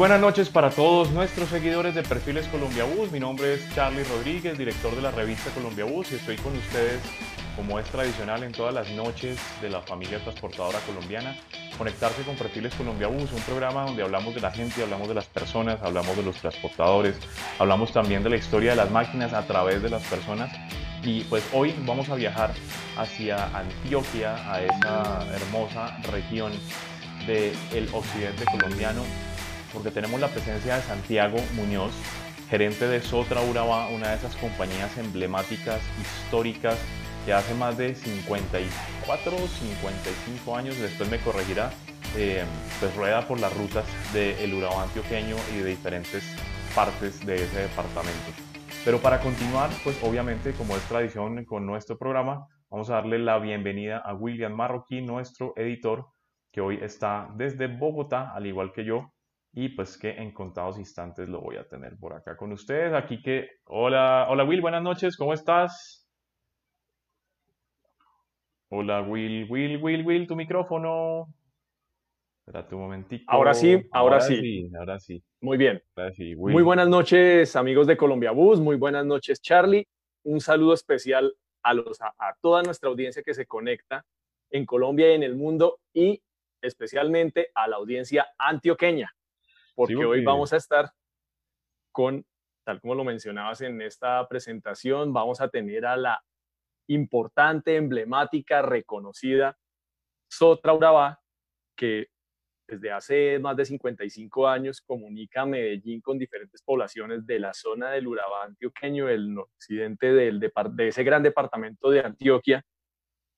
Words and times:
Buenas 0.00 0.18
noches 0.18 0.48
para 0.48 0.70
todos 0.70 1.10
nuestros 1.10 1.50
seguidores 1.50 1.94
de 1.94 2.02
Perfiles 2.02 2.46
Colombia 2.46 2.84
Bus. 2.84 3.12
Mi 3.12 3.20
nombre 3.20 3.52
es 3.52 3.74
Charlie 3.74 4.02
Rodríguez, 4.04 4.56
director 4.56 4.96
de 4.96 5.02
la 5.02 5.10
revista 5.10 5.50
Colombia 5.50 5.84
Bus 5.84 6.10
y 6.10 6.14
estoy 6.14 6.36
con 6.36 6.56
ustedes 6.56 7.02
como 7.54 7.78
es 7.78 7.84
tradicional 7.84 8.42
en 8.42 8.52
todas 8.52 8.72
las 8.72 8.88
noches 8.92 9.38
de 9.60 9.68
la 9.68 9.82
familia 9.82 10.18
transportadora 10.20 10.78
colombiana, 10.86 11.36
conectarse 11.76 12.22
con 12.22 12.34
Perfiles 12.34 12.74
Colombia 12.76 13.08
Bus, 13.08 13.30
un 13.30 13.42
programa 13.42 13.84
donde 13.84 14.02
hablamos 14.02 14.34
de 14.34 14.40
la 14.40 14.50
gente, 14.50 14.82
hablamos 14.82 15.06
de 15.06 15.16
las 15.16 15.26
personas, 15.26 15.82
hablamos 15.82 16.16
de 16.16 16.22
los 16.22 16.36
transportadores, 16.36 17.16
hablamos 17.58 17.92
también 17.92 18.22
de 18.22 18.30
la 18.30 18.36
historia 18.36 18.70
de 18.70 18.76
las 18.76 18.90
máquinas 18.90 19.34
a 19.34 19.46
través 19.46 19.82
de 19.82 19.90
las 19.90 20.02
personas 20.04 20.50
y 21.02 21.24
pues 21.24 21.44
hoy 21.52 21.74
vamos 21.80 22.08
a 22.08 22.14
viajar 22.14 22.54
hacia 22.96 23.54
Antioquia, 23.54 24.50
a 24.50 24.62
esa 24.62 25.26
hermosa 25.34 25.94
región 26.10 26.52
del 27.26 27.86
occidente 27.92 28.46
colombiano 28.50 29.02
porque 29.72 29.90
tenemos 29.90 30.20
la 30.20 30.28
presencia 30.28 30.76
de 30.76 30.82
Santiago 30.82 31.38
Muñoz, 31.54 31.92
gerente 32.48 32.88
de 32.88 33.00
Sotra 33.00 33.40
Urabá, 33.42 33.88
una 33.88 34.10
de 34.10 34.16
esas 34.16 34.36
compañías 34.36 34.96
emblemáticas, 34.98 35.80
históricas, 36.00 36.78
que 37.24 37.32
hace 37.32 37.54
más 37.54 37.76
de 37.76 37.94
54 37.94 39.36
o 39.36 39.48
55 39.48 40.56
años, 40.56 40.78
después 40.78 41.10
me 41.10 41.18
corregirá, 41.18 41.70
eh, 42.16 42.44
pues 42.80 42.94
rueda 42.96 43.26
por 43.28 43.38
las 43.38 43.56
rutas 43.56 43.84
del 44.12 44.52
Urabá 44.54 44.84
antioqueño 44.84 45.36
y 45.54 45.58
de 45.58 45.64
diferentes 45.66 46.24
partes 46.74 47.24
de 47.24 47.36
ese 47.36 47.60
departamento. 47.60 48.32
Pero 48.84 48.98
para 48.98 49.20
continuar, 49.20 49.70
pues 49.84 50.02
obviamente, 50.02 50.52
como 50.52 50.74
es 50.74 50.82
tradición 50.88 51.44
con 51.44 51.66
nuestro 51.66 51.98
programa, 51.98 52.46
vamos 52.70 52.88
a 52.88 52.94
darle 52.94 53.18
la 53.18 53.38
bienvenida 53.38 53.98
a 53.98 54.14
William 54.14 54.54
Marroquí, 54.54 55.02
nuestro 55.02 55.52
editor, 55.56 56.06
que 56.50 56.60
hoy 56.60 56.78
está 56.80 57.28
desde 57.36 57.66
Bogotá, 57.66 58.32
al 58.34 58.46
igual 58.46 58.72
que 58.72 58.84
yo, 58.84 59.12
y 59.52 59.70
pues 59.70 59.98
que 59.98 60.10
en 60.10 60.32
contados 60.32 60.78
instantes 60.78 61.28
lo 61.28 61.40
voy 61.40 61.56
a 61.56 61.66
tener 61.66 61.96
por 61.98 62.12
acá 62.12 62.36
con 62.36 62.52
ustedes. 62.52 62.92
Aquí 62.94 63.20
que, 63.22 63.48
hola, 63.64 64.26
hola 64.28 64.44
Will, 64.44 64.60
buenas 64.60 64.82
noches, 64.82 65.16
¿cómo 65.16 65.34
estás? 65.34 66.08
Hola 68.68 69.02
Will, 69.02 69.50
Will, 69.50 69.82
Will, 69.82 70.06
Will, 70.06 70.26
tu 70.28 70.36
micrófono. 70.36 71.26
Espérate 72.38 72.74
un 72.74 72.82
momentico. 72.82 73.24
Ahora 73.28 73.54
sí, 73.54 73.82
ahora, 73.92 74.20
sí. 74.20 74.70
Ahora 74.78 74.98
sí. 74.98 75.22
Muy 75.40 75.56
bien. 75.56 75.82
Muy 76.36 76.62
buenas 76.62 76.88
noches 76.88 77.54
amigos 77.56 77.86
de 77.86 77.96
Colombia 77.96 78.30
Bus, 78.30 78.60
muy 78.60 78.76
buenas 78.76 79.04
noches 79.04 79.40
Charlie. 79.40 79.86
Un 80.22 80.40
saludo 80.40 80.74
especial 80.74 81.32
a, 81.62 81.74
los, 81.74 82.00
a 82.00 82.34
toda 82.40 82.62
nuestra 82.62 82.88
audiencia 82.88 83.22
que 83.22 83.34
se 83.34 83.46
conecta 83.46 84.04
en 84.50 84.64
Colombia 84.64 85.10
y 85.10 85.14
en 85.14 85.22
el 85.22 85.34
mundo 85.34 85.78
y 85.92 86.22
especialmente 86.62 87.48
a 87.54 87.66
la 87.66 87.76
audiencia 87.76 88.28
antioqueña 88.38 89.12
porque 89.80 90.04
hoy 90.04 90.22
vamos 90.22 90.52
a 90.52 90.58
estar 90.58 90.92
con, 91.90 92.26
tal 92.66 92.82
como 92.82 92.94
lo 92.94 93.02
mencionabas 93.02 93.62
en 93.62 93.80
esta 93.80 94.28
presentación, 94.28 95.10
vamos 95.10 95.40
a 95.40 95.48
tener 95.48 95.86
a 95.86 95.96
la 95.96 96.22
importante, 96.86 97.76
emblemática, 97.76 98.60
reconocida 98.60 99.56
Sotra 100.30 100.74
Urabá, 100.74 101.22
que 101.74 102.08
desde 102.68 102.92
hace 102.92 103.38
más 103.38 103.56
de 103.56 103.64
55 103.64 104.46
años 104.46 104.82
comunica 104.82 105.46
Medellín 105.46 106.02
con 106.02 106.18
diferentes 106.18 106.62
poblaciones 106.62 107.26
de 107.26 107.38
la 107.40 107.54
zona 107.54 107.90
del 107.92 108.06
Urabá 108.06 108.44
antioqueño, 108.44 109.08
el 109.08 109.38
occidente 109.38 110.12
del, 110.12 110.40
de 110.40 110.88
ese 110.88 111.04
gran 111.04 111.22
departamento 111.22 111.88
de 111.88 112.00
Antioquia, 112.00 112.62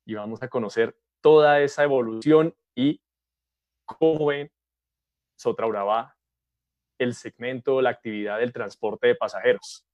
y 0.05 0.15
vamos 0.15 0.43
a 0.43 0.49
conocer 0.49 0.97
toda 1.21 1.61
esa 1.61 1.85
evolución 1.85 2.53
y 2.75 3.01
cómo 3.87 4.27
ven 4.27 4.51
Sotra 5.39 5.69
Urabá 5.69 6.17
el 7.03 7.15
segmento, 7.15 7.81
la 7.83 7.91
actividad 7.91 8.39
del 8.39 8.53
transporte 8.53 9.09
de 9.09 9.15
pasajeros. 9.15 9.87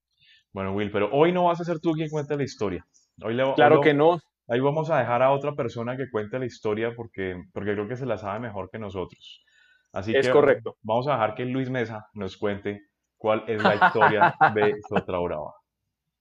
Bueno, 0.52 0.72
Will, 0.72 0.90
pero 0.90 1.10
hoy 1.12 1.32
no 1.32 1.44
vas 1.44 1.60
a 1.60 1.64
ser 1.64 1.78
tú 1.80 1.92
quien 1.92 2.08
cuente 2.08 2.36
la 2.36 2.42
historia. 2.42 2.86
Hoy 3.22 3.34
le, 3.34 3.52
claro 3.54 3.80
que 3.80 3.94
no. 3.94 4.20
Ahí 4.48 4.60
vamos 4.60 4.90
a 4.90 4.98
dejar 4.98 5.22
a 5.22 5.30
otra 5.30 5.52
persona 5.52 5.96
que 5.96 6.10
cuente 6.10 6.38
la 6.38 6.46
historia 6.46 6.94
porque, 6.96 7.36
porque 7.52 7.72
creo 7.72 7.86
que 7.86 7.96
se 7.96 8.06
la 8.06 8.16
sabe 8.16 8.40
mejor 8.40 8.70
que 8.70 8.78
nosotros. 8.78 9.44
Así 9.92 10.14
es 10.14 10.28
correcto. 10.28 10.76
Vamos 10.82 11.06
a 11.08 11.12
dejar 11.12 11.34
que 11.34 11.44
Luis 11.44 11.68
Mesa 11.68 12.08
nos 12.14 12.36
cuente 12.36 12.88
cuál 13.18 13.44
es 13.46 13.62
la 13.62 13.74
historia 13.74 14.34
de 14.54 14.76
Sotra 14.88 15.18
Brava. 15.18 15.54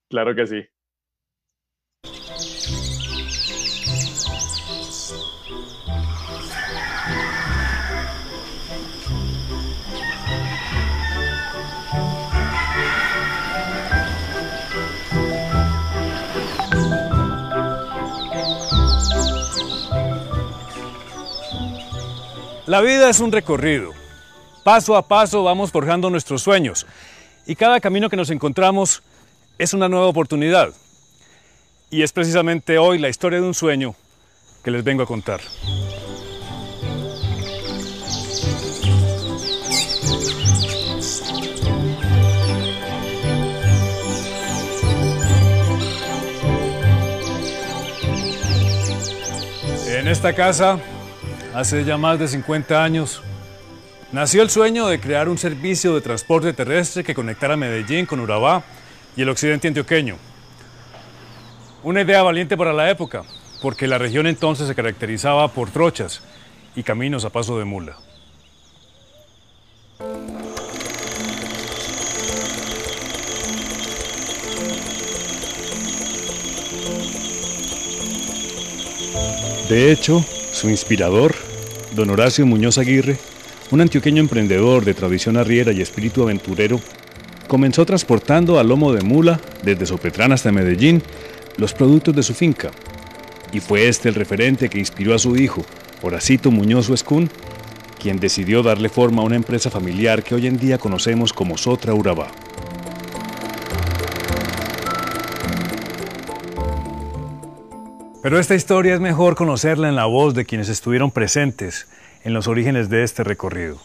Claro 0.09 0.35
que 0.35 0.47
sí. 0.47 0.65
La 22.67 22.81
vida 22.81 23.09
es 23.09 23.21
un 23.21 23.31
recorrido. 23.31 23.93
Paso 24.65 24.97
a 24.97 25.07
paso 25.07 25.41
vamos 25.41 25.71
forjando 25.71 26.09
nuestros 26.09 26.41
sueños 26.41 26.85
y 27.45 27.55
cada 27.55 27.79
camino 27.79 28.09
que 28.09 28.17
nos 28.17 28.29
encontramos 28.29 29.03
es 29.57 29.73
una 29.73 29.87
nueva 29.87 30.07
oportunidad. 30.07 30.73
Y 31.89 32.01
es 32.01 32.11
precisamente 32.11 32.77
hoy 32.77 32.99
la 32.99 33.07
historia 33.07 33.39
de 33.39 33.47
un 33.47 33.53
sueño 33.53 33.95
que 34.65 34.71
les 34.71 34.83
vengo 34.83 35.03
a 35.03 35.05
contar. 35.05 35.39
En 49.87 50.09
esta 50.09 50.35
casa 50.35 50.77
hace 51.57 51.83
ya 51.83 51.97
más 51.97 52.19
de 52.19 52.27
50 52.27 52.83
años, 52.83 53.23
nació 54.11 54.43
el 54.43 54.51
sueño 54.51 54.85
de 54.85 54.99
crear 54.99 55.27
un 55.27 55.39
servicio 55.39 55.95
de 55.95 56.01
transporte 56.01 56.53
terrestre 56.53 57.03
que 57.03 57.15
conectara 57.15 57.57
Medellín 57.57 58.05
con 58.05 58.19
Urabá 58.19 58.63
y 59.15 59.23
el 59.23 59.29
occidente 59.29 59.67
antioqueño. 59.67 60.17
Una 61.81 62.01
idea 62.01 62.21
valiente 62.21 62.55
para 62.55 62.73
la 62.73 62.91
época, 62.91 63.23
porque 63.59 63.87
la 63.87 63.97
región 63.97 64.27
entonces 64.27 64.67
se 64.67 64.75
caracterizaba 64.75 65.47
por 65.47 65.71
trochas 65.71 66.21
y 66.75 66.83
caminos 66.83 67.25
a 67.25 67.31
paso 67.31 67.57
de 67.57 67.65
mula. 67.65 67.97
De 79.67 79.91
hecho, 79.91 80.23
su 80.57 80.69
inspirador, 80.69 81.35
don 81.97 82.11
Horacio 82.11 82.45
Muñoz 82.45 82.77
Aguirre, 82.77 83.17
un 83.71 83.81
antioqueño 83.81 84.21
emprendedor 84.21 84.85
de 84.85 84.93
tradición 84.93 85.35
arriera 85.35 85.71
y 85.71 85.81
espíritu 85.81 86.21
aventurero, 86.21 86.79
comenzó 87.47 87.87
transportando 87.87 88.59
a 88.59 88.63
lomo 88.63 88.93
de 88.93 89.01
mula 89.01 89.41
desde 89.63 89.87
Sopetrán 89.87 90.31
hasta 90.31 90.51
Medellín 90.51 91.01
los 91.57 91.73
productos 91.73 92.15
de 92.15 92.21
su 92.21 92.35
finca. 92.35 92.69
Y 93.51 93.61
fue 93.61 93.87
este 93.87 94.09
el 94.09 94.15
referente 94.15 94.69
que 94.69 94.77
inspiró 94.77 95.15
a 95.15 95.19
su 95.19 95.35
hijo, 95.37 95.65
Horacito 96.03 96.51
Muñoz 96.51 96.87
Huescún, 96.87 97.31
quien 97.99 98.19
decidió 98.19 98.61
darle 98.61 98.89
forma 98.89 99.23
a 99.23 99.25
una 99.25 99.35
empresa 99.35 99.71
familiar 99.71 100.21
que 100.23 100.35
hoy 100.35 100.45
en 100.45 100.59
día 100.59 100.77
conocemos 100.77 101.33
como 101.33 101.57
Sotra 101.57 101.95
Urabá. 101.95 102.27
Pero 108.27 108.39
esta 108.39 108.55
historia 108.55 108.93
es 108.93 108.99
mejor 108.99 109.35
conocerla 109.35 109.87
en 109.87 109.95
la 109.95 110.03
voz 110.03 110.33
de 110.33 110.43
quienes 110.43 110.67
estuvieron 110.67 111.11
presentes 111.11 111.87
en 112.25 112.33
los 112.33 112.49
orígenes 112.49 112.89
de 112.89 113.03
este 113.03 113.23
recorrido. 113.23 113.77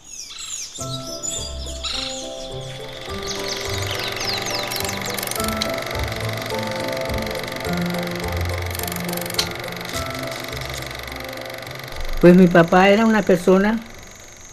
Pues 12.21 12.37
mi 12.37 12.49
papá 12.49 12.89
era 12.89 13.07
una 13.07 13.23
persona 13.23 13.79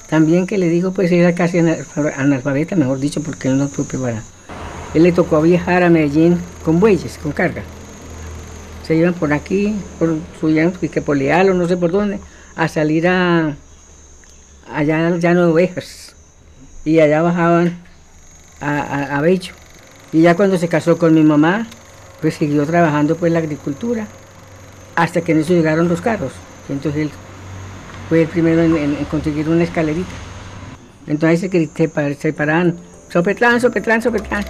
también 0.07 0.45
que 0.45 0.59
le 0.59 0.69
digo, 0.69 0.91
pues 0.91 1.11
era 1.11 1.33
casi 1.33 1.57
analfabeta, 1.57 2.75
mejor 2.75 2.99
dicho, 2.99 3.23
porque 3.23 3.47
él 3.47 3.57
no 3.57 3.67
fue 3.67 3.85
preparado. 3.85 4.21
Él 4.93 5.01
le 5.01 5.11
tocó 5.13 5.41
viajar 5.41 5.81
a 5.81 5.89
Medellín 5.89 6.39
con 6.63 6.79
bueyes, 6.79 7.17
con 7.17 7.31
carga 7.31 7.63
se 8.89 8.95
iban 8.95 9.13
por 9.13 9.31
aquí, 9.33 9.75
por 9.99 10.17
subían 10.41 10.71
que 10.71 10.99
por 10.99 11.15
Leal 11.15 11.51
o 11.51 11.53
no 11.53 11.67
sé 11.67 11.77
por 11.77 11.91
dónde, 11.91 12.19
a 12.55 12.67
salir 12.67 13.07
a 13.07 13.55
allá 14.73 15.05
al 15.05 15.19
llano 15.19 15.45
de 15.45 15.51
ovejas. 15.51 16.15
Y 16.85 16.99
allá 16.99 17.21
bajaban 17.21 17.77
a, 18.59 19.15
a, 19.15 19.21
Bello. 19.21 19.53
Y 20.11 20.23
ya 20.23 20.35
cuando 20.35 20.57
se 20.57 20.67
casó 20.67 20.97
con 20.97 21.13
mi 21.13 21.21
mamá, 21.21 21.67
pues 22.19 22.33
siguió 22.33 22.65
trabajando 22.65 23.15
pues 23.15 23.31
la 23.31 23.37
agricultura, 23.37 24.07
hasta 24.95 25.21
que 25.21 25.33
en 25.33 25.41
eso 25.41 25.53
llegaron 25.53 25.87
los 25.87 26.01
carros. 26.01 26.31
Entonces 26.67 27.03
él 27.03 27.11
fue 28.09 28.23
el 28.23 28.27
primero 28.27 28.63
en, 28.63 28.95
conseguir 29.05 29.49
una 29.49 29.65
escalerita. 29.65 30.09
Entonces 31.05 31.41
se, 31.41 32.15
se 32.15 32.33
paraban, 32.33 32.75
sopetlán, 33.07 33.61
sopetlán, 33.61 34.01
sopetlán. 34.01 34.45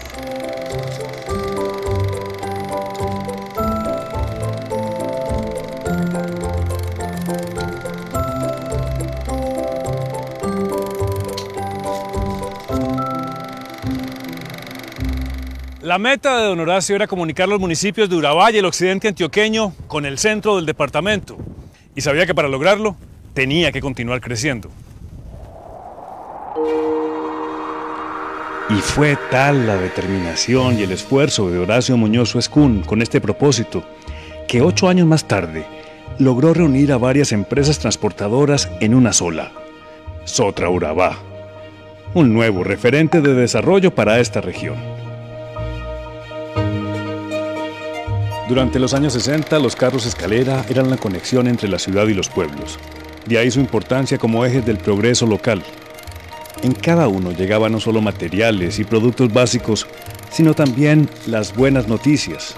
La 15.89 15.97
meta 15.97 16.38
de 16.38 16.45
don 16.45 16.59
Horacio 16.59 16.95
era 16.95 17.07
comunicar 17.07 17.50
los 17.50 17.59
municipios 17.59 18.07
de 18.12 18.15
Urabá 18.15 18.51
y 18.51 18.57
el 18.57 18.65
occidente 18.65 19.07
antioqueño 19.07 19.74
con 19.88 20.06
el 20.06 20.19
centro 20.19 20.56
del 20.56 20.68
departamento. 20.68 21.36
Y 21.95 22.01
sabía 22.01 22.27
que 22.27 22.36
para 22.36 22.47
lograrlo 22.47 22.95
tenía 23.33 23.71
que 23.71 23.81
continuar 23.81 24.21
creciendo. 24.21 24.69
Y 28.69 28.75
fue 28.81 29.18
tal 29.31 29.65
la 29.65 29.77
determinación 29.77 30.77
y 30.77 30.83
el 30.83 30.91
esfuerzo 30.91 31.50
de 31.50 31.57
Horacio 31.57 31.97
Muñoz 31.97 32.35
Escún 32.35 32.83
con 32.83 33.01
este 33.01 33.19
propósito, 33.19 33.83
que 34.47 34.62
ocho 34.62 34.89
años 34.89 35.07
más 35.07 35.27
tarde 35.27 35.65
logró 36.19 36.53
reunir 36.53 36.92
a 36.92 37.00
varias 37.00 37.31
empresas 37.31 37.80
transportadoras 37.80 38.69
en 38.80 38.94
una 38.94 39.12
sola, 39.12 39.53
Sotra 40.25 40.69
Urabá, 40.69 41.18
un 42.13 42.31
nuevo 42.31 42.63
referente 42.63 43.21
de 43.21 43.33
desarrollo 43.33 43.95
para 43.95 44.19
esta 44.19 44.39
región. 44.39 44.99
Durante 48.50 48.80
los 48.80 48.96
años 48.96 49.13
60, 49.13 49.60
los 49.60 49.75
carros 49.75 50.07
escalera 50.07 50.66
eran 50.69 50.90
la 50.90 50.98
conexión 50.98 51.46
entre 51.46 51.69
la 51.69 51.78
ciudad 51.78 52.07
y 52.07 52.16
los 52.16 52.30
pueblos. 52.30 52.80
De 53.28 53.38
ahí 53.38 53.51
su 53.51 53.60
importancia 53.60 54.18
como 54.18 54.44
ejes 54.44 54.66
del 54.66 54.80
progreso 54.80 55.28
local. 55.28 55.62
En 56.63 56.74
cada 56.74 57.07
uno 57.10 57.31
llegaban 57.31 57.74
no 57.74 57.80
solo 57.80 58.01
materiales 58.01 58.80
y 58.80 58.86
productos 58.86 59.31
básicos, 59.31 59.86
sino 60.31 60.56
también 60.56 61.07
las 61.28 61.56
buenas 61.56 61.88
noticias. 61.88 62.56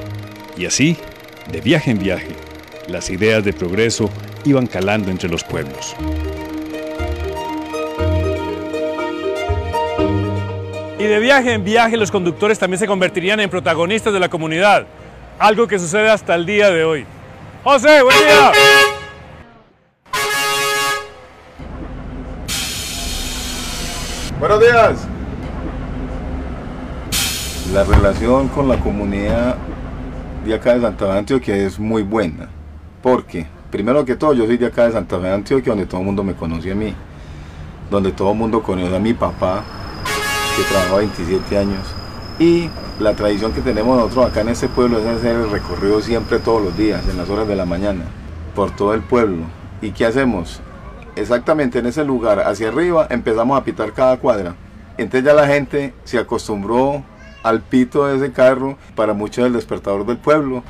Y 0.56 0.66
así, 0.66 0.96
de 1.52 1.60
viaje 1.60 1.92
en 1.92 2.00
viaje, 2.00 2.38
las 2.88 3.10
ideas 3.10 3.44
de 3.44 3.52
progreso 3.52 4.10
iban 4.46 4.68
calando 4.68 5.12
entre 5.12 5.28
los 5.28 5.44
pueblos. 5.44 5.94
Y 10.98 11.04
de 11.04 11.20
viaje 11.20 11.52
en 11.52 11.66
viaje 11.66 11.98
los 11.98 12.12
conductores 12.12 12.58
también 12.58 12.80
se 12.80 12.88
convertirían 12.88 13.42
en 13.42 13.50
protagonistas 13.50 14.14
de 14.14 14.22
la 14.22 14.30
comunidad 14.30 14.88
algo 15.42 15.68
que 15.68 15.80
sucede 15.80 16.08
hasta 16.08 16.36
el 16.36 16.46
día 16.46 16.70
de 16.70 16.84
hoy. 16.84 17.06
José, 17.64 18.04
buen 18.04 18.16
día. 18.16 18.52
Buenos 24.40 24.60
días. 24.60 25.08
La 27.74 27.84
relación 27.84 28.50
con 28.50 28.68
la 28.68 28.78
comunidad 28.78 29.56
de 30.46 30.54
acá 30.54 30.76
de 30.76 30.82
Santa 30.82 31.08
Fe 31.08 31.18
Antioquia 31.18 31.56
es 31.56 31.80
muy 31.80 32.04
buena. 32.04 32.48
Porque, 33.02 33.48
primero 33.72 34.06
que 34.06 34.16
todo, 34.16 34.34
yo 34.34 34.46
soy 34.46 34.58
de 34.58 34.68
acá 34.68 34.86
de 34.86 34.92
Santa 34.92 35.20
Fe 35.20 35.32
Antioquia, 35.32 35.72
donde 35.72 35.88
todo 35.88 36.02
el 36.02 36.06
mundo 36.06 36.24
me 36.24 36.36
conoce 36.36 36.72
a 36.72 36.76
mí. 36.76 36.94
Donde 37.90 38.12
todo 38.12 38.32
el 38.32 38.38
mundo 38.38 38.62
conoce 38.62 38.96
a 38.96 39.00
mi 39.00 39.16
papá, 39.16 39.64
que 40.56 40.64
trabajó 40.72 40.98
27 40.98 41.58
años. 41.58 41.88
Y 42.38 42.70
la 43.02 43.14
tradición 43.14 43.52
que 43.52 43.62
tenemos 43.62 43.98
nosotros 43.98 44.28
acá 44.28 44.42
en 44.42 44.50
este 44.50 44.68
pueblo 44.68 45.00
es 45.00 45.06
hacer 45.06 45.36
el 45.36 45.50
recorrido 45.50 46.02
siempre 46.02 46.40
todos 46.40 46.62
los 46.62 46.78
días, 46.78 47.08
en 47.10 47.18
las 47.18 47.30
horas 47.30 47.48
de 47.48 47.56
la 47.56 47.66
mañana, 47.66 48.04
por 48.56 48.72
todo 48.72 48.94
el 48.94 49.02
pueblo. 49.02 49.44
¿Y 49.82 49.92
qué 49.92 50.06
hacemos? 50.06 50.62
Exactamente 51.16 51.80
en 51.80 51.88
ese 51.88 52.06
lugar, 52.06 52.40
hacia 52.42 52.70
arriba, 52.70 53.08
empezamos 53.10 53.60
a 53.60 53.64
pitar 53.64 53.94
cada 53.94 54.18
cuadra. 54.18 54.56
Entonces 54.98 55.26
ya 55.26 55.34
la 55.34 55.48
gente 55.48 55.94
se 56.04 56.20
acostumbró 56.20 57.04
al 57.44 57.62
pito 57.62 58.06
de 58.06 58.18
ese 58.18 58.32
carro, 58.32 58.78
para 58.96 59.14
muchos 59.14 59.46
el 59.46 59.54
despertador 59.54 60.06
del 60.06 60.18
pueblo. 60.18 60.64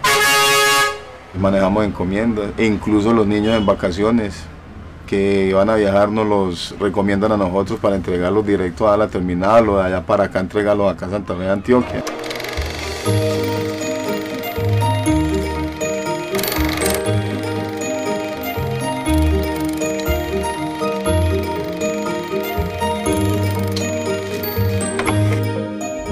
Manejamos 1.37 1.85
encomiendas, 1.85 2.51
e 2.57 2.65
incluso 2.65 3.13
los 3.13 3.27
niños 3.27 3.55
en 3.57 3.65
vacaciones 3.65 4.43
que 5.11 5.53
van 5.53 5.69
a 5.69 5.75
viajar 5.75 6.09
nos 6.09 6.25
los 6.25 6.79
recomiendan 6.79 7.33
a 7.33 7.35
nosotros 7.35 7.81
para 7.81 7.97
entregarlos 7.97 8.47
directo 8.47 8.89
a 8.89 8.95
la 8.95 9.09
terminal 9.09 9.67
o 9.67 9.77
de 9.77 9.83
allá 9.83 10.05
para 10.05 10.23
acá 10.23 10.39
entregarlos 10.39 10.89
acá 10.89 11.07
a 11.07 11.09
Santa 11.09 11.35
Fe 11.35 11.43
de 11.43 11.49
Antioquia. 11.49 12.03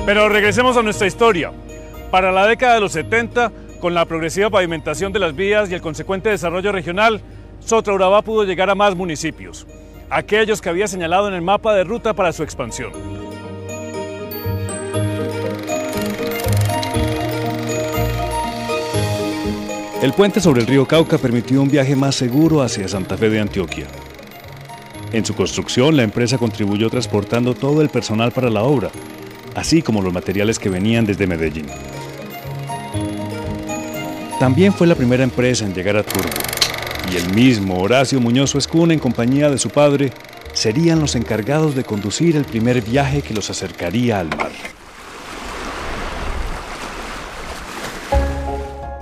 Pero 0.05 0.27
regresemos 0.27 0.75
a 0.75 0.81
nuestra 0.81 1.07
historia. 1.07 1.53
Para 2.11 2.33
la 2.33 2.45
década 2.47 2.73
de 2.73 2.81
los 2.81 2.91
70, 2.91 3.49
con 3.79 3.93
la 3.93 4.03
progresiva 4.03 4.49
pavimentación 4.49 5.13
de 5.13 5.19
las 5.19 5.33
vías 5.33 5.71
y 5.71 5.73
el 5.73 5.81
consecuente 5.81 6.27
desarrollo 6.27 6.73
regional, 6.73 7.21
Sotra 7.59 7.93
Urabá 7.93 8.21
pudo 8.21 8.43
llegar 8.43 8.69
a 8.69 8.75
más 8.75 8.95
municipios, 8.95 9.67
aquellos 10.09 10.61
que 10.61 10.69
había 10.69 10.87
señalado 10.87 11.27
en 11.27 11.33
el 11.33 11.41
mapa 11.41 11.73
de 11.73 11.83
ruta 11.83 12.13
para 12.13 12.33
su 12.33 12.43
expansión. 12.43 12.91
El 20.01 20.13
puente 20.13 20.39
sobre 20.39 20.61
el 20.61 20.67
río 20.67 20.85
Cauca 20.85 21.17
permitió 21.17 21.61
un 21.61 21.69
viaje 21.69 21.93
más 21.93 22.15
seguro 22.15 22.61
hacia 22.61 22.87
Santa 22.87 23.17
Fe 23.17 23.29
de 23.29 23.41
Antioquia. 23.41 23.85
En 25.11 25.25
su 25.25 25.35
construcción, 25.35 25.97
la 25.97 26.03
empresa 26.03 26.37
contribuyó 26.37 26.89
transportando 26.89 27.53
todo 27.53 27.81
el 27.81 27.89
personal 27.89 28.31
para 28.31 28.49
la 28.49 28.63
obra, 28.63 28.91
así 29.55 29.81
como 29.81 30.01
los 30.01 30.13
materiales 30.13 30.57
que 30.57 30.69
venían 30.69 31.05
desde 31.05 31.27
Medellín. 31.27 31.67
También 34.39 34.71
fue 34.71 34.87
la 34.87 34.95
primera 34.95 35.23
empresa 35.23 35.65
en 35.65 35.73
llegar 35.73 35.97
a 35.97 36.03
Turbo, 36.03 36.29
y 37.11 37.15
el 37.15 37.33
mismo 37.33 37.79
Horacio 37.79 38.19
Muñoz 38.19 38.55
Escún, 38.55 38.91
en 38.91 38.99
compañía 38.99 39.49
de 39.49 39.57
su 39.57 39.69
padre, 39.69 40.11
serían 40.53 40.99
los 40.99 41.15
encargados 41.15 41.75
de 41.75 41.83
conducir 41.83 42.35
el 42.35 42.45
primer 42.45 42.81
viaje 42.81 43.21
que 43.21 43.33
los 43.33 43.49
acercaría 43.49 44.19
al 44.19 44.29
mar. 44.29 44.51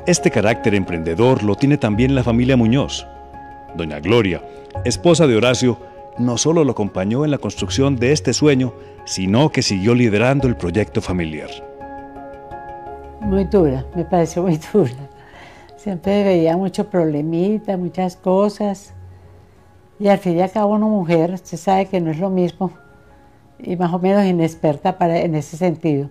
Este 0.05 0.31
carácter 0.31 0.73
emprendedor 0.75 1.43
lo 1.43 1.55
tiene 1.55 1.77
también 1.77 2.15
la 2.15 2.23
familia 2.23 2.55
Muñoz. 2.55 3.05
Doña 3.75 3.99
Gloria, 3.99 4.41
esposa 4.85 5.27
de 5.27 5.35
Horacio, 5.35 5.77
no 6.17 6.37
solo 6.37 6.63
lo 6.63 6.71
acompañó 6.71 7.25
en 7.25 7.31
la 7.31 7.37
construcción 7.37 7.97
de 7.97 8.13
este 8.13 8.33
sueño, 8.33 8.73
sino 9.05 9.49
que 9.49 9.61
siguió 9.61 9.93
liderando 9.93 10.47
el 10.47 10.55
proyecto 10.55 11.01
familiar. 11.01 11.49
Muy 13.19 13.43
dura, 13.45 13.85
me 13.95 14.05
pareció 14.05 14.43
muy 14.43 14.57
dura. 14.71 15.06
Siempre 15.87 16.25
veía 16.25 16.57
mucho 16.57 16.89
problemita, 16.89 17.77
muchas 17.77 18.17
cosas. 18.17 18.93
Y 19.97 20.09
al 20.09 20.17
fin 20.17 20.35
y 20.35 20.41
al 20.41 20.51
cabo 20.51 20.73
una 20.73 20.85
mujer, 20.85 21.37
se 21.37 21.55
sabe 21.55 21.85
que 21.85 22.01
no 22.01 22.11
es 22.11 22.19
lo 22.19 22.29
mismo 22.29 22.73
y 23.57 23.77
más 23.77 23.93
o 23.93 23.97
menos 23.97 24.25
inexperta 24.25 24.97
para, 24.97 25.17
en 25.17 25.33
ese 25.33 25.55
sentido. 25.55 26.09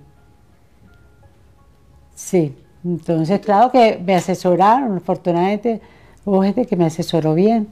Sí, 2.14 2.56
entonces, 2.86 3.38
claro 3.40 3.70
que 3.70 4.02
me 4.02 4.14
asesoraron, 4.14 4.96
afortunadamente 4.96 5.82
hubo 6.24 6.42
gente 6.42 6.64
que 6.64 6.74
me 6.74 6.86
asesoró 6.86 7.34
bien. 7.34 7.68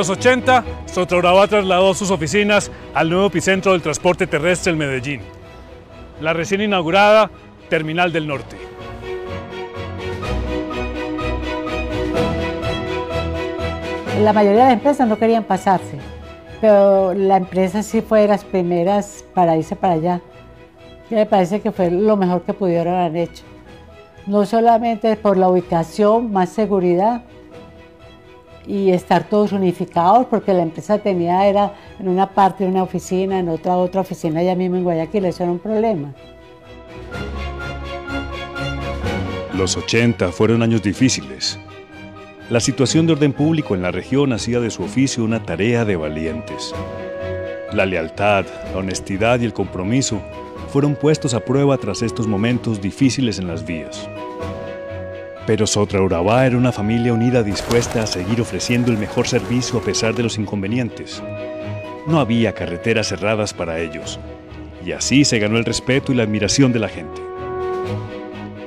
Los 0.00 0.08
80, 0.08 0.64
Sotroraba 0.86 1.46
trasladó 1.46 1.92
sus 1.92 2.10
oficinas 2.10 2.70
al 2.94 3.10
nuevo 3.10 3.26
epicentro 3.26 3.72
del 3.72 3.82
transporte 3.82 4.26
terrestre 4.26 4.72
en 4.72 4.78
Medellín 4.78 5.20
la 6.20 6.32
recién 6.32 6.60
inaugurada 6.60 7.30
Terminal 7.68 8.12
del 8.12 8.26
Norte. 8.26 8.56
La 14.22 14.32
mayoría 14.32 14.60
de 14.60 14.66
las 14.66 14.72
empresas 14.74 15.08
no 15.08 15.18
querían 15.18 15.44
pasarse, 15.44 15.98
pero 16.60 17.14
la 17.14 17.38
empresa 17.38 17.82
sí 17.82 18.02
fue 18.02 18.22
de 18.22 18.28
las 18.28 18.44
primeras 18.44 19.24
para 19.34 19.56
irse 19.56 19.76
para 19.76 19.94
allá. 19.94 20.20
Y 21.10 21.14
me 21.14 21.26
parece 21.26 21.60
que 21.60 21.72
fue 21.72 21.90
lo 21.90 22.16
mejor 22.16 22.42
que 22.42 22.52
pudieron 22.52 22.94
haber 22.94 23.28
hecho. 23.28 23.44
No 24.26 24.44
solamente 24.44 25.16
por 25.16 25.38
la 25.38 25.48
ubicación, 25.48 26.30
más 26.30 26.50
seguridad, 26.50 27.22
y 28.66 28.90
estar 28.90 29.24
todos 29.28 29.52
unificados, 29.52 30.26
porque 30.26 30.52
la 30.52 30.62
empresa 30.62 30.98
tenía, 30.98 31.46
era 31.46 31.74
en 31.98 32.08
una 32.08 32.30
parte 32.30 32.64
una 32.64 32.82
oficina, 32.82 33.38
en 33.38 33.48
otra 33.48 33.76
otra 33.76 34.02
oficina, 34.02 34.40
allá 34.40 34.54
mismo 34.54 34.76
en 34.76 34.84
Guayaquil, 34.84 35.24
eso 35.24 35.42
era 35.42 35.52
un 35.52 35.58
problema. 35.58 36.12
Los 39.54 39.76
80 39.76 40.30
fueron 40.32 40.62
años 40.62 40.82
difíciles. 40.82 41.58
la 42.48 42.58
situación 42.58 43.06
de 43.06 43.12
orden 43.12 43.32
público 43.32 43.76
en 43.76 43.82
la 43.82 43.92
región 43.92 44.32
hacía 44.32 44.58
de 44.58 44.70
su 44.70 44.82
oficio 44.82 45.22
una 45.22 45.42
tarea 45.44 45.84
de 45.84 45.94
valientes. 45.94 46.74
La 47.72 47.86
lealtad, 47.86 48.44
la 48.72 48.78
honestidad 48.78 49.38
y 49.38 49.44
el 49.44 49.52
compromiso 49.52 50.20
fueron 50.70 50.96
puestos 50.96 51.34
a 51.34 51.40
prueba 51.40 51.78
tras 51.78 52.02
estos 52.02 52.26
momentos 52.26 52.80
difíciles 52.80 53.38
en 53.38 53.46
las 53.46 53.64
vías. 53.64 54.08
Pero 55.50 55.66
Sotra 55.66 56.00
Urabá 56.00 56.46
era 56.46 56.56
una 56.56 56.70
familia 56.70 57.12
unida 57.12 57.42
dispuesta 57.42 58.04
a 58.04 58.06
seguir 58.06 58.40
ofreciendo 58.40 58.92
el 58.92 58.98
mejor 58.98 59.26
servicio 59.26 59.80
a 59.80 59.82
pesar 59.82 60.14
de 60.14 60.22
los 60.22 60.38
inconvenientes. 60.38 61.20
No 62.06 62.20
había 62.20 62.54
carreteras 62.54 63.08
cerradas 63.08 63.52
para 63.52 63.80
ellos, 63.80 64.20
y 64.86 64.92
así 64.92 65.24
se 65.24 65.40
ganó 65.40 65.58
el 65.58 65.64
respeto 65.64 66.12
y 66.12 66.14
la 66.14 66.22
admiración 66.22 66.72
de 66.72 66.78
la 66.78 66.88
gente. 66.88 67.20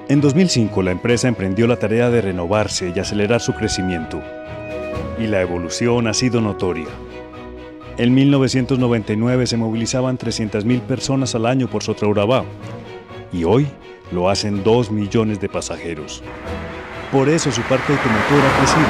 En 0.09 0.19
2005 0.19 0.83
la 0.83 0.91
empresa 0.91 1.29
emprendió 1.29 1.67
la 1.67 1.77
tarea 1.77 2.09
de 2.09 2.19
renovarse 2.19 2.91
y 2.93 2.99
acelerar 2.99 3.39
su 3.39 3.53
crecimiento, 3.53 4.21
y 5.17 5.27
la 5.27 5.39
evolución 5.39 6.07
ha 6.07 6.13
sido 6.13 6.41
notoria. 6.41 6.89
En 7.97 8.13
1999 8.13 9.47
se 9.47 9.55
movilizaban 9.55 10.17
300.000 10.17 10.81
personas 10.81 11.33
al 11.33 11.45
año 11.45 11.69
por 11.69 11.81
Sotra 11.81 12.09
Urabá, 12.09 12.43
y 13.31 13.45
hoy 13.45 13.67
lo 14.11 14.29
hacen 14.29 14.65
2 14.65 14.91
millones 14.91 15.39
de 15.39 15.47
pasajeros. 15.47 16.21
Por 17.13 17.29
eso 17.29 17.51
su 17.51 17.61
parque 17.61 17.93
automotor 17.93 18.39
ha 18.43 18.57
crecido 18.57 18.87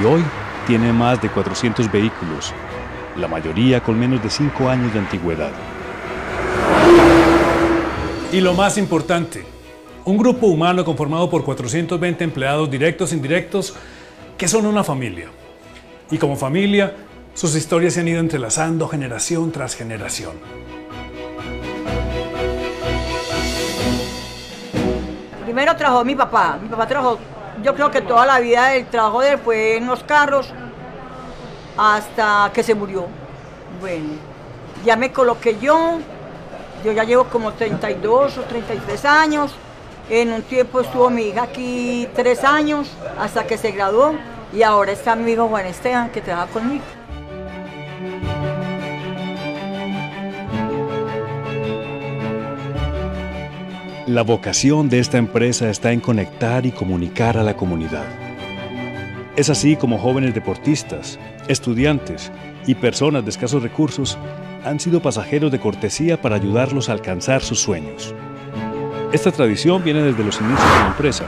y 0.00 0.04
hoy 0.06 0.24
tiene 0.66 0.94
más 0.94 1.20
de 1.20 1.28
400 1.28 1.92
vehículos, 1.92 2.54
la 3.16 3.28
mayoría 3.28 3.82
con 3.82 4.00
menos 4.00 4.22
de 4.22 4.30
5 4.30 4.66
años 4.66 4.90
de 4.94 4.98
antigüedad. 4.98 5.50
Y 8.32 8.40
lo 8.40 8.54
más 8.54 8.78
importante, 8.78 9.44
un 10.06 10.16
grupo 10.16 10.46
humano 10.46 10.86
conformado 10.86 11.28
por 11.28 11.44
420 11.44 12.24
empleados 12.24 12.70
directos 12.70 13.12
e 13.12 13.16
indirectos 13.16 13.76
que 14.38 14.48
son 14.48 14.64
una 14.64 14.82
familia. 14.82 15.28
Y 16.10 16.16
como 16.16 16.36
familia, 16.36 16.96
sus 17.34 17.54
historias 17.56 17.92
se 17.92 18.00
han 18.00 18.08
ido 18.08 18.20
entrelazando 18.20 18.88
generación 18.88 19.52
tras 19.52 19.76
generación. 19.76 20.32
Primero 25.44 25.76
trabajó 25.76 26.06
mi 26.06 26.14
papá. 26.14 26.58
Mi 26.62 26.68
papá 26.70 26.86
trabajó 26.86 27.18
yo 27.62 27.74
creo 27.74 27.90
que 27.90 28.00
toda 28.00 28.26
la 28.26 28.40
vida 28.40 28.68
del 28.68 28.86
trabajo 28.86 29.20
de 29.20 29.32
él 29.32 29.38
fue 29.38 29.76
en 29.76 29.86
los 29.86 30.02
carros 30.02 30.52
hasta 31.76 32.50
que 32.52 32.62
se 32.62 32.74
murió. 32.74 33.06
Bueno, 33.80 34.10
ya 34.84 34.96
me 34.96 35.12
coloqué 35.12 35.58
yo, 35.58 35.98
yo 36.84 36.92
ya 36.92 37.04
llevo 37.04 37.24
como 37.24 37.52
32 37.52 38.38
o 38.38 38.42
33 38.42 39.04
años. 39.04 39.54
En 40.08 40.32
un 40.32 40.42
tiempo 40.42 40.80
estuvo 40.80 41.08
mi 41.08 41.28
hija 41.28 41.44
aquí 41.44 42.08
tres 42.14 42.42
años 42.42 42.90
hasta 43.18 43.46
que 43.46 43.56
se 43.56 43.70
graduó 43.70 44.14
y 44.52 44.62
ahora 44.62 44.90
está 44.90 45.14
mi 45.14 45.32
hijo 45.32 45.46
Juan 45.48 45.66
Esteban 45.66 46.10
que 46.10 46.20
trabaja 46.20 46.48
conmigo. 46.52 46.99
La 54.10 54.22
vocación 54.22 54.88
de 54.88 54.98
esta 54.98 55.18
empresa 55.18 55.70
está 55.70 55.92
en 55.92 56.00
conectar 56.00 56.66
y 56.66 56.72
comunicar 56.72 57.38
a 57.38 57.44
la 57.44 57.54
comunidad. 57.54 58.06
Es 59.36 59.50
así 59.50 59.76
como 59.76 59.98
jóvenes 59.98 60.34
deportistas, 60.34 61.16
estudiantes 61.46 62.32
y 62.66 62.74
personas 62.74 63.22
de 63.22 63.30
escasos 63.30 63.62
recursos 63.62 64.18
han 64.64 64.80
sido 64.80 65.00
pasajeros 65.00 65.52
de 65.52 65.60
cortesía 65.60 66.20
para 66.20 66.34
ayudarlos 66.34 66.88
a 66.88 66.92
alcanzar 66.92 67.42
sus 67.42 67.60
sueños. 67.60 68.12
Esta 69.12 69.30
tradición 69.30 69.84
viene 69.84 70.02
desde 70.02 70.24
los 70.24 70.40
inicios 70.40 70.72
de 70.72 70.80
la 70.80 70.88
empresa, 70.88 71.26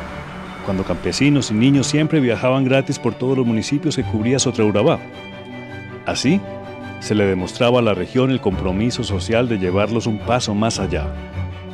cuando 0.64 0.82
campesinos 0.82 1.52
y 1.52 1.54
niños 1.54 1.86
siempre 1.86 2.18
viajaban 2.18 2.64
gratis 2.64 2.98
por 2.98 3.14
todos 3.14 3.38
los 3.38 3.46
municipios 3.46 3.94
que 3.94 4.02
cubría 4.02 4.40
Sotraurabá. 4.40 4.98
Así, 6.04 6.40
se 6.98 7.14
le 7.14 7.26
demostraba 7.26 7.78
a 7.78 7.82
la 7.82 7.94
región 7.94 8.32
el 8.32 8.40
compromiso 8.40 9.04
social 9.04 9.48
de 9.48 9.60
llevarlos 9.60 10.08
un 10.08 10.18
paso 10.18 10.52
más 10.52 10.80
allá, 10.80 11.06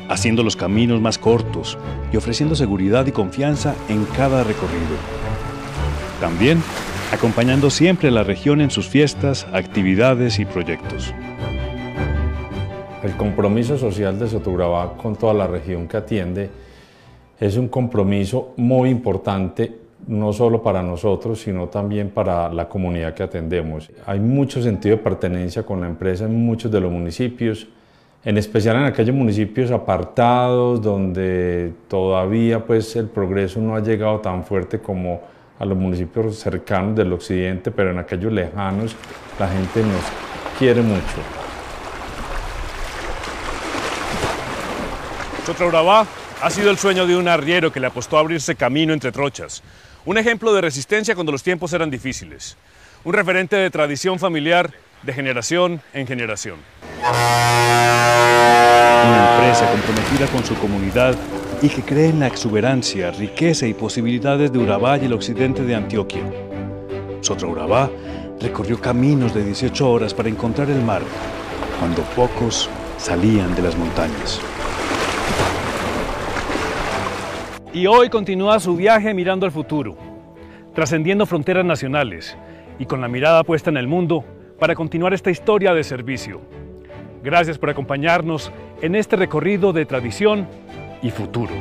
haciendo 0.09 0.43
los 0.43 0.57
caminos 0.57 1.01
más 1.01 1.19
cortos 1.19 1.79
y 2.13 2.17
ofreciendo 2.17 2.55
seguridad 2.55 3.07
y 3.07 3.13
confianza 3.13 3.75
en 3.89 4.05
cada 4.05 4.45
recorrido. 4.45 4.97
También 6.21 6.63
acompañando 7.13 7.71
siempre 7.71 8.09
a 8.09 8.13
la 8.13 8.25
región 8.25 8.61
en 8.61 8.71
sus 8.71 8.89
fiestas, 8.89 9.47
actividades 9.53 10.39
y 10.39 10.45
proyectos. 10.45 11.15
El 13.03 13.17
compromiso 13.17 13.79
social 13.79 14.19
de 14.19 14.29
Sotugrabá 14.29 14.95
con 14.97 15.17
toda 15.17 15.33
la 15.33 15.47
región 15.47 15.87
que 15.87 15.97
atiende 15.97 16.51
es 17.39 17.57
un 17.57 17.69
compromiso 17.69 18.53
muy 18.57 18.91
importante 18.91 19.73
no 20.07 20.33
solo 20.33 20.63
para 20.63 20.83
nosotros, 20.83 21.41
sino 21.41 21.69
también 21.69 22.11
para 22.11 22.53
la 22.53 22.69
comunidad 22.69 23.15
que 23.15 23.23
atendemos. 23.23 23.91
Hay 24.07 24.21
mucho 24.21 24.63
sentido 24.63 24.97
de 24.97 25.03
pertenencia 25.03 25.65
con 25.65 25.81
la 25.81 25.87
empresa 25.87 26.25
en 26.25 26.35
muchos 26.35 26.71
de 26.71 26.81
los 26.81 26.91
municipios 26.91 27.69
en 28.29 28.37
especial 28.37 28.77
en 28.77 28.85
aquellos 28.85 29.17
municipios 29.17 29.71
apartados 29.71 30.83
donde 30.83 31.73
todavía 31.89 32.63
pues 32.63 32.95
el 32.97 33.09
progreso 33.09 33.59
no 33.59 33.75
ha 33.75 33.81
llegado 33.81 34.21
tan 34.21 34.45
fuerte 34.45 34.81
como 34.81 35.23
a 35.59 35.65
los 35.65 35.79
municipios 35.79 36.39
cercanos 36.39 36.95
del 36.95 37.11
occidente, 37.15 37.71
pero 37.71 37.91
en 37.91 37.99
aquellos 37.99 38.31
lejanos 38.31 38.95
la 39.39 39.49
gente 39.49 39.81
nos 39.81 40.03
quiere 40.59 40.83
mucho. 40.83 41.01
Urabá 45.67 46.07
ha 46.43 46.51
sido 46.51 46.71
el 46.71 46.77
sueño 46.77 47.07
de 47.07 47.17
un 47.17 47.29
arriero 47.29 47.73
que 47.73 47.81
le 47.81 47.87
apostó 47.87 48.19
a 48.19 48.21
abrirse 48.21 48.55
camino 48.55 48.93
entre 48.93 49.11
trochas. 49.11 49.63
Un 50.05 50.19
ejemplo 50.19 50.53
de 50.53 50.61
resistencia 50.61 51.15
cuando 51.15 51.33
los 51.33 51.43
tiempos 51.43 51.73
eran 51.73 51.89
difíciles. 51.89 52.59
Un 53.05 53.15
referente 53.15 53.57
de 53.57 53.71
tradición 53.71 54.19
familiar 54.19 54.71
de 55.03 55.13
generación 55.13 55.81
en 55.93 56.07
generación. 56.07 56.59
Una 59.05 59.35
empresa 59.35 59.71
comprometida 59.71 60.27
con 60.29 60.45
su 60.45 60.55
comunidad 60.57 61.15
y 61.63 61.69
que 61.69 61.83
cree 61.83 62.09
en 62.09 62.21
la 62.21 62.27
exuberancia, 62.27 63.11
riqueza 63.11 63.67
y 63.67 63.75
posibilidades 63.75 64.53
de 64.53 64.59
Urabá 64.59 64.99
y 64.99 65.07
el 65.07 65.13
occidente 65.13 65.63
de 65.63 65.75
Antioquia. 65.75 66.23
Sotra 67.21 67.49
Urabá 67.49 67.91
recorrió 68.41 68.81
caminos 68.81 69.35
de 69.35 69.45
18 69.45 69.91
horas 69.91 70.15
para 70.15 70.29
encontrar 70.29 70.71
el 70.71 70.83
mar, 70.83 71.03
cuando 71.79 72.03
pocos 72.15 72.71
salían 72.97 73.55
de 73.55 73.63
las 73.63 73.77
montañas. 73.77 74.41
Y 77.73 77.87
hoy 77.87 78.09
continúa 78.09 78.61
su 78.61 78.77
viaje 78.77 79.15
mirando 79.15 79.47
al 79.47 79.53
futuro, 79.53 79.97
trascendiendo 80.75 81.27
fronteras 81.27 81.65
nacionales 81.65 82.37
y 82.79 82.87
con 82.87 83.01
la 83.01 83.09
mirada 83.09 83.45
puesta 83.45 83.71
en 83.71 83.77
el 83.77 83.87
mundo 83.87 84.25
para 84.59 84.75
continuar 84.75 85.15
esta 85.15 85.31
historia 85.31 85.73
de 85.75 85.85
servicio. 85.85 86.41
Gracias 87.23 87.59
por 87.59 87.71
acompañarnos 87.71 88.53
en 88.81 88.95
este 88.95 89.17
recorrido 89.17 89.73
de 89.73 89.87
tradición 89.87 90.49
y 91.03 91.11
futuro. 91.11 91.53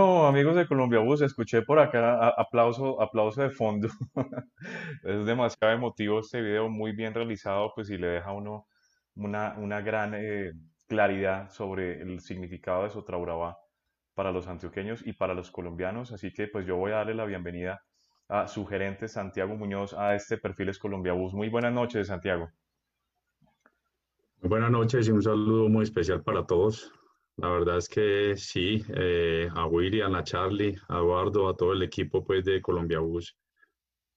Amigos 0.00 0.56
de 0.56 0.66
Colombia 0.66 1.00
Bus, 1.00 1.20
escuché 1.20 1.62
por 1.62 1.78
acá 1.78 2.28
aplauso, 2.28 3.00
aplauso 3.00 3.42
de 3.42 3.50
fondo. 3.50 3.88
es 5.04 5.26
demasiado 5.26 5.74
emotivo 5.74 6.20
este 6.20 6.40
video, 6.40 6.68
muy 6.68 6.92
bien 6.92 7.12
realizado, 7.12 7.72
pues 7.74 7.90
y 7.90 7.98
le 7.98 8.06
deja 8.06 8.32
uno 8.32 8.66
una, 9.14 9.80
gran 9.82 10.14
eh, 10.14 10.52
claridad 10.88 11.50
sobre 11.50 12.00
el 12.00 12.20
significado 12.20 12.84
de 12.84 12.90
Sotrauraba 12.90 13.58
para 14.14 14.32
los 14.32 14.48
antioqueños 14.48 15.06
y 15.06 15.12
para 15.12 15.34
los 15.34 15.50
colombianos. 15.50 16.12
Así 16.12 16.32
que 16.32 16.48
pues 16.48 16.66
yo 16.66 16.76
voy 16.76 16.92
a 16.92 16.96
darle 16.96 17.14
la 17.14 17.26
bienvenida 17.26 17.82
a 18.28 18.48
su 18.48 18.64
gerente 18.64 19.08
Santiago 19.08 19.56
Muñoz 19.56 19.92
a 19.92 20.14
este 20.14 20.38
Perfiles 20.38 20.78
Colombia 20.78 21.12
Bus. 21.12 21.34
Muy 21.34 21.50
buenas 21.50 21.72
noches, 21.72 22.06
Santiago. 22.06 22.48
Buenas 24.40 24.70
noches 24.70 25.06
y 25.06 25.10
un 25.10 25.22
saludo 25.22 25.68
muy 25.68 25.84
especial 25.84 26.22
para 26.22 26.46
todos. 26.46 26.92
La 27.38 27.48
verdad 27.48 27.78
es 27.78 27.88
que 27.88 28.36
sí, 28.36 28.84
eh, 28.94 29.48
a 29.54 29.66
William, 29.66 30.14
a 30.14 30.22
Charlie, 30.22 30.76
a 30.88 30.98
Eduardo, 30.98 31.48
a 31.48 31.56
todo 31.56 31.72
el 31.72 31.82
equipo 31.82 32.22
pues 32.24 32.44
de 32.44 32.60
Colombia 32.60 32.98
Bus, 33.00 33.36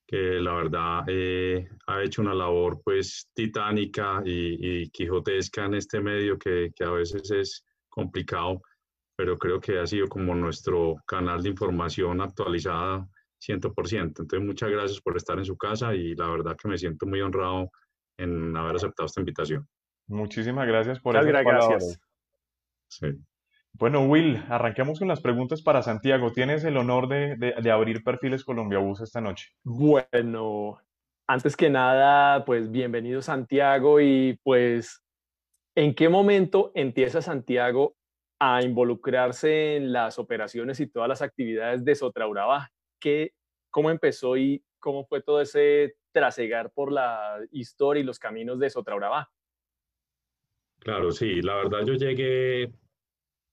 que 0.05 0.39
la 0.39 0.53
verdad 0.53 1.03
eh, 1.07 1.67
ha 1.87 2.03
hecho 2.03 2.21
una 2.21 2.33
labor 2.33 2.81
pues 2.83 3.29
titánica 3.33 4.21
y, 4.25 4.89
quijotesca 4.89 5.65
en 5.65 5.75
este 5.75 6.01
medio 6.01 6.37
que, 6.37 6.71
que, 6.75 6.83
a 6.83 6.91
veces 6.91 7.31
es 7.31 7.65
complicado, 7.89 8.61
pero 9.15 9.37
creo 9.37 9.59
que 9.59 9.79
ha 9.79 9.87
sido 9.87 10.07
como 10.07 10.35
nuestro 10.35 10.95
canal 11.07 11.41
de 11.41 11.49
información 11.49 12.21
actualizada 12.21 13.07
100%. 13.39 14.01
Entonces 14.01 14.41
muchas 14.41 14.69
gracias 14.69 15.01
por 15.01 15.15
estar 15.15 15.37
en 15.37 15.45
su 15.45 15.57
casa 15.57 15.95
y 15.95 16.15
la 16.15 16.29
verdad 16.29 16.57
que 16.57 16.67
me 16.67 16.77
siento 16.77 17.05
muy 17.05 17.21
honrado 17.21 17.71
en 18.17 18.55
haber 18.55 18.75
aceptado 18.75 19.07
esta 19.07 19.21
invitación. 19.21 19.67
Muchísimas 20.07 20.67
gracias 20.67 20.99
por 20.99 21.15
Muchas 21.15 21.43
gracias. 21.43 21.99
Sí. 22.99 23.07
Bueno, 23.73 24.05
Will, 24.05 24.41
arranquemos 24.47 24.99
con 24.99 25.09
las 25.09 25.19
preguntas 25.19 25.61
para 25.61 25.83
Santiago. 25.83 26.31
Tienes 26.31 26.63
el 26.63 26.77
honor 26.77 27.09
de, 27.09 27.35
de 27.35 27.71
abrir 27.71 28.03
perfiles 28.03 28.45
Colombia 28.45 28.79
Bus 28.79 29.01
esta 29.01 29.19
noche. 29.19 29.49
Bueno, 29.63 30.79
antes 31.27 31.57
que 31.57 31.69
nada, 31.69 32.45
pues 32.45 32.71
bienvenido 32.71 33.21
Santiago 33.21 33.99
y 33.99 34.39
pues, 34.43 35.03
¿en 35.75 35.93
qué 35.93 36.07
momento 36.07 36.71
empieza 36.73 37.21
Santiago 37.21 37.97
a 38.39 38.61
involucrarse 38.61 39.75
en 39.75 39.91
las 39.91 40.19
operaciones 40.19 40.79
y 40.79 40.87
todas 40.87 41.09
las 41.09 41.21
actividades 41.21 41.83
de 41.83 41.95
Sotrauraba? 41.95 42.71
¿Qué, 42.97 43.33
¿Cómo 43.71 43.89
empezó 43.89 44.37
y 44.37 44.63
cómo 44.79 45.05
fue 45.05 45.21
todo 45.21 45.41
ese 45.41 45.95
trasegar 46.13 46.71
por 46.71 46.93
la 46.93 47.39
historia 47.51 48.01
y 48.01 48.05
los 48.05 48.19
caminos 48.19 48.57
de 48.57 48.69
Sotrauraba? 48.69 49.29
Claro, 50.79 51.11
sí, 51.11 51.41
la 51.41 51.55
verdad 51.55 51.79
yo 51.85 51.95
llegué 51.95 52.71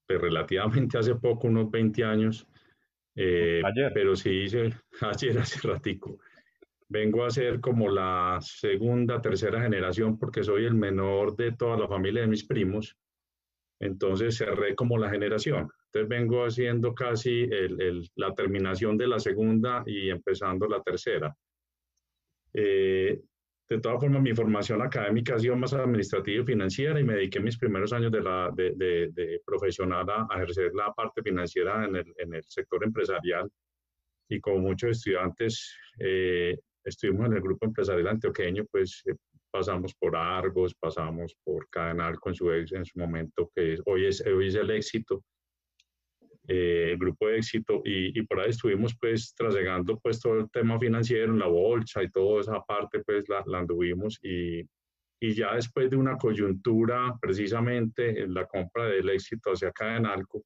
pues, 0.07 0.21
relativamente 0.21 0.99
hace 0.99 1.15
poco, 1.15 1.49
unos 1.49 1.71
20 1.71 2.05
años, 2.05 2.47
eh, 3.15 3.61
ayer. 3.65 3.93
pero 3.95 4.17
sí 4.17 4.31
hice 4.31 4.71
ayer 5.01 5.39
hace 5.39 5.67
ratico. 5.67 6.19
Vengo 6.89 7.25
a 7.25 7.31
ser 7.31 7.61
como 7.61 7.89
la 7.89 8.39
segunda, 8.43 9.21
tercera 9.21 9.63
generación 9.63 10.19
porque 10.19 10.43
soy 10.43 10.67
el 10.67 10.75
menor 10.75 11.35
de 11.37 11.53
toda 11.53 11.79
la 11.79 11.89
familia 11.89 12.23
de 12.23 12.29
mis 12.29 12.45
primos. 12.45 12.97
Entonces 13.81 14.37
cerré 14.37 14.75
como 14.75 14.99
la 14.99 15.09
generación. 15.09 15.71
Entonces 15.87 16.09
vengo 16.09 16.45
haciendo 16.45 16.95
casi 16.95 17.43
el, 17.43 18.09
la 18.15 18.35
terminación 18.35 18.97
de 18.97 19.09
la 19.09 19.19
segunda 19.19 19.83
y 19.87 20.11
empezando 20.11 20.69
la 20.69 20.83
tercera. 20.83 21.35
Eh, 22.55 23.21
de 23.73 23.81
todas 23.81 24.01
formas, 24.01 24.23
mi 24.23 24.35
formación 24.35 24.83
académica 24.83 25.35
ha 25.35 25.39
sido 25.39 25.57
más 25.57 25.73
administrativa 25.73 26.43
y 26.43 26.47
financiera 26.47 27.01
y 27.01 27.05
me 27.05 27.15
dediqué 27.15 27.41
mis 27.41 27.57
primeros 27.57 27.93
años 27.93 28.13
de, 28.13 28.21
la, 28.21 28.51
de, 28.55 28.73
de, 28.75 29.41
profesional 29.45 30.07
a, 30.09 30.29
ejercer 30.37 30.73
la 30.75 30.93
parte 30.93 31.23
financiera 31.23 31.85
en 31.85 31.97
el, 31.97 32.15
en 32.19 32.35
el, 32.35 32.45
sector 32.45 32.85
empresarial. 32.85 33.51
Y 34.29 34.41
como 34.41 34.59
muchos 34.59 34.91
estudiantes 34.91 35.77
eh, 35.99 36.59
estuvimos 36.85 37.27
en 37.27 37.35
el 37.35 37.41
grupo 37.41 37.67
empresarial 37.67 38.09
antioqueño, 38.09 38.65
pues 38.71 39.03
eh, 39.07 39.15
pasamos 39.51 39.95
por 39.95 40.17
Argos, 40.17 40.75
pasamos 40.75 41.35
por 41.43 41.69
Cadenal 41.71 42.19
con 42.21 42.35
su 42.35 42.51
ex 42.53 42.73
en 42.73 42.85
su 42.85 42.99
momento, 42.99 43.51
que 43.55 43.79
hoy, 43.87 44.07
es, 44.07 44.25
hoy 44.27 44.49
es 44.49 44.55
el 44.55 44.71
éxito, 44.71 45.25
eh, 46.49 46.89
el 46.93 46.99
grupo 46.99 47.29
de 47.29 47.39
éxito, 47.39 47.83
y, 47.85 48.19
y, 48.19 48.23
por 48.23 48.41
ahí 48.41 48.51
estuvimos 48.51 48.97
pues 49.01 49.35
trasegando 49.37 49.99
pues 50.01 50.21
todo 50.21 50.41
el 50.41 50.51
tema 50.51 50.79
financiero 50.79 51.33
la 51.35 51.47
bolsa 51.47 52.03
y 52.03 52.11
toda 52.11 52.41
esa 52.41 52.61
parte 52.63 53.01
pues 53.05 53.29
la, 53.29 53.45
la 53.47 53.59
anduvimos 53.61 54.19
y, 54.23 54.61
y 55.21 55.35
ya 55.35 55.55
después 55.55 55.89
de 55.89 55.97
una 55.97 56.17
coyuntura 56.19 57.17
precisamente 57.21 58.23
en 58.23 58.35
la 58.35 58.45
compra 58.47 58.87
del 58.87 59.09
éxito 59.09 59.53
hacia 59.53 59.71
Cadenalco, 59.71 60.43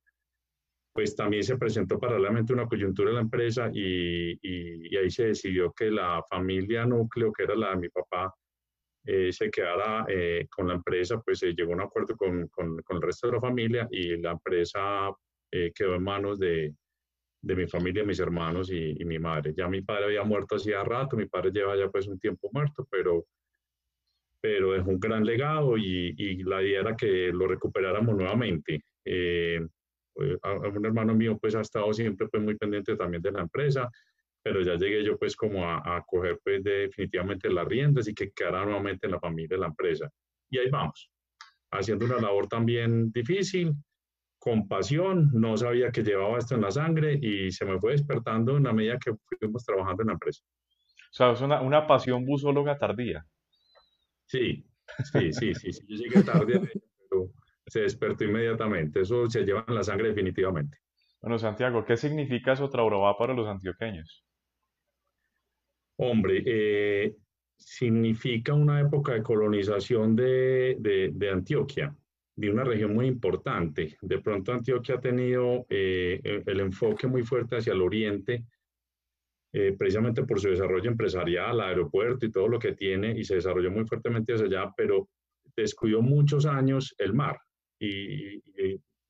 pues 0.92 1.16
también 1.16 1.44
se 1.44 1.56
presentó 1.56 1.98
paralelamente 1.98 2.52
una 2.52 2.66
coyuntura 2.66 3.09
en 3.09 3.14
la 3.16 3.22
empresa 3.22 3.70
y, 3.72 4.38
y, 4.42 4.96
ahí 4.96 5.11
se 5.11 5.28
decidió 5.28 5.72
que 5.72 5.90
la 5.90 6.22
familia 6.28 6.85
núcleo, 6.85 7.32
que 7.32 7.44
era 7.44 7.54
la 7.54 7.70
de 7.70 7.76
mi 7.76 7.88
papá, 7.88 8.35
eh, 9.04 9.32
se 9.32 9.50
quedara 9.50 10.04
eh, 10.09 10.46
con 10.50 10.68
la 10.68 10.74
empresa, 10.74 11.20
pues 11.20 11.38
se 11.38 11.52
llegó 11.52 11.72
a 11.72 11.76
un 11.76 11.82
acuerdo 11.82 12.16
con, 12.16 12.48
con, 12.48 12.82
con, 12.82 12.96
el 12.96 13.02
resto 13.02 13.28
de 13.28 13.35
la 13.35 13.40
familia 13.40 13.88
y 13.90 14.16
la 14.16 14.32
empresa 14.32 15.11
eh, 15.50 15.72
quedó 15.74 15.94
en 15.94 16.02
manos 16.02 16.38
de, 16.38 16.74
de, 17.42 17.56
mi 17.56 17.66
familia, 17.66 18.04
mis 18.04 18.20
hermanos 18.20 18.70
y, 18.70 19.00
y, 19.00 19.04
mi 19.04 19.18
madre. 19.18 19.54
Ya 19.56 19.68
mi 19.68 19.82
padre 19.82 20.06
había 20.06 20.24
muerto 20.24 20.56
hacía 20.56 20.82
rato, 20.85 21.16
mi 21.16 21.26
padre 21.26 21.50
lleva 21.52 21.76
ya 21.76 21.88
pues 21.88 22.06
un 22.06 22.18
tiempo 22.18 22.50
muerto, 22.52 22.87
pero, 22.90 23.26
pero 24.40 24.72
dejó 24.72 24.90
un 24.90 25.00
gran 25.00 25.24
legado 25.24 25.76
y, 25.76 26.14
y 26.16 26.42
la 26.42 26.62
idea 26.62 26.80
era 26.80 26.96
que 26.96 27.28
lo 27.32 27.46
recuperáramos 27.46 28.16
nuevamente. 28.16 28.82
Eh, 29.04 29.61
un 30.16 30.87
hermano 30.87 31.14
mío 31.14 31.38
pues 31.38 31.54
ha 31.54 31.61
estado 31.61 31.92
siempre 31.92 32.26
pues 32.28 32.42
muy 32.42 32.56
pendiente 32.56 32.96
también 32.96 33.22
de 33.22 33.32
la 33.32 33.42
empresa, 33.42 33.90
pero 34.42 34.62
ya 34.62 34.76
llegué 34.76 35.04
yo 35.04 35.18
pues 35.18 35.37
como 35.37 35.64
a, 35.64 35.96
a 35.96 36.02
coger 36.06 36.38
pues 36.42 36.62
definitivamente 36.62 37.50
las 37.50 37.66
riendas 37.66 38.09
y 38.09 38.14
que 38.14 38.30
quedara 38.30 38.64
nuevamente 38.64 39.06
en 39.06 39.12
la 39.12 39.20
familia 39.20 39.56
de 39.56 39.59
la 39.59 39.66
empresa. 39.66 40.11
Y 40.50 40.59
ahí 40.59 40.70
vamos, 40.70 41.11
haciendo 41.70 42.06
una 42.06 42.20
labor 42.20 42.46
también 42.46 43.11
difícil, 43.12 43.74
con 44.46 44.68
pasión, 44.68 45.28
no 45.32 45.56
sabía 45.56 45.90
que 45.90 46.04
llevaba 46.04 46.38
esto 46.38 46.54
en 46.54 46.61
la 46.61 46.70
sangre 46.70 47.18
y 47.20 47.50
se 47.50 47.64
me 47.64 47.80
fue 47.80 47.90
despertando 47.90 48.56
en 48.56 48.62
la 48.62 48.72
medida 48.72 48.96
que 48.96 49.12
fuimos 49.40 49.64
trabajando 49.64 50.04
en 50.04 50.06
la 50.06 50.12
empresa. 50.12 50.44
O 50.44 51.11
sea, 51.11 51.32
es 51.32 51.40
una, 51.40 51.61
una 51.62 51.85
pasión 51.85 52.24
busóloga 52.24 52.78
tardía. 52.78 53.26
Sí, 54.24 54.64
sí, 55.12 55.32
sí, 55.32 55.52
sí, 55.52 55.72
sí. 55.72 55.85
Yo 55.88 55.96
llegué 55.96 56.22
tarde, 56.22 56.61
pero 57.11 57.32
se 57.66 57.80
despertó 57.80 58.22
inmediatamente. 58.22 59.00
Eso 59.00 59.28
se 59.28 59.42
lleva 59.42 59.64
en 59.66 59.74
la 59.74 59.82
sangre 59.82 60.11
definitivamente. 60.11 60.78
Bueno, 61.20 61.40
Santiago, 61.40 61.85
¿qué 61.85 61.96
significa 61.96 62.54
Sotraurabá 62.54 63.18
para 63.18 63.35
los 63.35 63.48
antioqueños? 63.48 64.24
Hombre, 65.96 66.44
eh, 66.46 67.16
significa 67.56 68.54
una 68.54 68.80
época 68.80 69.14
de 69.14 69.24
colonización 69.24 70.14
de, 70.14 70.76
de, 70.78 71.30
Antioquia, 71.32 71.92
de 72.37 72.51
una 72.51 72.64
región 72.64 72.94
muy 72.94 73.07
importante. 73.07 73.96
De 74.03 74.18
pronto 74.20 74.53
Antioquia 74.53 74.96
ha 74.96 75.01
tenido 75.01 75.66
eh, 75.70 76.42
el 76.46 76.61
enfoque 76.61 77.07
muy 77.07 77.22
fuerte 77.22 77.57
hacia 77.57 77.72
el 77.72 77.81
oriente, 77.81 78.44
eh, 79.53 79.75
precisamente 79.77 80.22
por 80.25 80.38
su 80.38 80.51
desarrollo 80.51 80.90
empresarial, 80.90 81.61
aeropuerto 81.61 82.27
y 82.27 82.31
todo 82.31 82.46
lo 82.46 82.59
que 82.59 82.75
tiene, 82.75 83.18
y 83.18 83.25
se 83.25 83.37
desarrolló 83.37 83.70
muy 83.70 83.87
fuertemente 83.87 84.35
hacia 84.35 84.46
allá, 84.46 84.75
pero 84.77 85.09
descuidó 85.57 86.03
muchos 86.03 86.44
años 86.44 86.94
el 86.99 87.14
mar. 87.14 87.38
Y, 87.81 88.42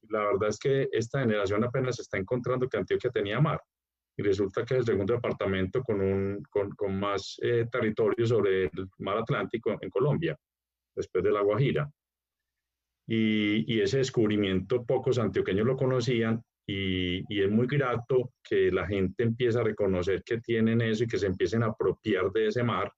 la 0.09 0.21
verdad 0.21 0.51
es 0.51 0.59
que 0.61 0.89
esta 0.93 1.19
generación 1.19 1.65
apenas 1.65 1.99
está 1.99 2.17
encontrando 2.17 2.69
que 2.69 2.77
Antioquia 2.77 3.11
tenía 3.11 3.41
mar. 3.41 3.61
Y 4.17 4.23
resulta 4.23 4.65
que 4.65 4.75
es 4.75 4.81
el 4.81 4.87
segundo 4.87 5.15
departamento 5.15 5.83
con, 5.83 6.01
un, 6.01 6.43
con, 6.49 6.71
con 6.71 6.97
más 6.99 7.37
eh, 7.43 7.67
territorio 7.71 8.25
sobre 8.25 8.67
el 8.67 8.89
mar 8.99 9.19
Atlántico 9.19 9.77
en 9.81 9.91
Colombia, 9.91 10.39
después 10.95 11.25
de 11.25 11.33
la 11.33 11.41
Guajira. 11.41 11.91
Y, 13.07 13.81
ese 13.81 13.99
descubrimiento 13.99 14.85
pocos 14.85 15.19
antioqueños 15.19 15.67
lo 15.67 15.77
conocían 15.77 16.43
y, 16.67 17.23
es 17.41 17.51
muy 17.51 17.67
grato 17.67 18.33
que 18.43 18.73
la 18.73 18.87
gente 18.87 19.23
empiece 19.23 19.59
a 19.59 19.65
reconocer 19.65 20.23
que 20.25 20.41
tienen 20.41 20.81
eso 20.81 21.05
y 21.05 21.07
que 21.07 21.19
se 21.19 21.27
empiecen 21.27 21.63
a 21.63 21.67
apropiar 21.67 22.31
de 22.33 22.49
ese 22.49 22.63
mar. 22.63 22.93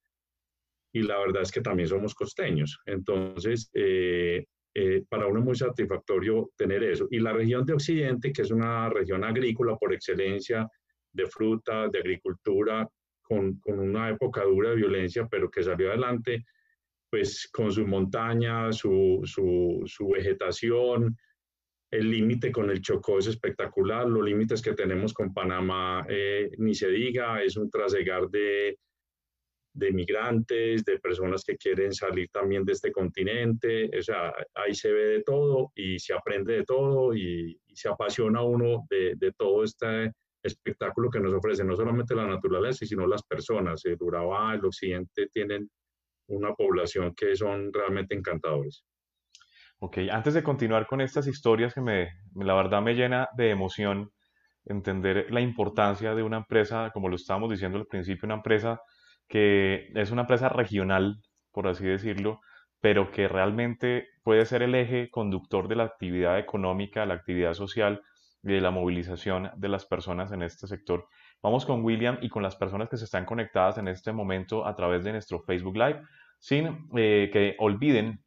Y 0.93 1.03
la 1.03 1.19
verdad 1.19 1.43
es 1.43 1.53
que 1.53 1.61
también 1.61 1.89
somos 1.89 2.15
costeños. 2.15 2.81
Entonces, 2.87 3.71
eh, 3.75 4.47
eh, 4.75 5.05
para 5.09 5.27
uno 5.27 5.41
es 5.41 5.45
muy 5.45 5.57
satisfactorio 5.57 6.51
tener 6.57 6.83
eso. 6.83 7.07
Y 7.11 7.19
la 7.19 7.33
región 7.33 7.67
de 7.67 7.75
Occidente, 7.75 8.33
que 8.33 8.43
es 8.43 8.51
una 8.51 8.89
región 8.89 9.25
agrícola 9.25 9.77
por 9.77 9.93
excelencia, 9.93 10.67
de 11.13 11.27
fruta, 11.27 11.89
de 11.89 11.99
agricultura, 11.99 12.89
con, 13.23 13.61
una 13.67 14.11
época 14.11 14.45
dura 14.45 14.71
de 14.71 14.77
violencia, 14.77 15.27
pero 15.31 15.51
que 15.51 15.63
salió 15.63 15.89
adelante, 15.89 16.45
pues 17.11 17.49
con 17.53 17.73
su 17.73 17.87
montaña, 17.87 18.73
su, 18.73 19.23
su, 19.25 20.09
vegetación, 20.09 21.17
el 21.91 22.11
límite 22.11 22.53
con 22.53 22.71
el 22.71 22.83
Chocó 22.83 23.19
es 23.19 23.27
espectacular, 23.27 24.07
los 24.07 24.25
límites 24.25 24.61
que 24.61 24.75
tenemos 24.75 25.15
con 25.15 25.33
Panamá, 25.33 26.05
eh, 26.09 26.51
ni 26.59 26.75
se 26.75 26.89
diga, 26.89 27.43
es 27.43 27.57
un 27.57 27.71
trasegar 27.71 28.29
de, 28.29 28.79
de 29.73 29.93
migrantes, 29.93 30.85
de 30.85 30.99
personas 30.99 31.45
que 31.45 31.57
quieren 31.57 31.95
salir 31.95 32.29
también 32.31 32.65
de 32.65 32.73
este 32.73 32.93
continente, 32.93 33.89
o 33.97 34.03
sea, 34.03 34.35
ahí 34.55 34.75
se 34.75 34.93
ve 34.93 35.05
de 35.07 35.23
todo 35.23 35.73
y 35.75 35.99
se 35.99 36.13
aprende 36.13 36.55
de 36.55 36.65
todo 36.65 37.15
y, 37.15 37.59
se 37.73 37.89
apasiona 37.89 38.43
uno 38.43 38.89
de, 38.91 39.15
de, 39.15 39.31
todo 39.35 39.63
este 39.63 40.11
espectáculo 40.43 41.11
que 41.11 41.21
nos 41.21 41.33
ofrece, 41.33 41.63
no 41.63 41.77
solamente 41.77 42.13
la 42.13 42.27
naturaleza, 42.27 42.85
sino 42.85 43.07
las 43.07 43.23
personas. 43.23 43.85
El 43.85 43.99
Urabá, 44.01 44.57
el 44.57 44.65
occidente 44.65 45.29
tienen 45.29 45.71
una 46.29 46.55
población 46.55 47.15
que 47.15 47.37
son 47.37 47.73
realmente 47.73 48.15
encantadores. 48.15 48.85
Ok, 49.81 49.99
antes 50.11 50.35
de 50.35 50.43
continuar 50.43 50.87
con 50.87 51.01
estas 51.01 51.27
historias 51.27 51.75
que 51.75 51.81
me, 51.81 52.09
la 52.35 52.55
verdad 52.55 52.83
me 52.83 52.95
llena 52.95 53.29
de 53.37 53.51
emoción 53.51 54.11
entender 54.65 55.27
la 55.31 55.41
importancia 55.41 56.15
de 56.15 56.23
una 56.23 56.39
empresa, 56.39 56.91
como 56.93 57.09
lo 57.09 57.17
estábamos 57.17 57.51
diciendo 57.51 57.79
al 57.79 57.87
principio, 57.87 58.27
una 58.27 58.35
empresa 58.35 58.81
que 59.29 59.89
es 59.95 60.11
una 60.11 60.23
empresa 60.23 60.49
regional, 60.49 61.17
por 61.53 61.69
así 61.69 61.85
decirlo, 61.85 62.41
pero 62.81 63.11
que 63.11 63.29
realmente 63.29 64.09
puede 64.23 64.45
ser 64.47 64.63
el 64.63 64.75
eje 64.75 65.11
conductor 65.11 65.69
de 65.69 65.77
la 65.77 65.85
actividad 65.85 66.39
económica, 66.39 67.07
la 67.07 67.15
actividad 67.15 67.55
social 67.55 68.03
y 68.43 68.53
de 68.53 68.61
la 68.61 68.71
movilización 68.71 69.51
de 69.57 69.69
las 69.69 69.87
personas 69.87 70.33
en 70.33 70.43
este 70.43 70.67
sector. 70.67 71.07
Vamos 71.43 71.65
con 71.65 71.85
William 71.85 72.19
y 72.21 72.29
con 72.29 72.43
las 72.43 72.57
personas 72.57 72.89
que 72.89 72.97
se 72.97 73.05
están 73.05 73.25
conectadas 73.25 73.79
en 73.79 73.89
este 73.89 74.13
momento 74.13 74.67
a 74.67 74.75
través 74.75 75.05
de 75.05 75.13
nuestro 75.13 75.41
Facebook 75.41 75.77
Live, 75.77 76.03
sin 76.39 76.89
eh, 76.97 77.31
que 77.33 77.55
olviden 77.59 78.21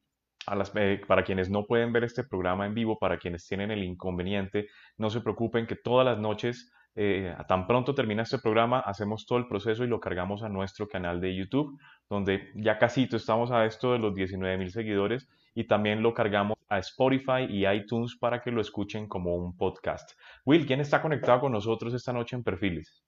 a 0.47 0.55
las, 0.55 0.71
eh, 0.75 1.01
para 1.07 1.23
quienes 1.23 1.49
no 1.49 1.65
pueden 1.65 1.91
ver 1.91 2.05
este 2.05 2.23
programa 2.23 2.65
en 2.65 2.73
vivo, 2.73 2.97
para 2.97 3.17
quienes 3.17 3.45
tienen 3.45 3.69
el 3.69 3.83
inconveniente, 3.83 4.67
no 4.97 5.09
se 5.09 5.21
preocupen 5.21 5.67
que 5.67 5.75
todas 5.75 6.05
las 6.05 6.19
noches 6.19 6.71
eh, 6.95 7.33
tan 7.47 7.67
pronto 7.67 7.95
termina 7.95 8.23
este 8.23 8.39
programa, 8.39 8.79
hacemos 8.79 9.25
todo 9.25 9.39
el 9.39 9.47
proceso 9.47 9.83
y 9.83 9.87
lo 9.87 9.99
cargamos 9.99 10.43
a 10.43 10.49
nuestro 10.49 10.87
canal 10.87 11.21
de 11.21 11.35
YouTube, 11.35 11.79
donde 12.09 12.51
ya 12.55 12.77
casi 12.77 13.07
estamos 13.11 13.51
a 13.51 13.65
esto 13.65 13.93
de 13.93 13.99
los 13.99 14.15
19 14.15 14.57
mil 14.57 14.71
seguidores 14.71 15.29
y 15.53 15.65
también 15.65 16.01
lo 16.01 16.13
cargamos 16.13 16.57
a 16.71 16.79
Spotify 16.79 17.45
y 17.49 17.67
iTunes 17.67 18.15
para 18.15 18.41
que 18.41 18.49
lo 18.49 18.61
escuchen 18.61 19.09
como 19.09 19.35
un 19.35 19.57
podcast. 19.57 20.11
Will, 20.45 20.65
¿quién 20.65 20.79
está 20.79 21.01
conectado 21.01 21.41
con 21.41 21.51
nosotros 21.51 21.93
esta 21.93 22.13
noche 22.13 22.37
en 22.37 22.43
Perfiles? 22.43 23.03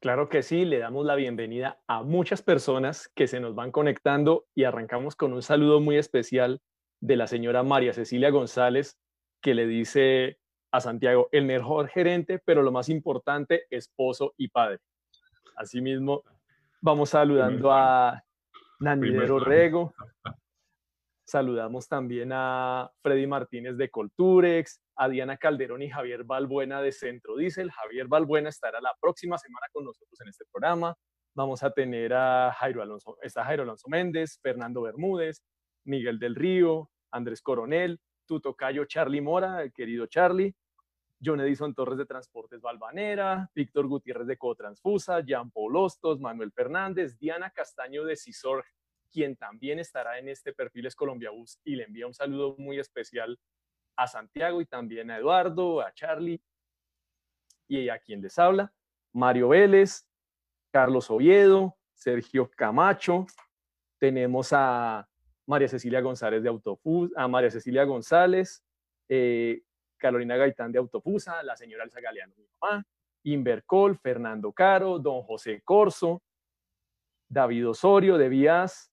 Claro 0.00 0.28
que 0.28 0.44
sí, 0.44 0.64
le 0.64 0.78
damos 0.78 1.04
la 1.04 1.16
bienvenida 1.16 1.80
a 1.88 2.04
muchas 2.04 2.42
personas 2.42 3.10
que 3.16 3.26
se 3.26 3.40
nos 3.40 3.56
van 3.56 3.72
conectando 3.72 4.46
y 4.54 4.62
arrancamos 4.62 5.16
con 5.16 5.32
un 5.32 5.42
saludo 5.42 5.80
muy 5.80 5.96
especial 5.96 6.60
de 7.00 7.16
la 7.16 7.26
señora 7.26 7.64
María 7.64 7.92
Cecilia 7.92 8.30
González, 8.30 8.96
que 9.40 9.54
le 9.54 9.66
dice 9.66 10.38
a 10.70 10.80
Santiago, 10.80 11.28
el 11.32 11.44
mejor 11.44 11.88
gerente, 11.88 12.40
pero 12.44 12.62
lo 12.62 12.70
más 12.70 12.88
importante, 12.88 13.64
esposo 13.68 14.32
y 14.36 14.46
padre. 14.46 14.78
Asimismo, 15.56 16.22
vamos 16.80 17.10
saludando 17.10 17.72
a 17.72 18.22
Nanidero 18.78 19.40
Rego. 19.40 19.92
Saludamos 21.32 21.88
también 21.88 22.30
a 22.34 22.92
Freddy 23.00 23.26
Martínez 23.26 23.78
de 23.78 23.88
Colturex, 23.88 24.82
a 24.96 25.08
Diana 25.08 25.38
Calderón 25.38 25.80
y 25.80 25.88
Javier 25.88 26.24
Balbuena 26.24 26.82
de 26.82 26.92
Centro 26.92 27.38
Diesel. 27.38 27.70
Javier 27.70 28.06
Balbuena 28.06 28.50
estará 28.50 28.82
la 28.82 28.94
próxima 29.00 29.38
semana 29.38 29.66
con 29.72 29.86
nosotros 29.86 30.20
en 30.20 30.28
este 30.28 30.44
programa. 30.52 30.94
Vamos 31.34 31.62
a 31.62 31.70
tener 31.70 32.12
a 32.12 32.52
Jairo 32.58 32.82
Alonso, 32.82 33.16
está 33.22 33.46
Jairo 33.46 33.62
Alonso 33.62 33.88
Méndez, 33.88 34.40
Fernando 34.42 34.82
Bermúdez, 34.82 35.42
Miguel 35.84 36.18
del 36.18 36.34
Río, 36.34 36.90
Andrés 37.10 37.40
Coronel, 37.40 37.98
Tuto 38.26 38.54
Cayo, 38.54 38.84
Charlie 38.84 39.22
Mora, 39.22 39.62
el 39.62 39.72
querido 39.72 40.04
Charlie, 40.08 40.54
John 41.24 41.40
Edison 41.40 41.74
Torres 41.74 41.96
de 41.96 42.04
Transportes 42.04 42.60
Valvanera, 42.60 43.48
Víctor 43.54 43.86
Gutiérrez 43.86 44.26
de 44.26 44.36
Cotransfusa, 44.36 45.20
Jean 45.20 45.50
Paul 45.50 45.76
Hostos, 45.76 46.20
Manuel 46.20 46.52
Fernández, 46.52 47.16
Diana 47.18 47.48
Castaño 47.48 48.04
de 48.04 48.16
Cisor, 48.16 48.66
quien 49.12 49.36
también 49.36 49.78
estará 49.78 50.18
en 50.18 50.28
este 50.28 50.52
Perfiles 50.52 50.96
Colombia 50.96 51.30
Bus 51.30 51.60
y 51.64 51.76
le 51.76 51.84
envía 51.84 52.06
un 52.06 52.14
saludo 52.14 52.56
muy 52.58 52.78
especial 52.78 53.38
a 53.96 54.06
Santiago 54.06 54.60
y 54.60 54.66
también 54.66 55.10
a 55.10 55.18
Eduardo, 55.18 55.80
a 55.80 55.92
Charlie 55.92 56.42
y 57.68 57.88
a 57.88 57.98
quien 57.98 58.22
les 58.22 58.38
habla, 58.38 58.72
Mario 59.12 59.50
Vélez, 59.50 60.08
Carlos 60.72 61.10
Oviedo, 61.10 61.76
Sergio 61.94 62.50
Camacho, 62.50 63.26
tenemos 63.98 64.52
a 64.52 65.08
María 65.46 65.68
Cecilia 65.68 66.00
González 66.00 66.42
de 66.42 66.48
Autofus, 66.48 67.12
a 67.16 67.28
María 67.28 67.50
Cecilia 67.50 67.84
González, 67.84 68.64
eh, 69.08 69.62
Carolina 69.98 70.36
Gaitán 70.36 70.72
de 70.72 70.78
Autofusa, 70.78 71.42
la 71.42 71.56
señora 71.56 71.84
Elsa 71.84 72.00
Galeano, 72.00 72.34
mi 72.36 72.46
mamá, 72.60 72.84
Invercol, 73.24 73.96
Fernando 73.96 74.52
Caro, 74.52 74.98
don 74.98 75.22
José 75.22 75.60
Corso, 75.62 76.22
David 77.28 77.68
Osorio 77.68 78.18
de 78.18 78.28
Vías, 78.28 78.91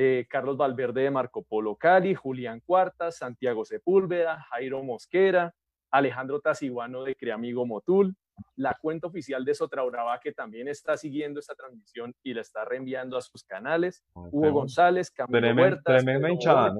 eh, 0.00 0.26
Carlos 0.30 0.56
Valverde 0.56 1.02
de 1.02 1.10
Marco 1.10 1.42
Polo 1.42 1.74
Cali, 1.74 2.14
Julián 2.14 2.60
Cuartas, 2.64 3.16
Santiago 3.16 3.64
Sepúlveda, 3.64 4.46
Jairo 4.48 4.84
Mosquera, 4.84 5.56
Alejandro 5.90 6.40
Tasiguano 6.40 7.02
de 7.02 7.16
Creamigo 7.16 7.66
Motul, 7.66 8.14
la 8.54 8.78
cuenta 8.80 9.08
oficial 9.08 9.44
de 9.44 9.54
Sotrauraba 9.54 10.20
que 10.20 10.30
también 10.30 10.68
está 10.68 10.96
siguiendo 10.96 11.40
esta 11.40 11.56
transmisión 11.56 12.14
y 12.22 12.32
la 12.32 12.42
está 12.42 12.64
reenviando 12.64 13.16
a 13.16 13.22
sus 13.22 13.42
canales, 13.42 14.04
Hugo 14.14 14.52
González, 14.52 15.10
Camilo 15.10 15.52
Huertas, 15.52 16.04
tremenda 16.04 16.30
hinchada, 16.30 16.76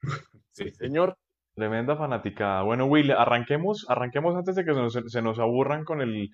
Sí, 0.50 0.68
señor. 0.72 1.16
Tremenda 1.54 1.94
fanaticada. 1.94 2.62
Bueno, 2.62 2.86
Will, 2.86 3.12
arranquemos, 3.12 3.86
arranquemos 3.88 4.34
antes 4.34 4.56
de 4.56 4.64
que 4.64 4.72
se 5.06 5.22
nos 5.22 5.38
aburran 5.38 5.84
con 5.84 6.00
el, 6.00 6.30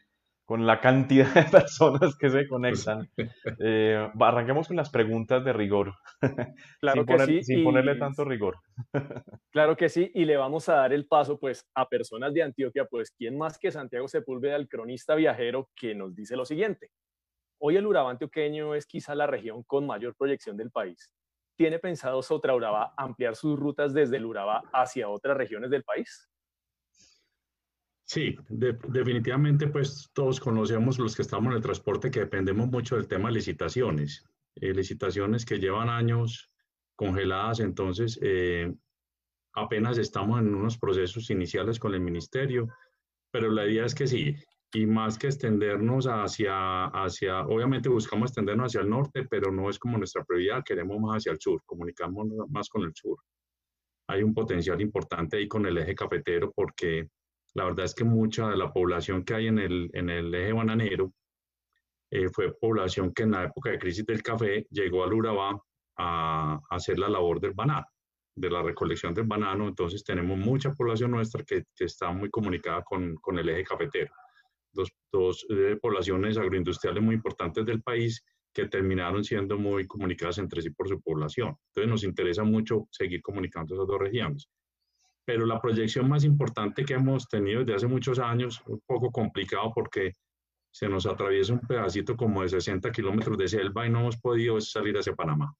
con 0.49 0.67
la 0.67 0.81
cantidad 0.81 1.35
de 1.35 1.43
personas 1.69 2.17
que 2.17 2.31
se 2.31 2.49
conectan. 2.49 3.11
Eh, 3.61 4.11
arranquemos 4.21 4.69
con 4.69 4.77
las 4.77 4.89
preguntas 4.89 5.45
de 5.45 5.53
rigor. 5.53 5.95
Claro 6.81 7.05
que 7.05 7.19
sí. 7.19 7.43
Sin 7.43 7.65
ponerle 7.65 7.97
tanto 7.97 8.25
rigor. 8.25 8.57
Claro 9.51 9.77
que 9.77 9.89
sí, 9.89 10.11
y 10.15 10.25
le 10.25 10.37
vamos 10.37 10.69
a 10.69 10.77
dar 10.77 10.93
el 10.93 11.07
paso 11.07 11.39
pues 11.39 11.69
a 11.75 11.87
personas 11.87 12.33
de 12.33 12.43
Antioquia, 12.43 12.87
pues 12.87 13.11
quién 13.11 13.37
más 13.37 13.59
que 13.59 13.71
Santiago 13.71 14.09
Sepúlveda, 14.09 14.57
el 14.57 14.69
cronista 14.69 15.15
viajero, 15.15 15.69
que 15.75 15.95
nos 15.95 16.15
dice 16.15 16.37
lo 16.37 16.45
siguiente. 16.45 16.91
Hoy 17.61 17.77
el 17.77 17.87
Urabá 17.87 18.11
antioqueño 18.11 18.75
es 18.75 18.87
quizá 18.87 19.15
la 19.15 19.27
región 19.27 19.65
con 19.65 19.87
mayor 19.87 20.15
proyección 20.17 20.57
del 20.57 20.71
país. 20.71 21.13
¿Tiene 21.57 21.79
pensado 21.79 22.23
Sotra 22.23 22.55
Urabá 22.55 22.95
ampliar 22.97 23.35
sus 23.35 23.59
rutas 23.59 23.93
desde 23.93 24.17
el 24.17 24.25
Urabá 24.25 24.63
hacia 24.73 25.09
otras 25.09 25.37
regiones 25.37 25.71
del 25.71 25.85
país? 25.85 26.28
Sí, 28.09 28.39
definitivamente 28.49 29.67
pues 29.67 30.09
todos 30.15 30.41
conocemos 30.41 30.99
los 30.99 31.15
que 31.15 31.21
estamos 31.21 31.51
en 31.51 31.59
el 31.59 31.63
transporte 31.63 32.11
que 32.11 32.21
dependemos 32.21 32.67
mucho 32.69 32.97
del 32.97 33.07
tema 33.07 33.29
de 33.29 33.35
licitaciones. 33.35 34.25
Eh, 34.55 34.73
licitaciones 34.73 35.45
que 35.45 35.59
llevan 35.59 35.91
años 35.91 36.51
congeladas, 36.97 37.61
entonces 37.61 38.19
eh, 38.23 38.73
apenas 39.53 39.99
estamos 39.99 40.41
en 40.41 40.55
unos 40.55 40.79
procesos 40.79 41.29
iniciales 41.29 41.79
con 41.79 41.93
el 41.93 42.01
ministerio, 42.01 42.69
pero 43.31 43.51
la 43.51 43.67
idea 43.67 43.85
es 43.85 43.95
que 43.95 44.07
sí, 44.07 44.35
y 44.73 44.87
más 44.87 45.19
que 45.19 45.27
extendernos 45.27 46.07
hacia, 46.07 46.87
hacia, 46.87 47.43
obviamente 47.43 47.91
buscamos 47.91 48.31
extendernos 48.31 48.69
hacia 48.69 48.81
el 48.81 48.89
norte, 48.89 49.27
pero 49.29 49.53
no 49.53 49.69
es 49.69 49.79
como 49.79 49.99
nuestra 49.99 50.25
prioridad, 50.25 50.65
queremos 50.65 50.99
más 50.99 51.19
hacia 51.19 51.33
el 51.33 51.41
sur, 51.41 51.63
comunicamos 51.67 52.27
más 52.49 52.71
con 52.71 52.85
el 52.85 52.95
sur. 52.95 53.19
Hay 54.09 54.23
un 54.23 54.33
potencial 54.33 54.81
importante 54.81 55.37
ahí 55.37 55.47
con 55.47 55.67
el 55.67 55.77
eje 55.77 55.95
cafetero 55.95 56.51
porque 56.57 57.11
la 57.55 57.65
verdad 57.65 57.85
es 57.87 57.95
que 57.95 58.05
mucha 58.05 58.49
de 58.49 58.57
la 58.57 58.73
población 58.73 59.25
que 59.25 59.35
hay 59.35 59.47
en 59.49 59.59
el, 59.59 59.91
en 59.95 60.11
el 60.11 60.35
eje 60.35 60.53
bananero 60.53 61.13
eh, 62.11 62.29
fue 62.31 62.55
población 62.59 63.13
que 63.13 63.25
en 63.25 63.33
la 63.33 63.45
época 63.45 63.71
de 63.71 63.79
crisis 63.79 64.05
del 64.07 64.23
café 64.23 64.67
llegó 64.71 65.05
al 65.05 65.13
Urabá 65.13 65.61
a, 65.97 66.61
hacer 66.71 66.99
la 66.99 67.09
labor 67.09 67.41
del 67.41 67.53
banano, 67.53 67.87
de 68.35 68.51
la 68.51 68.63
recolección 68.63 69.15
del 69.15 69.27
banano. 69.27 69.69
Entonces 69.69 70.05
tenemos 70.05 70.39
mucha 70.39 70.73
población 70.73 71.11
nuestra 71.11 71.43
que, 71.45 71.65
que 71.75 71.85
está 71.85 72.11
muy 72.11 72.31
comunicada 72.31 72.83
con, 72.83 73.15
con, 73.17 73.39
el 73.39 73.49
eje 73.49 73.65
cafetero. 73.65 74.13
Dos, 74.73 74.91
dos 75.13 75.47
eh, 75.51 75.77
poblaciones 75.81 76.39
agroindustriales 76.39 77.03
muy 77.03 77.17
importantes 77.17 77.65
del 77.67 77.83
país 77.83 78.25
que 78.53 78.67
terminaron 78.67 79.25
siendo 79.25 79.59
muy 79.59 79.87
comunicadas 79.87 80.39
entre 80.39 80.63
sí 80.63 80.71
por 80.71 80.89
su 80.89 81.01
población. 81.01 81.57
Entonces 81.69 81.91
nos 81.91 82.05
interesa 82.05 82.45
mucho 82.45 82.87
seguir 82.91 83.21
comunicando 83.23 83.75
esas 83.75 83.87
dos 83.87 83.99
regiones 83.99 84.49
pero 85.29 85.45
la 85.45 85.61
proyección 85.61 86.09
más 86.09 86.25
importante 86.25 86.87
que 86.87 86.95
hemos 86.95 87.29
tenido 87.29 87.61
desde 87.61 87.75
hace 87.75 87.87
muchos 87.87 88.19
años, 88.19 88.63
un 88.65 88.81
poco 88.87 89.11
complicado 89.13 89.71
porque 89.75 90.13
se 90.73 90.89
nos 90.89 91.05
atraviesa 91.05 91.53
un 91.53 91.61
pedacito 91.61 92.17
como 92.17 92.41
de 92.41 92.49
60 92.49 92.91
kilómetros 92.91 93.37
de 93.37 93.47
selva 93.47 93.87
y 93.87 93.91
no 93.91 94.01
hemos 94.01 94.17
podido 94.17 94.59
salir 94.59 94.97
hacia 94.97 95.15
Panamá. 95.15 95.55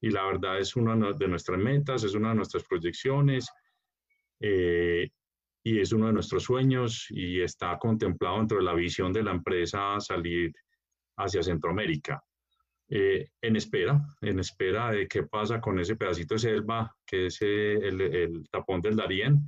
Y 0.00 0.08
la 0.08 0.24
verdad 0.24 0.58
es 0.58 0.74
una 0.74 1.12
de 1.12 1.28
nuestras 1.28 1.58
metas, 1.58 2.02
es 2.02 2.14
una 2.14 2.30
de 2.30 2.36
nuestras 2.36 2.64
proyecciones 2.64 3.50
eh, 4.40 5.10
y 5.62 5.80
es 5.80 5.92
uno 5.92 6.06
de 6.06 6.14
nuestros 6.14 6.44
sueños 6.44 7.08
y 7.10 7.42
está 7.42 7.76
contemplado 7.76 8.38
dentro 8.38 8.56
de 8.56 8.64
la 8.64 8.72
visión 8.72 9.12
de 9.12 9.22
la 9.22 9.32
empresa 9.32 10.00
salir 10.00 10.50
hacia 11.18 11.42
Centroamérica. 11.42 12.22
Eh, 12.90 13.28
en 13.42 13.56
espera, 13.56 14.00
en 14.22 14.38
espera 14.38 14.90
de 14.90 15.06
qué 15.06 15.22
pasa 15.22 15.60
con 15.60 15.78
ese 15.78 15.96
pedacito 15.96 16.34
de 16.34 16.40
selva 16.40 16.96
que 17.04 17.26
es 17.26 17.38
eh, 17.42 17.74
el, 17.74 18.48
tapón 18.50 18.80
del 18.80 18.96
Darién. 18.96 19.44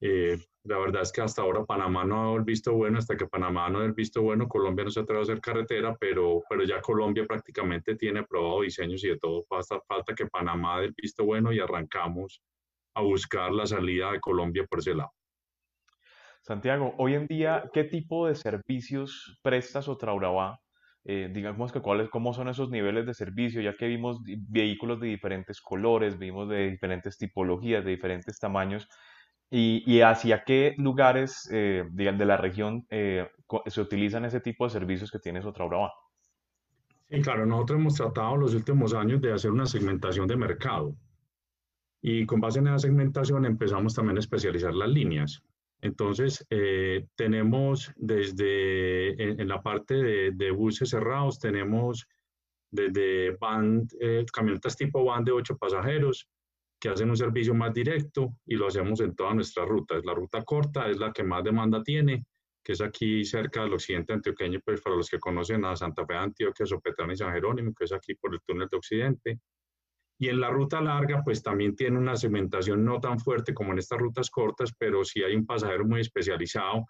Eh, 0.00 0.38
la 0.64 0.78
verdad 0.78 1.02
es 1.02 1.12
que 1.12 1.20
hasta 1.20 1.42
ahora 1.42 1.66
Panamá 1.66 2.04
no 2.04 2.32
ha 2.32 2.36
el 2.36 2.44
visto 2.44 2.72
bueno, 2.72 2.98
hasta 2.98 3.16
que 3.16 3.26
Panamá 3.26 3.68
no 3.68 3.80
dé 3.80 3.86
el 3.86 3.92
visto 3.92 4.22
bueno, 4.22 4.48
Colombia 4.48 4.84
no 4.84 4.90
se 4.90 5.00
atreve 5.00 5.20
a 5.20 5.22
hacer 5.24 5.40
carretera, 5.40 5.96
pero, 6.00 6.42
pero 6.48 6.64
ya 6.64 6.80
Colombia 6.80 7.26
prácticamente 7.26 7.94
tiene 7.94 8.20
aprobado 8.20 8.62
diseños 8.62 9.04
y 9.04 9.08
de 9.08 9.18
todo. 9.18 9.44
Falta, 9.44 9.78
falta 9.86 10.14
que 10.14 10.26
Panamá 10.26 10.80
dé 10.80 10.86
el 10.86 10.94
visto 10.96 11.24
bueno 11.24 11.52
y 11.52 11.60
arrancamos 11.60 12.42
a 12.94 13.02
buscar 13.02 13.52
la 13.52 13.66
salida 13.66 14.12
de 14.12 14.20
Colombia 14.20 14.64
por 14.68 14.78
ese 14.78 14.94
lado. 14.94 15.12
Santiago, 16.40 16.94
hoy 16.96 17.14
en 17.14 17.26
día, 17.26 17.70
¿qué 17.74 17.84
tipo 17.84 18.26
de 18.26 18.34
servicios 18.34 19.38
prestas 19.42 19.88
o 19.88 19.96
Traurabá 19.98 20.60
eh, 21.08 21.30
digamos 21.32 21.70
que 21.70 21.80
cuáles, 21.80 22.08
cómo 22.10 22.34
son 22.34 22.48
esos 22.48 22.68
niveles 22.68 23.06
de 23.06 23.14
servicio, 23.14 23.60
ya 23.60 23.76
que 23.76 23.86
vimos 23.86 24.18
vehículos 24.24 24.98
de 24.98 25.06
diferentes 25.06 25.60
colores, 25.60 26.18
vimos 26.18 26.48
de 26.48 26.68
diferentes 26.68 27.16
tipologías, 27.16 27.84
de 27.84 27.92
diferentes 27.92 28.40
tamaños, 28.40 28.88
y, 29.48 30.00
hacia 30.00 30.42
qué 30.42 30.74
lugares 30.78 31.48
eh, 31.52 31.84
de, 31.92 32.12
la 32.24 32.36
región 32.36 32.84
eh, 32.90 33.28
se 33.66 33.80
utilizan 33.80 34.24
ese 34.24 34.40
tipo 34.40 34.64
de 34.64 34.70
servicios 34.70 35.12
que 35.12 35.20
tiene 35.20 35.40
Sotrabrava. 35.40 35.92
Sí, 37.08 37.20
claro, 37.22 37.46
nosotros 37.46 37.78
hemos 37.78 37.94
tratado 37.94 38.36
los 38.36 38.54
últimos 38.54 38.92
años 38.92 39.20
de 39.20 39.32
hacer 39.32 39.52
una 39.52 39.66
segmentación 39.66 40.26
de 40.26 40.36
mercado. 40.36 40.96
Y 42.02 42.26
con 42.26 42.40
base 42.40 42.58
en 42.58 42.66
esa 42.66 42.80
segmentación 42.80 43.44
empezamos 43.46 43.94
también 43.94 44.16
a 44.16 44.20
especializar 44.20 44.74
las 44.74 44.88
líneas. 44.88 45.40
Entonces, 45.82 46.44
eh, 46.50 47.06
tenemos 47.16 47.92
desde 47.96 49.22
en, 49.22 49.48
la 49.48 49.62
parte 49.62 49.94
de, 50.32 50.50
buses 50.50 50.90
cerrados, 50.90 51.38
tenemos 51.38 52.06
desde 52.70 53.36
van, 53.36 53.86
eh, 54.00 54.24
camionetas 54.32 54.76
tipo 54.76 55.04
van 55.04 55.24
de 55.24 55.32
ocho 55.32 55.56
pasajeros 55.56 56.28
que 56.80 56.88
hacen 56.88 57.10
un 57.10 57.16
servicio 57.16 57.54
más 57.54 57.72
directo 57.72 58.36
y 58.44 58.56
lo 58.56 58.66
hacemos 58.66 59.00
en 59.00 59.14
todas 59.14 59.34
nuestras 59.34 59.68
rutas. 59.68 60.04
La 60.04 60.14
ruta 60.14 60.44
corta 60.44 60.88
es 60.88 60.98
la 60.98 61.12
que 61.12 61.22
más 61.22 61.42
demanda 61.44 61.82
tiene, 61.82 62.26
que 62.62 62.72
es 62.72 62.80
aquí 62.80 63.24
cerca 63.24 63.62
del 63.62 63.74
occidente 63.74 64.12
antioqueño, 64.12 64.60
pues 64.64 64.80
para 64.80 64.96
los 64.96 65.08
que 65.08 65.18
conocen 65.18 65.64
a 65.64 65.76
Santa 65.76 66.04
Fe 66.04 66.14
de 66.14 66.18
Antioquia, 66.18 66.66
Sopetrán 66.66 67.10
y 67.12 67.16
San 67.16 67.32
Jerónimo, 67.32 67.72
que 67.74 67.84
es 67.84 67.92
aquí 67.92 68.14
por 68.14 68.34
el 68.34 68.40
túnel 68.44 68.68
de 68.68 68.76
occidente. 68.76 69.40
Y 70.18 70.28
en 70.28 70.40
la 70.40 70.50
ruta 70.50 70.80
larga, 70.80 71.22
pues 71.22 71.42
también 71.42 71.76
tiene 71.76 71.98
una 71.98 72.16
segmentación 72.16 72.84
no 72.84 73.00
tan 73.00 73.18
fuerte 73.20 73.52
como 73.52 73.72
en 73.72 73.78
estas 73.78 73.98
rutas 73.98 74.30
cortas, 74.30 74.72
pero 74.78 75.04
sí 75.04 75.22
hay 75.22 75.34
un 75.34 75.44
pasajero 75.44 75.84
muy 75.84 76.00
especializado, 76.00 76.86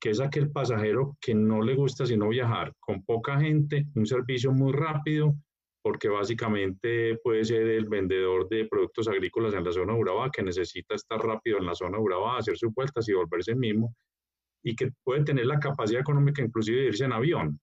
que 0.00 0.10
es 0.10 0.20
aquel 0.20 0.50
pasajero 0.50 1.16
que 1.20 1.34
no 1.34 1.62
le 1.62 1.74
gusta 1.74 2.06
sino 2.06 2.28
viajar 2.28 2.72
con 2.78 3.02
poca 3.04 3.40
gente, 3.40 3.86
un 3.94 4.06
servicio 4.06 4.52
muy 4.52 4.72
rápido, 4.72 5.34
porque 5.82 6.08
básicamente 6.08 7.18
puede 7.22 7.44
ser 7.44 7.62
el 7.68 7.88
vendedor 7.88 8.48
de 8.48 8.66
productos 8.66 9.08
agrícolas 9.08 9.54
en 9.54 9.64
la 9.64 9.72
zona 9.72 9.94
de 9.94 10.00
Urabá, 10.00 10.30
que 10.30 10.42
necesita 10.42 10.94
estar 10.94 11.18
rápido 11.20 11.58
en 11.58 11.66
la 11.66 11.74
zona 11.74 11.96
de 11.96 12.02
Urabá, 12.02 12.38
hacer 12.38 12.56
sus 12.58 12.72
vueltas 12.74 13.08
y 13.08 13.14
volverse 13.14 13.54
mismo, 13.54 13.94
y 14.62 14.76
que 14.76 14.90
puede 15.02 15.24
tener 15.24 15.46
la 15.46 15.58
capacidad 15.58 16.00
económica 16.00 16.42
inclusive 16.42 16.80
de 16.80 16.86
irse 16.88 17.04
en 17.04 17.12
avión, 17.12 17.58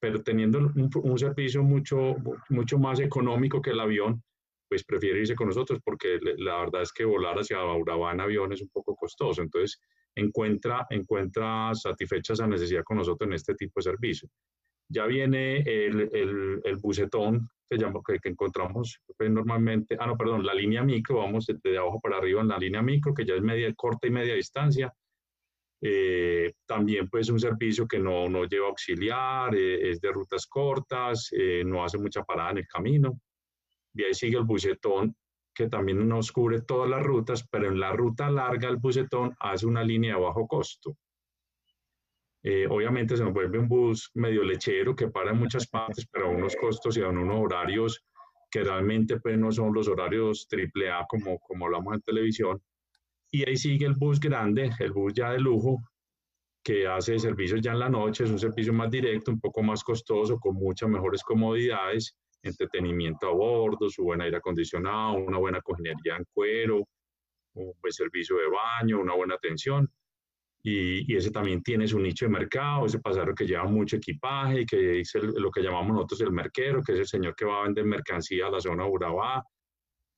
pero 0.00 0.22
teniendo 0.22 0.58
un, 0.58 0.90
un 0.94 1.18
servicio 1.18 1.62
mucho, 1.62 2.16
mucho 2.48 2.78
más 2.78 3.00
económico 3.00 3.60
que 3.60 3.70
el 3.70 3.80
avión, 3.80 4.22
pues 4.70 4.84
prefiere 4.84 5.18
irse 5.18 5.34
con 5.34 5.48
nosotros 5.48 5.80
porque 5.84 6.18
la 6.38 6.60
verdad 6.60 6.82
es 6.82 6.92
que 6.92 7.04
volar 7.04 7.36
hacia 7.36 7.62
Urabá 7.62 8.12
en 8.12 8.20
avión 8.20 8.52
es 8.52 8.62
un 8.62 8.68
poco 8.68 8.94
costoso. 8.94 9.42
Entonces, 9.42 9.80
encuentra, 10.14 10.86
encuentra 10.90 11.74
satisfecha 11.74 12.34
esa 12.34 12.46
necesidad 12.46 12.84
con 12.84 12.98
nosotros 12.98 13.26
en 13.26 13.34
este 13.34 13.54
tipo 13.56 13.80
de 13.80 13.82
servicio. 13.82 14.28
Ya 14.88 15.06
viene 15.06 15.58
el, 15.58 16.08
el, 16.12 16.60
el 16.62 16.76
bucetón 16.76 17.48
que, 17.68 17.78
llama, 17.78 18.00
que, 18.06 18.28
encontramos 18.28 19.00
pues, 19.16 19.28
normalmente, 19.28 19.96
ah, 19.98 20.06
no, 20.06 20.16
perdón, 20.16 20.46
la 20.46 20.54
línea 20.54 20.84
micro, 20.84 21.18
vamos 21.18 21.46
de, 21.46 21.78
abajo 21.78 22.00
para 22.00 22.18
arriba 22.18 22.40
en 22.40 22.48
la 22.48 22.58
línea 22.58 22.82
micro, 22.82 23.12
que 23.12 23.24
ya 23.24 23.34
es 23.34 23.42
media, 23.42 23.72
corta 23.74 24.06
y 24.06 24.10
media 24.10 24.34
distancia. 24.34 24.92
Eh, 25.82 26.52
también 26.66 27.08
pues 27.08 27.30
un 27.30 27.40
servicio 27.40 27.88
que 27.88 27.98
no, 27.98 28.28
no 28.28 28.44
lleva 28.44 28.68
auxiliar, 28.68 29.54
eh, 29.54 29.90
es 29.90 30.00
de 30.00 30.12
rutas 30.12 30.46
cortas, 30.46 31.30
eh, 31.32 31.64
no 31.64 31.82
hace 31.82 31.98
mucha 31.98 32.22
parada 32.22 32.50
en 32.50 32.58
el 32.58 32.66
camino. 32.66 33.18
De 33.92 34.06
ahí 34.06 34.14
sigue 34.14 34.38
el 34.38 34.44
bucetón, 34.44 35.14
que 35.54 35.68
también 35.68 36.08
nos 36.08 36.32
cubre 36.32 36.62
todas 36.62 36.88
las 36.88 37.02
rutas, 37.02 37.46
pero 37.50 37.68
en 37.68 37.80
la 37.80 37.92
ruta 37.92 38.30
larga 38.30 38.68
el 38.68 38.76
bucetón 38.76 39.34
hace 39.40 39.66
una 39.66 39.82
línea 39.82 40.14
de 40.14 40.22
bajo 40.22 40.46
costo. 40.46 40.96
Eh, 42.42 42.66
obviamente 42.68 43.16
se 43.16 43.24
nos 43.24 43.34
vuelve 43.34 43.58
un 43.58 43.68
bus 43.68 44.10
medio 44.14 44.42
lechero 44.42 44.96
que 44.96 45.08
para 45.08 45.32
en 45.32 45.38
muchas 45.38 45.66
partes, 45.66 46.06
pero 46.10 46.26
a 46.26 46.30
unos 46.30 46.56
costos 46.56 46.96
y 46.96 47.02
a 47.02 47.08
unos 47.08 47.38
horarios 47.38 48.02
que 48.50 48.64
realmente 48.64 49.20
pues, 49.20 49.36
no 49.38 49.52
son 49.52 49.74
los 49.74 49.88
horarios 49.88 50.48
triple 50.48 50.90
A 50.90 51.04
como, 51.06 51.38
como 51.40 51.66
hablamos 51.66 51.94
en 51.94 52.00
televisión. 52.00 52.62
Y 53.30 53.48
ahí 53.48 53.56
sigue 53.56 53.86
el 53.86 53.94
bus 53.94 54.18
grande, 54.18 54.70
el 54.78 54.92
bus 54.92 55.12
ya 55.12 55.30
de 55.32 55.38
lujo, 55.38 55.78
que 56.64 56.86
hace 56.86 57.18
servicios 57.18 57.60
ya 57.60 57.72
en 57.72 57.78
la 57.78 57.88
noche, 57.88 58.24
es 58.24 58.30
un 58.30 58.38
servicio 58.38 58.72
más 58.72 58.90
directo, 58.90 59.30
un 59.30 59.40
poco 59.40 59.62
más 59.62 59.84
costoso, 59.84 60.38
con 60.38 60.56
muchas 60.56 60.88
mejores 60.88 61.22
comodidades 61.22 62.16
entretenimiento 62.42 63.28
a 63.28 63.32
bordo, 63.32 63.88
su 63.88 64.04
buen 64.04 64.20
aire 64.20 64.36
acondicionado, 64.36 65.14
una 65.14 65.38
buena 65.38 65.60
cojinería 65.60 66.16
en 66.16 66.24
cuero, 66.32 66.86
un 67.54 67.72
buen 67.80 67.92
servicio 67.92 68.36
de 68.36 68.48
baño, 68.48 69.00
una 69.00 69.14
buena 69.14 69.34
atención. 69.34 69.88
Y, 70.62 71.16
ese 71.16 71.30
también 71.30 71.62
tiene 71.62 71.88
su 71.88 71.98
nicho 71.98 72.26
de 72.26 72.32
mercado, 72.32 72.84
ese 72.84 72.98
pasajero 72.98 73.34
que 73.34 73.46
lleva 73.46 73.64
mucho 73.64 73.96
equipaje, 73.96 74.66
que 74.66 75.00
es 75.00 75.14
lo 75.14 75.50
que 75.50 75.62
llamamos 75.62 75.94
nosotros 75.94 76.20
el 76.20 76.32
merquero, 76.32 76.82
que 76.82 76.92
es 76.92 76.98
el 76.98 77.06
señor 77.06 77.34
que 77.34 77.46
va 77.46 77.60
a 77.60 77.62
vender 77.64 77.86
mercancía 77.86 78.46
a 78.46 78.50
la 78.50 78.60
zona 78.60 78.84
de 78.84 78.90
Urabá 78.90 79.42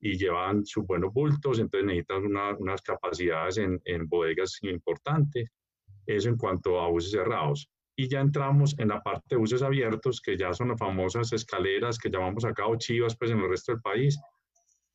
y 0.01 0.17
llevan 0.17 0.65
sus 0.65 0.85
buenos 0.85 1.13
bultos, 1.13 1.59
entonces 1.59 1.87
necesitan 1.87 2.25
unas 2.59 2.81
capacidades 2.81 3.57
en, 3.57 3.79
en 3.85 4.05
bodegas 4.09 4.59
importantes. 4.63 5.49
Eso 6.05 6.27
en 6.27 6.35
cuanto 6.35 6.81
a 6.81 6.89
buses 6.89 7.11
cerrados 7.11 7.69
y 7.95 8.07
ya 8.07 8.21
entramos 8.21 8.75
en 8.79 8.89
la 8.89 9.01
parte 9.01 9.23
de 9.31 9.37
buses 9.37 9.61
abiertos, 9.61 10.21
que 10.21 10.37
ya 10.37 10.53
son 10.53 10.69
las 10.69 10.79
famosas 10.79 11.31
escaleras 11.33 11.97
que 11.97 12.09
llamamos 12.09 12.45
acá 12.45 12.67
o 12.67 12.75
chivas 12.75 13.15
pues 13.15 13.31
en 13.31 13.39
el 13.39 13.49
resto 13.49 13.71
del 13.71 13.81
país, 13.81 14.19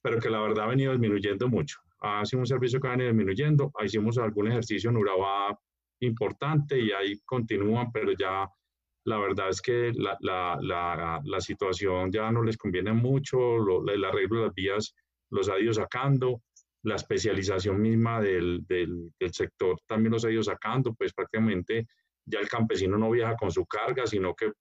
pero 0.03 0.19
que 0.19 0.31
la 0.31 0.41
verdad 0.41 0.65
ha 0.65 0.69
venido 0.69 0.93
disminuyendo 0.93 1.49
mucho. 1.49 1.79
Ha 2.01 2.25
sido 2.25 2.41
un 2.41 2.47
servicio 2.47 2.81
que 2.81 2.89
ha 2.89 2.93
venido 2.93 3.11
disminuyendo, 3.11 3.73
hicimos 3.85 4.19
algún 4.19 4.49
ejercicio 4.49 4.91
en 4.91 4.97
Urabá 4.97 5.59
importante 6.01 6.79
y 6.79 6.93
ahí 6.93 7.19
continúan, 7.25 7.91
pero 7.93 8.13
ya 8.13 8.49
la 9.05 9.19
verdad 9.19 9.49
es 9.49 9.61
que 9.63 9.93
la, 9.95 10.17
la, 10.21 10.59
la, 10.61 11.21
la 11.25 11.41
situación 11.41 12.13
ya 12.13 12.31
no 12.31 12.43
les 12.43 12.57
conviene 12.57 12.93
mucho, 12.93 13.59
lo, 13.59 13.89
el 13.89 14.05
arreglo 14.05 14.41
de 14.41 14.47
las 14.47 14.55
vías 14.55 14.95
los 15.31 15.49
ha 15.49 15.59
ido 15.59 15.73
sacando, 15.73 16.43
la 16.83 16.97
especialización 16.97 17.81
misma 17.81 18.21
del, 18.21 18.65
del, 18.67 19.13
del 19.19 19.33
sector 19.33 19.79
también 19.87 20.13
los 20.13 20.25
ha 20.25 20.31
ido 20.31 20.43
sacando, 20.43 20.95
pues 20.95 21.13
prácticamente 21.13 21.87
ya 22.29 22.41
el 22.41 22.49
campesino 22.49 22.99
no 22.99 23.11
viaja 23.11 23.37
con 23.37 23.51
su 23.51 23.67
carga, 23.67 24.07
sino 24.07 24.35
que 24.35 24.53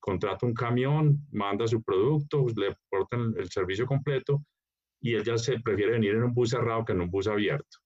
contrata 0.00 0.46
un 0.46 0.54
camión, 0.54 1.26
manda 1.32 1.66
su 1.66 1.82
producto, 1.82 2.46
le 2.56 2.68
aportan 2.68 3.34
el, 3.36 3.50
servicio 3.50 3.86
completo 3.86 4.42
y 5.00 5.14
ella 5.14 5.36
se 5.36 5.60
prefiere 5.60 5.92
venir 5.92 6.14
en 6.14 6.24
un 6.24 6.34
bus 6.34 6.50
cerrado 6.50 6.84
que 6.84 6.92
en 6.92 7.00
un 7.00 7.10
bus 7.10 7.26
abierto. 7.26 7.78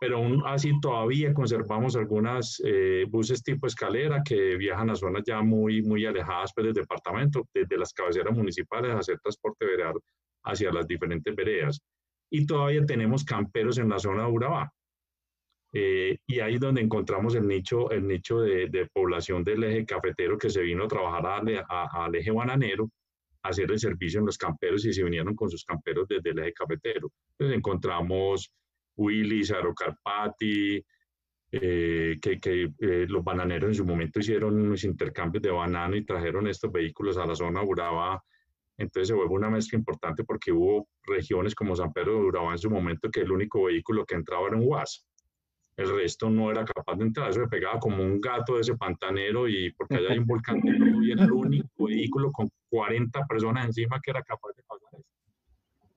Pero 0.00 0.16
aún 0.16 0.42
así 0.46 0.72
todavía 0.80 1.32
conservamos 1.32 1.94
algunas 1.94 2.60
eh, 2.64 3.06
buses 3.08 3.42
tipo 3.42 3.68
escalera 3.68 4.22
que 4.24 4.56
viajan 4.56 4.90
a 4.90 4.96
zonas 4.96 5.22
ya 5.24 5.40
muy, 5.42 5.82
muy 5.82 6.04
alejadas 6.04 6.52
pues, 6.54 6.64
del 6.64 6.74
departamento, 6.74 7.46
desde 7.54 7.78
las 7.78 7.92
cabeceras 7.92 8.36
municipales 8.36 8.92
a 8.92 8.98
hacer 8.98 9.20
transporte 9.20 9.64
veredal 9.64 9.94
hacia 10.44 10.72
las 10.72 10.88
diferentes 10.88 11.36
veredas. 11.36 11.80
Y 12.30 12.46
todavía 12.46 12.84
tenemos 12.84 13.24
camperos 13.24 13.78
en 13.78 13.90
la 13.90 14.00
zona 14.00 14.24
de 14.24 14.32
Urabá. 14.32 14.72
Eh, 15.74 16.18
y 16.26 16.40
ahí 16.40 16.54
es 16.54 16.60
donde 16.60 16.82
encontramos 16.82 17.34
el 17.34 17.48
nicho, 17.48 17.90
el 17.90 18.06
nicho 18.06 18.40
de, 18.40 18.68
de, 18.68 18.86
población 18.92 19.42
del 19.42 19.64
eje 19.64 19.86
cafetero 19.86 20.36
que 20.36 20.50
se 20.50 20.60
vino 20.60 20.84
a 20.84 20.88
trabajar 20.88 21.24
al 21.26 22.14
eje 22.14 22.30
bananero, 22.30 22.90
a 23.42 23.48
hacer 23.48 23.70
el 23.70 23.78
servicio 23.78 24.20
en 24.20 24.26
los 24.26 24.36
camperos 24.36 24.84
y 24.84 24.92
se 24.92 25.02
vinieron 25.02 25.34
con 25.34 25.50
sus 25.50 25.64
camperos 25.64 26.06
desde 26.08 26.30
el 26.30 26.38
eje 26.40 26.52
cafetero. 26.52 27.10
Entonces 27.32 27.56
encontramos 27.56 28.52
Willis, 28.96 29.50
Aerocarpati, 29.50 30.84
eh, 31.52 32.18
que, 32.20 32.38
que 32.38 32.72
eh, 32.78 33.06
los 33.08 33.24
bananeros 33.24 33.68
en 33.68 33.74
su 33.74 33.84
momento 33.86 34.20
hicieron 34.20 34.60
unos 34.60 34.84
intercambios 34.84 35.42
de 35.42 35.50
banano 35.50 35.96
y 35.96 36.04
trajeron 36.04 36.48
estos 36.48 36.70
vehículos 36.70 37.16
a 37.16 37.26
la 37.26 37.34
zona 37.34 37.62
Urabá. 37.62 38.22
Entonces 38.76 39.08
se 39.08 39.14
vuelve 39.14 39.34
una 39.34 39.50
mezcla 39.50 39.78
importante 39.78 40.24
porque 40.24 40.52
hubo 40.52 40.88
regiones 41.04 41.54
como 41.54 41.76
San 41.76 41.92
Pedro 41.92 42.14
de 42.14 42.26
Urabá 42.26 42.52
en 42.52 42.58
su 42.58 42.70
momento 42.70 43.10
que 43.10 43.20
el 43.20 43.32
único 43.32 43.64
vehículo 43.64 44.04
que 44.04 44.14
entraba 44.14 44.48
era 44.48 44.56
un 44.56 44.66
UAS 44.66 45.06
el 45.76 45.96
resto 45.96 46.28
no 46.28 46.50
era 46.50 46.64
capaz 46.64 46.96
de 46.96 47.04
entrar, 47.04 47.30
eso 47.30 47.40
se 47.40 47.48
pegaba 47.48 47.78
como 47.78 48.02
un 48.02 48.20
gato 48.20 48.54
de 48.54 48.60
ese 48.60 48.76
pantanero 48.76 49.48
y 49.48 49.72
porque 49.72 49.96
allá 49.96 50.10
hay 50.10 50.18
un 50.18 50.26
volcán 50.26 50.60
y 50.64 51.10
era 51.10 51.24
el 51.24 51.32
único 51.32 51.86
vehículo 51.86 52.30
con 52.30 52.50
40 52.68 53.24
personas 53.26 53.66
encima 53.66 54.00
que 54.02 54.10
era 54.10 54.22
capaz 54.22 54.50
de 54.56 54.62
pasar 54.64 54.88
eso. 54.92 55.08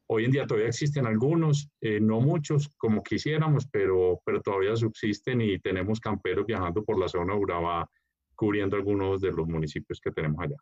Hoy 0.07 0.25
en 0.25 0.31
día 0.31 0.45
todavía 0.45 0.69
existen 0.69 1.07
algunos, 1.07 1.67
eh, 1.81 1.99
no 1.99 2.21
muchos 2.21 2.69
como 2.77 3.01
quisiéramos, 3.01 3.67
pero, 3.71 4.21
pero 4.23 4.39
todavía 4.39 4.75
subsisten 4.75 5.41
y 5.41 5.59
tenemos 5.59 5.99
camperos 5.99 6.45
viajando 6.45 6.83
por 6.83 6.99
la 6.99 7.07
zona 7.07 7.33
de 7.33 7.39
Urabá, 7.39 7.89
cubriendo 8.35 8.75
algunos 8.75 9.19
de 9.21 9.31
los 9.31 9.47
municipios 9.47 9.99
que 9.99 10.11
tenemos 10.11 10.39
allá. 10.41 10.57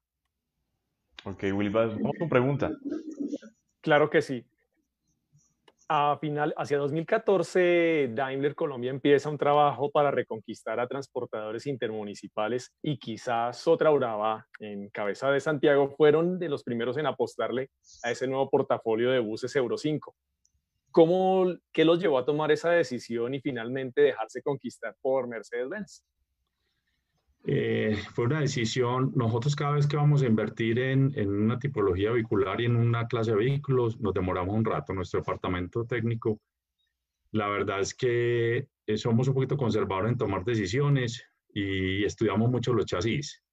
Ok, 1.26 1.44
Wilbas, 1.54 1.96
vamos 1.96 2.16
con 2.18 2.30
pregunta. 2.30 2.72
Claro 3.82 4.10
que 4.10 4.22
sí 4.22 4.46
a 5.90 6.18
final, 6.20 6.54
hacia 6.58 6.78
2014, 6.78 8.12
Daimler 8.14 8.56
Colombia 8.56 8.90
empieza 8.90 9.30
un 9.30 9.38
trabajo 9.38 9.92
para 9.92 10.12
reconquistar 10.12 10.80
a 10.80 10.88
transportadores 10.88 11.68
intermunicipales 11.68 12.72
y 12.82 12.98
quizás 12.98 13.68
otra 13.68 13.92
Uraba 13.92 14.48
en 14.60 14.90
cabeza 14.90 15.32
de 15.32 15.40
Santiago 15.40 15.90
fueron 15.90 16.40
de 16.40 16.50
los 16.50 16.64
primeros 16.64 16.98
en 16.98 17.06
apostarle 17.06 17.70
a 18.04 18.12
ese 18.12 18.28
nuevo 18.28 18.50
portafolio 18.50 19.12
de 19.12 19.20
buses 19.20 19.56
Euro 19.56 19.78
5. 19.78 20.16
¿Cómo, 20.92 21.46
¿Qué 21.72 21.86
los 21.86 22.00
llevó 22.00 22.20
a 22.20 22.26
tomar 22.26 22.52
esa 22.52 22.70
decisión 22.70 23.34
y 23.34 23.42
finalmente 23.42 24.02
dejarse 24.02 24.42
conquistar 24.42 24.96
por 25.02 25.28
Mercedes-Benz? 25.28 26.04
Eh, 27.46 27.98
fue 28.14 28.26
una 28.26 28.40
decisión, 28.40 29.12
nosotros 29.16 29.56
cada 29.56 29.74
vez 29.74 29.86
que 29.86 29.98
vamos 29.98 30.22
a 30.22 30.28
invertir 30.28 30.80
en, 30.80 31.12
en, 31.16 31.30
una 31.30 31.60
tipología 31.60 32.12
vehicular 32.12 32.62
y 32.62 32.66
en 32.66 32.78
una 32.78 33.06
clase 33.08 33.32
de 33.32 33.38
vehículos, 33.38 34.00
nos 34.00 34.14
demoramos 34.14 34.56
un 34.56 34.64
rato. 34.64 34.94
Nuestro 34.94 35.20
departamento 35.20 35.86
técnico, 35.86 36.40
la 37.32 37.48
verdad 37.50 37.82
es 37.82 37.94
que 37.94 38.68
eh, 38.86 38.98
somos 38.98 39.28
un 39.28 39.34
poquito 39.34 39.58
conservadores 39.58 40.12
en 40.12 40.18
tomar 40.18 40.46
decisiones 40.46 41.26
y 41.54 42.04
estudiamos 42.06 42.50
mucho 42.50 42.74
los 42.74 42.86
chasis. 42.86 43.44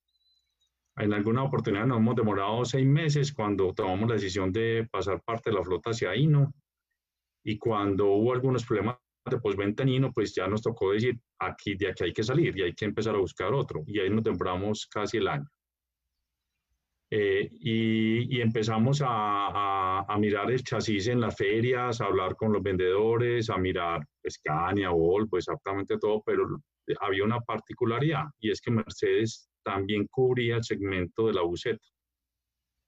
En 0.97 1.13
alguna 1.13 1.43
oportunidad 1.45 1.87
nos 1.87 1.99
hemos 1.99 2.17
demorado 2.17 2.65
seis 2.65 2.87
meses 2.87 3.33
cuando 3.33 3.73
tomamos 3.73 4.09
la 4.09 4.15
decisión 4.17 4.53
de 4.53 4.87
pasar 4.91 5.23
parte 5.23 5.51
de 5.51 5.57
la 5.57 5.65
flota 5.65 5.91
hacia 5.91 6.15
Hino 6.15 6.53
y 7.43 7.59
cuando 7.59 8.07
hubo 8.07 8.33
algunos 8.33 8.65
problemas 8.67 8.99
de 9.25 9.39
posventanino, 9.39 10.13
pues 10.13 10.35
ya 10.35 10.47
nos 10.47 10.63
tocó 10.63 10.93
decir, 10.93 11.19
aquí, 11.41 11.75
de 11.75 11.89
aquí 11.91 12.05
hay 12.05 12.13
que 12.13 12.23
salir 12.23 12.57
y 12.57 12.63
hay 12.63 12.75
que 12.75 12.85
empezar 12.85 13.15
a 13.15 13.19
buscar 13.19 13.53
otro. 13.53 13.83
Y 13.87 13.99
ahí 13.99 14.11
nos 14.11 14.23
demoramos 14.23 14.87
casi 14.87 15.17
el 15.17 15.29
año. 15.29 15.47
Eh, 17.13 17.49
y, 17.51 18.37
y, 18.37 18.41
empezamos 18.41 19.03
a, 19.03 19.09
a, 19.09 20.05
a, 20.09 20.19
mirar 20.19 20.49
el 20.49 20.63
chasis 20.63 21.09
en 21.09 21.21
las 21.21 21.37
ferias, 21.37 22.01
a 22.01 22.05
hablar 22.05 22.37
con 22.37 22.53
los 22.53 22.63
vendedores, 22.63 23.51
a 23.51 23.59
mirar 23.59 24.07
Scania, 24.29 24.91
Volvo, 24.91 25.37
exactamente 25.37 25.99
todo, 25.99 26.23
pero 26.25 26.47
había 27.01 27.25
una 27.25 27.41
particularidad 27.41 28.25
y 28.41 28.51
es 28.51 28.61
que 28.61 28.71
Mercedes 28.71 29.51
también 29.65 30.07
cubría 30.11 30.57
el 30.57 30.65
segmento 30.65 31.27
de 31.27 31.35
la 31.35 31.43
buseta 31.43 31.85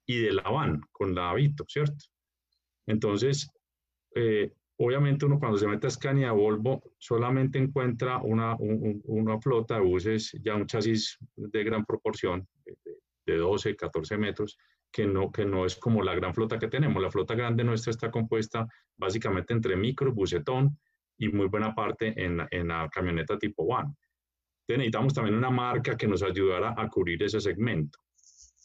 y 0.07 0.23
de 0.23 0.33
la 0.33 0.43
van 0.43 0.81
con 0.91 1.15
la 1.15 1.31
Avito, 1.31 1.65
¿cierto? 1.69 2.05
Entonces, 2.87 3.49
eh, 4.15 4.53
obviamente 4.85 5.27
uno 5.27 5.39
cuando 5.39 5.59
se 5.59 5.69
mete 5.69 5.87
a 5.87 5.91
Scania 5.91 6.31
a 6.31 6.33
Volvo 6.33 6.83
solamente 6.99 7.59
encuentra 7.59 8.19
una, 8.19 8.57
una 8.59 9.41
flota 9.41 9.77
de 9.77 9.83
buses, 9.83 10.37
ya 10.43 10.57
un 10.57 10.67
chasis 10.67 11.19
de 11.37 11.65
gran 11.65 11.85
proporción, 11.85 12.49
de 13.25 13.37
12, 13.37 13.77
14 13.77 14.19
metros, 14.19 14.59
que 14.91 15.07
no, 15.07 15.31
que 15.31 15.45
no 15.45 15.65
es 15.65 15.77
como 15.77 16.03
la 16.03 16.15
gran 16.17 16.35
flota 16.35 16.59
que 16.59 16.67
tenemos. 16.67 17.01
La 17.01 17.11
flota 17.11 17.35
grande 17.35 17.63
nuestra 17.63 17.93
está 17.93 18.11
compuesta 18.11 18.67
básicamente 18.97 19.53
entre 19.53 19.77
micro, 19.77 20.13
bucetón 20.13 20.77
y 21.17 21.29
muy 21.29 21.47
buena 21.47 21.75
parte 21.75 22.13
en, 22.17 22.41
en 22.51 22.69
la 22.69 22.89
camioneta 22.91 23.39
tipo 23.39 23.63
One. 23.63 23.95
necesitamos 24.67 25.15
también 25.15 25.37
una 25.37 25.51
marca 25.51 25.97
que 25.97 26.09
nos 26.09 26.23
ayudara 26.23 26.75
a 26.77 26.89
cubrir 26.89 27.23
ese 27.23 27.41
segmento. 27.41 27.99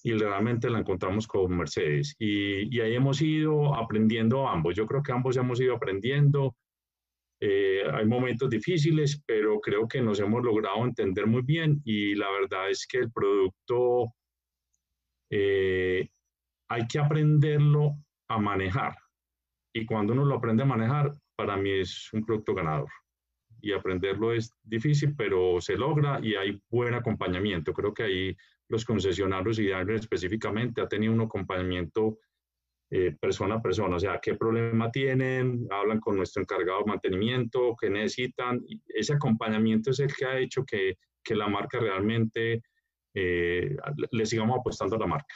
Y 0.04 0.14
realmente 0.14 0.70
la 0.70 0.80
encontramos 0.80 1.28
con 1.28 1.58
Mercedes. 1.58 2.16
Y, 2.20 2.76
y 2.76 2.82
ahí 2.82 2.96
hemos 2.96 3.22
ido 3.22 3.76
aprendiendo 3.76 4.48
ambos. 4.48 4.76
Yo 4.76 4.86
creo 4.86 5.02
que 5.04 5.12
ambos 5.12 5.38
hemos 5.38 5.60
ido 5.60 5.76
aprendiendo. 5.76 6.56
Eh, 7.40 7.84
hay 7.94 8.06
momentos 8.06 8.50
difíciles, 8.50 9.22
pero 9.26 9.60
creo 9.60 9.88
que 9.88 10.02
nos 10.02 10.20
hemos 10.20 10.44
logrado 10.44 10.84
entender 10.86 11.28
muy 11.28 11.44
bien 11.44 11.82
y 11.86 12.16
la 12.16 12.32
verdad 12.32 12.70
es 12.70 12.88
que 12.88 12.98
el 12.98 13.12
producto 13.12 14.14
eh, 15.30 16.10
hay 16.70 16.88
que 16.88 17.00
aprenderlo 17.00 17.96
a 18.30 18.40
manejar. 18.40 18.96
Y 19.74 19.86
cuando 19.86 20.14
uno 20.14 20.26
lo 20.26 20.36
aprende 20.36 20.64
a 20.64 20.66
manejar, 20.66 21.14
para 21.36 21.58
mí 21.58 21.70
es 21.70 22.12
un 22.14 22.26
producto 22.26 22.56
ganador. 22.56 22.90
Y 23.62 23.74
aprenderlo 23.74 24.34
es 24.34 24.54
difícil, 24.64 25.16
pero 25.16 25.60
se 25.62 25.76
logra 25.76 26.20
y 26.22 26.36
hay 26.36 26.62
buen 26.70 26.94
acompañamiento. 26.94 27.74
Creo 27.74 27.94
que 27.94 28.04
ahí 28.04 28.38
los 28.70 28.86
concesionarios 28.86 29.60
y 29.60 29.72
específicamente 29.72 30.82
ha 30.82 30.88
tenido 30.88 31.14
un 31.14 31.22
acompañamiento 31.22 32.20
eh, 32.90 33.16
persona 33.20 33.56
a 33.56 33.62
persona, 33.62 33.98
o 33.98 34.00
sea, 34.00 34.20
qué 34.22 34.36
problema 34.36 34.90
tienen, 34.90 35.68
hablan 35.70 36.00
con 36.00 36.16
nuestro 36.16 36.42
encargado 36.42 36.80
de 36.80 36.86
mantenimiento, 36.86 37.76
qué 37.80 37.90
necesitan. 37.90 38.62
Ese 38.88 39.14
acompañamiento 39.14 39.92
es 39.92 40.00
el 40.00 40.14
que 40.14 40.26
ha 40.26 40.40
hecho 40.40 40.64
que, 40.64 40.98
que 41.22 41.36
la 41.36 41.50
marca 41.50 41.80
realmente 41.80 42.62
eh, 43.14 43.76
le 44.12 44.26
sigamos 44.26 44.60
apostando 44.60 44.96
a 44.96 45.00
la 45.00 45.08
marca. 45.08 45.36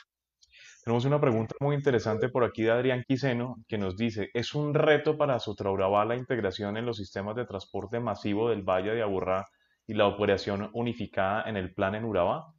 Tenemos 0.84 1.06
una 1.06 1.22
pregunta 1.22 1.54
muy 1.60 1.76
interesante 1.76 2.30
por 2.30 2.44
aquí 2.44 2.63
de 2.63 2.72
Adrián 2.72 3.04
Quiseno 3.08 3.58
que 3.67 3.78
nos 3.78 3.96
dice, 3.96 4.32
¿es 4.34 4.56
un 4.56 4.74
reto 4.74 5.15
para 5.15 5.39
Sotraurabá 5.39 6.06
la 6.06 6.15
integración 6.15 6.76
en 6.76 6.88
los 6.88 6.98
sistemas 6.98 7.36
de 7.36 7.46
transporte 7.46 8.00
masivo 8.00 8.50
del 8.50 8.63
Valle 8.63 8.96
de 8.96 9.04
Aburrá 9.04 9.48
y 9.86 9.94
la 9.94 10.08
operación 10.08 10.72
unificada 10.74 11.44
en 11.48 11.58
el 11.58 11.72
plan 11.74 11.94
en 11.94 12.06
Urabá? 12.06 12.52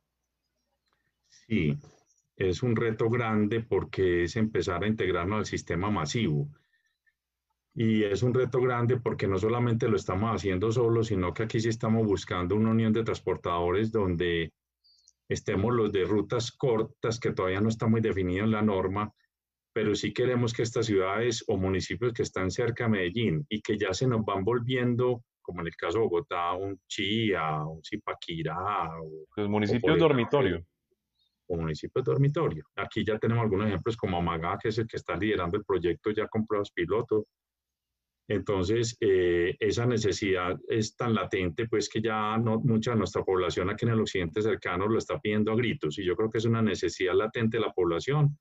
Sí, 1.29 1.77
es 2.37 2.63
un 2.63 2.77
reto 2.77 3.11
grande 3.11 3.61
porque 3.61 4.23
es 4.25 4.37
empezar 4.37 4.85
a 4.85 4.87
integrarnos 4.87 5.39
al 5.41 5.47
sistema 5.47 5.91
masivo. 5.91 6.49
Y 7.75 8.05
es 8.05 8.23
un 8.23 8.35
reto 8.35 8.61
grande 8.61 9.01
porque 9.01 9.27
no 9.27 9.39
solamente 9.39 9.89
lo 9.89 9.97
estamos 9.97 10.33
haciendo 10.33 10.71
solo, 10.71 11.03
sino 11.03 11.35
que 11.35 11.45
aquí 11.45 11.59
sí 11.59 11.71
estamos 11.71 12.07
buscando 12.07 12.55
una 12.55 12.71
unión 12.71 12.93
de 12.93 13.03
transportadores 13.03 13.91
donde 13.91 14.53
estemos 15.33 15.75
los 15.75 15.93
de 15.93 16.05
rutas 16.05 16.53
cortas, 16.53 17.19
que 17.19 17.33
todavía 17.33 17.61
no 17.61 17.69
está 17.69 17.87
muy 17.87 18.01
definido 18.01 18.45
en 18.45 18.51
la 18.51 18.63
norma, 18.63 19.13
pero 19.73 19.95
sí 19.95 20.13
queremos 20.13 20.53
que 20.53 20.63
estas 20.63 20.87
ciudades 20.87 21.45
o 21.49 21.57
municipios 21.57 22.13
que 22.13 22.23
están 22.23 22.51
cerca 22.51 22.85
de 22.85 22.91
Medellín 22.91 23.47
y 23.49 23.61
que 23.63 23.79
ya 23.79 23.95
se 23.95 24.07
nos 24.07 24.25
van 24.25 24.45
volviendo, 24.45 25.25
como 25.41 25.61
en 25.61 25.69
el 25.69 25.77
caso 25.77 25.99
de 25.99 26.05
Bogotá, 26.05 26.53
un 26.53 26.79
Chía, 26.87 27.65
un 27.65 27.83
Zipaquirá. 27.83 28.91
los 29.37 29.49
municipios 29.49 29.99
dormitorio. 29.99 30.65
O 31.49 31.57
municipios 31.57 32.05
dormitorio. 32.05 32.65
Aquí 32.77 33.05
ya 33.05 33.19
tenemos 33.19 33.43
algunos 33.43 33.67
ejemplos 33.67 33.97
como 33.97 34.19
Amagá, 34.19 34.59
que 34.63 34.69
es 34.69 34.79
el 34.79 34.87
que 34.87 34.97
está 34.97 35.17
liderando 35.17 35.57
el 35.57 35.65
proyecto 35.65 36.11
ya 36.11 36.29
con 36.29 36.47
pruebas 36.47 36.71
piloto. 36.71 37.27
Entonces, 38.29 38.97
eh, 39.01 39.57
esa 39.59 39.85
necesidad 39.85 40.59
es 40.69 40.97
tan 40.97 41.15
latente, 41.15 41.67
pues 41.69 41.89
que 41.89 42.01
ya 42.01 42.39
no, 42.39 42.61
mucha 42.61 42.93
de 42.93 42.99
nuestra 42.99 43.23
población 43.25 43.69
aquí 43.69 43.85
en 43.85 43.93
el 43.93 44.01
occidente 44.01 44.43
cercano 44.43 44.87
lo 44.87 44.99
está 44.99 45.19
pidiendo 45.19 45.53
a 45.53 45.57
gritos. 45.57 45.99
Y 45.99 46.05
yo 46.05 46.15
creo 46.15 46.31
que 46.31 46.39
es 46.39 46.45
una 46.45 46.63
necesidad 46.63 47.15
latente 47.15 47.57
de 47.57 47.63
la 47.63 47.73
población 47.73 48.39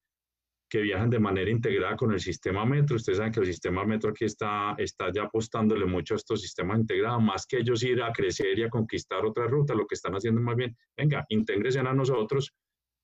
que 0.69 0.81
viajan 0.81 1.09
de 1.09 1.19
manera 1.19 1.51
integrada 1.51 1.97
con 1.97 2.13
el 2.13 2.21
sistema 2.21 2.63
metro. 2.63 2.95
Ustedes 2.95 3.17
saben 3.17 3.33
que 3.33 3.41
el 3.41 3.45
sistema 3.47 3.83
metro 3.83 4.11
aquí 4.11 4.23
está, 4.23 4.73
está 4.77 5.11
ya 5.13 5.23
apostándole 5.23 5.85
mucho 5.85 6.13
a 6.13 6.17
estos 6.17 6.41
sistemas 6.41 6.79
integrados, 6.79 7.21
más 7.21 7.45
que 7.45 7.57
ellos 7.57 7.83
ir 7.83 8.01
a 8.01 8.13
crecer 8.13 8.57
y 8.57 8.63
a 8.63 8.69
conquistar 8.69 9.25
otra 9.25 9.47
ruta, 9.47 9.75
lo 9.75 9.85
que 9.85 9.95
están 9.95 10.13
haciendo 10.13 10.39
más 10.39 10.55
bien, 10.55 10.77
venga, 10.95 11.25
intégrese 11.27 11.79
a 11.79 11.93
nosotros 11.93 12.53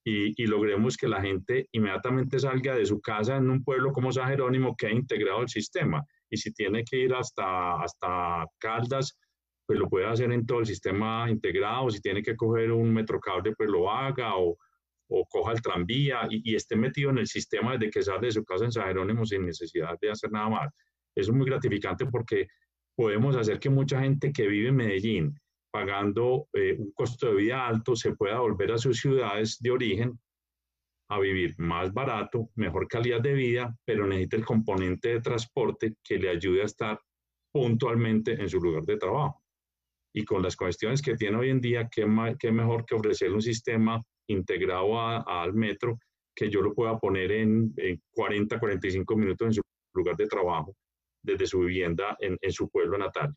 y, 0.06 0.42
y, 0.42 0.48
logremos 0.48 0.96
que 0.96 1.10
la 1.10 1.22
gente 1.22 1.68
inmediatamente 1.74 2.40
salga 2.40 2.74
de 2.74 2.86
su 2.86 3.02
casa 3.02 3.36
en 3.36 3.50
un 3.50 3.62
pueblo 3.62 3.92
como 3.92 4.14
San 4.14 4.30
Jerónimo 4.30 4.74
que 4.78 4.88
ha 4.88 4.92
integrado 4.92 5.42
el 5.42 5.50
sistema 5.50 6.06
y 6.30 6.38
si 6.38 6.54
tiene 6.54 6.84
que 6.84 6.98
ir 6.98 7.14
hasta, 7.14 7.82
hasta 7.82 8.46
Caldas, 8.60 9.18
pues 9.66 9.80
lo 9.80 9.90
puede 9.90 10.06
hacer 10.06 10.32
en 10.32 10.46
todo 10.46 10.60
el 10.60 10.66
sistema 10.66 11.30
integrado, 11.30 11.90
si 11.90 12.00
tiene 12.00 12.24
que 12.24 12.36
coger 12.36 12.72
un 12.72 12.94
metrocable, 12.94 13.54
pues 13.56 13.70
lo 13.70 13.92
haga, 13.92 14.38
o, 14.38 14.58
o 15.10 15.26
coja 15.26 15.52
el 15.54 15.62
tranvía 15.62 16.28
y, 16.30 16.52
y, 16.52 16.56
esté 16.56 16.76
metido 16.76 17.10
en 17.10 17.20
el 17.20 17.28
sistema 17.28 17.74
desde 17.74 17.90
que 17.90 18.02
sale 18.02 18.28
de 18.28 18.32
su 18.32 18.44
casa 18.44 18.66
en 18.66 18.72
San 18.72 18.88
Jerónimo 18.88 19.26
sin 19.26 19.46
necesidad 19.46 19.98
de 20.02 20.12
hacer 20.12 20.32
nada 20.32 20.50
más. 20.50 20.74
Eso 21.16 21.32
es 21.32 21.38
muy 21.38 21.46
gratificante 21.46 22.06
porque 22.06 22.48
podemos 22.96 23.36
hacer 23.36 23.60
que 23.60 23.70
mucha 23.70 24.02
gente 24.02 24.32
que 24.32 24.48
vive 24.48 24.70
en 24.70 24.76
Medellín 24.76 25.40
pagando 25.72 26.48
eh, 26.54 26.76
un 26.78 26.92
costo 26.92 27.28
de 27.28 27.36
vida 27.36 27.68
alto 27.68 27.96
se 27.96 28.16
pueda 28.16 28.40
volver 28.40 28.72
a 28.72 28.78
sus 28.78 29.00
ciudades 29.00 29.58
de 29.60 29.72
origen 29.72 30.20
a 31.10 31.20
vivir 31.20 31.56
más 31.58 31.94
barato, 31.94 32.50
mejor 32.56 32.88
calidad 32.88 33.22
de 33.22 33.34
vida, 33.34 33.76
pero 33.86 34.06
necesita 34.06 34.36
el 34.38 34.46
componente 34.46 35.10
de 35.10 35.22
transporte 35.22 35.96
que 36.04 36.18
le 36.18 36.30
ayude 36.30 36.62
a 36.62 36.66
estar 36.66 37.00
puntualmente 37.52 38.34
en 38.34 38.50
su 38.50 38.60
lugar 38.60 38.84
de 38.84 38.98
trabajo. 38.98 39.42
Y 40.14 40.26
con 40.26 40.42
las 40.42 40.56
cuestiones 40.56 41.02
que 41.02 41.16
tiene 41.16 41.38
hoy 41.38 41.50
en 41.50 41.62
día, 41.62 41.88
qué, 41.90 42.06
qué 42.40 42.52
mejor 42.52 42.86
que 42.86 42.96
ofrecer 42.96 43.32
un 43.32 43.42
sistema 43.42 44.02
integrado 44.28 45.00
al 45.00 45.54
metro 45.54 45.98
que 46.36 46.50
yo 46.50 46.62
lo 46.62 46.74
pueda 46.74 46.98
poner 47.00 47.32
en, 47.32 47.74
40, 48.12 48.60
45 48.60 49.16
minutos 49.16 49.48
en 49.48 49.54
su 49.54 49.62
lugar 49.94 50.16
de 50.16 50.28
trabajo, 50.28 50.76
desde 51.24 51.48
su 51.48 51.62
vivienda 51.62 52.16
en, 52.20 52.38
su 52.52 52.70
pueblo 52.70 52.98
natal. 52.98 53.34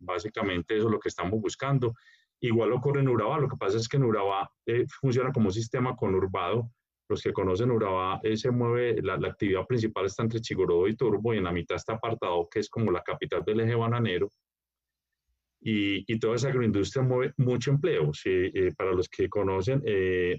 Básicamente 0.00 0.76
eso 0.76 0.86
es 0.86 0.92
lo 0.92 1.00
que 1.00 1.10
estamos 1.10 1.38
buscando. 1.40 1.94
Igual 2.40 2.72
ocurre 2.72 3.00
en 3.00 3.08
Urabá, 3.08 3.38
lo 3.38 3.48
que 3.48 3.58
pasa 3.58 3.76
es 3.76 3.86
que 3.86 3.98
en 3.98 4.04
Urabá 4.04 4.50
eh, 4.64 4.86
funciona 5.00 5.32
como 5.32 5.48
un 5.48 5.52
sistema 5.52 5.94
conurbado 5.94 6.70
los 7.10 7.22
que 7.22 7.32
conocen 7.32 7.72
Urabá, 7.72 8.20
eh, 8.22 8.36
se 8.36 8.52
mueve, 8.52 9.02
la, 9.02 9.14
actividad 9.14 9.66
principal 9.66 10.06
está 10.06 10.22
entre 10.22 10.40
Chigorodo 10.40 10.86
y 10.86 10.94
Turbo 10.94 11.34
y 11.34 11.38
en 11.38 11.44
la 11.44 11.52
mitad 11.52 11.76
está 11.76 11.94
Apartado, 11.94 12.48
que 12.48 12.60
es 12.60 12.70
como 12.70 12.92
la 12.92 13.02
capital 13.02 13.42
del 13.44 13.60
eje 13.60 13.74
bananero. 13.74 14.30
Y, 15.60 16.04
y 16.10 16.18
toda 16.20 16.36
esa 16.36 16.48
agroindustria 16.48 17.02
mueve 17.02 17.34
mucho 17.36 17.72
empleo. 17.72 18.12
Eh, 18.24 18.72
para 18.76 18.92
los 18.92 19.08
que 19.08 19.28
conocen, 19.28 19.82
eh, 19.84 20.38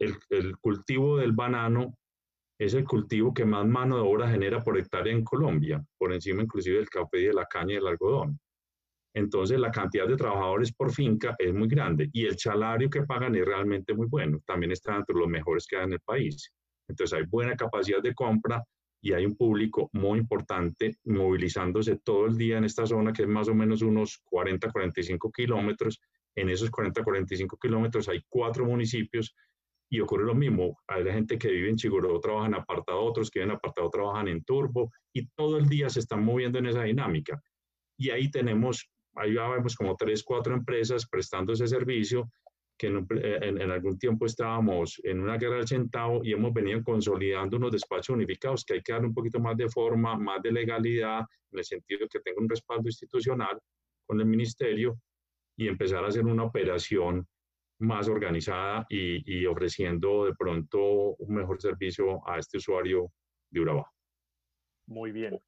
el, 0.00 0.14
el, 0.30 0.58
cultivo 0.58 1.16
del 1.16 1.32
banano 1.32 1.96
es 2.58 2.74
el 2.74 2.84
cultivo 2.84 3.32
que 3.32 3.44
más 3.44 3.64
mano 3.66 3.96
de 3.96 4.02
obra 4.02 4.28
genera 4.28 4.62
por 4.64 4.76
hectárea 4.78 5.14
en 5.14 5.24
Colombia, 5.24 5.82
por 5.96 6.12
encima 6.12 6.42
inclusive 6.42 6.76
del 6.78 6.90
café 6.90 7.18
de 7.18 7.32
la 7.32 7.46
caña 7.46 7.74
y 7.74 7.76
del 7.76 7.86
algodón. 7.86 8.38
Entonces 9.14 9.58
la 9.58 9.70
cantidad 9.70 10.06
de 10.06 10.16
trabajadores 10.16 10.72
por 10.72 10.92
finca 10.92 11.34
es 11.38 11.52
muy 11.52 11.68
grande 11.68 12.08
y 12.12 12.26
el 12.26 12.38
salario 12.38 12.88
que 12.88 13.02
pagan 13.02 13.34
es 13.34 13.44
realmente 13.44 13.94
muy 13.94 14.06
bueno. 14.06 14.40
También 14.46 14.72
está 14.72 14.96
entre 14.96 15.16
los 15.16 15.28
mejores 15.28 15.66
que 15.66 15.76
hay 15.76 15.84
en 15.84 15.94
el 15.94 16.00
país. 16.00 16.52
Entonces 16.88 17.18
hay 17.18 17.26
buena 17.26 17.56
capacidad 17.56 18.02
de 18.02 18.14
compra 18.14 18.62
y 19.02 19.12
hay 19.12 19.24
un 19.24 19.36
público 19.36 19.88
muy 19.92 20.18
importante 20.18 20.96
movilizándose 21.04 21.96
todo 21.96 22.26
el 22.26 22.36
día 22.36 22.58
en 22.58 22.64
esta 22.64 22.86
zona 22.86 23.12
que 23.12 23.22
es 23.22 23.28
más 23.28 23.48
o 23.48 23.54
menos 23.54 23.82
unos 23.82 24.20
40, 24.24 24.70
45 24.70 25.32
kilómetros. 25.32 26.00
En 26.36 26.48
esos 26.48 26.70
40, 26.70 27.02
45 27.02 27.56
kilómetros 27.56 28.08
hay 28.08 28.22
cuatro 28.28 28.64
municipios 28.64 29.34
y 29.90 30.00
ocurre 30.00 30.24
lo 30.24 30.34
mismo. 30.34 30.78
Hay 30.86 31.02
gente 31.04 31.38
que 31.38 31.48
vive 31.48 31.70
en 31.70 31.76
Chiguró, 31.76 32.20
trabajan 32.20 32.54
apartado, 32.54 33.00
otros 33.02 33.30
que 33.30 33.40
viven 33.40 33.50
en 33.50 33.56
apartado 33.56 33.90
trabajan 33.90 34.28
en 34.28 34.44
Turbo 34.44 34.92
y 35.12 35.26
todo 35.28 35.58
el 35.58 35.68
día 35.68 35.88
se 35.90 36.00
están 36.00 36.24
moviendo 36.24 36.58
en 36.58 36.66
esa 36.66 36.82
dinámica. 36.84 37.42
Y 37.98 38.10
ahí 38.10 38.30
tenemos 38.30 38.88
ahí 39.16 39.34
vemos 39.34 39.76
como 39.76 39.96
tres, 39.96 40.22
cuatro 40.22 40.54
empresas 40.54 41.06
prestando 41.08 41.52
ese 41.52 41.66
servicio 41.66 42.30
que 42.78 42.86
eh, 42.86 43.38
en, 43.42 43.60
en, 43.60 43.70
algún 43.70 43.98
tiempo 43.98 44.24
estábamos 44.24 44.98
en 45.04 45.20
una 45.20 45.36
guerra 45.36 45.56
del 45.56 45.68
centavo 45.68 46.24
y 46.24 46.32
hemos 46.32 46.52
venido 46.54 46.82
consolidando 46.82 47.58
unos 47.58 47.72
despachos 47.72 48.14
unificados 48.16 48.64
que 48.64 48.74
hay 48.74 48.82
que 48.82 48.92
dar 48.92 49.04
un 49.04 49.12
poquito 49.12 49.38
más 49.38 49.54
de 49.56 49.68
forma, 49.68 50.16
más 50.16 50.40
de 50.42 50.50
legalidad, 50.50 51.20
en 51.52 51.58
el 51.58 51.64
sentido 51.64 52.00
de 52.00 52.08
que 52.08 52.20
tenga 52.20 52.40
un 52.40 52.48
respaldo 52.48 52.88
institucional 52.88 53.60
con 54.06 54.18
el 54.18 54.26
ministerio 54.26 54.98
y 55.58 55.68
empezar 55.68 56.04
a 56.04 56.08
hacer 56.08 56.24
una 56.24 56.44
operación 56.44 57.26
más 57.80 58.08
organizada 58.08 58.86
y, 58.88 59.40
y 59.40 59.44
ofreciendo 59.44 60.24
de 60.24 60.34
pronto 60.34 61.16
un 61.16 61.34
mejor 61.34 61.60
servicio 61.60 62.26
a 62.26 62.38
este 62.38 62.56
usuario 62.56 63.12
de 63.50 63.60
Urabá. 63.60 63.84
Muy 64.86 65.12
bien, 65.12 65.38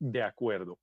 de 0.00 0.22
acuerdo 0.22 0.78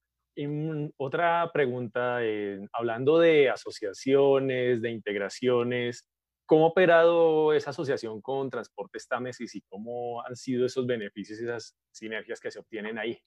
otra 0.97 1.51
pregunta, 1.53 2.19
eh, 2.21 2.65
hablando 2.73 3.19
de 3.19 3.49
asociaciones, 3.49 4.81
de 4.81 4.91
integraciones, 4.91 6.07
¿Cómo 6.45 6.65
ha 6.65 6.69
operado 6.69 7.53
esa 7.53 7.69
asociación 7.69 8.21
con 8.21 8.49
Transportes 8.49 9.07
Támesis 9.07 9.55
y 9.55 9.61
cómo 9.61 10.21
han 10.25 10.35
sido 10.35 10.65
esos 10.65 10.85
beneficios 10.85 11.39
y 11.39 11.45
esas 11.45 11.75
sinergias 11.91 12.39
que 12.39 12.51
se 12.51 12.59
obtienen 12.59 12.97
ahí? 12.97 13.17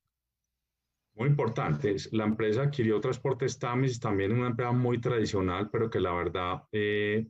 Muy 1.15 1.29
importante. 1.29 1.97
La 2.13 2.25
empresa 2.25 2.65
adquirió 2.65 3.01
Transportes 3.01 3.59
Támesis, 3.59 3.99
también 3.99 4.33
una 4.33 4.49
empresa 4.49 4.73
muy 4.73 5.01
tradicional, 5.01 5.71
pero 5.71 5.89
que 5.89 5.99
la 5.99 6.13
verdad 6.13 6.63
eh, 6.73 7.27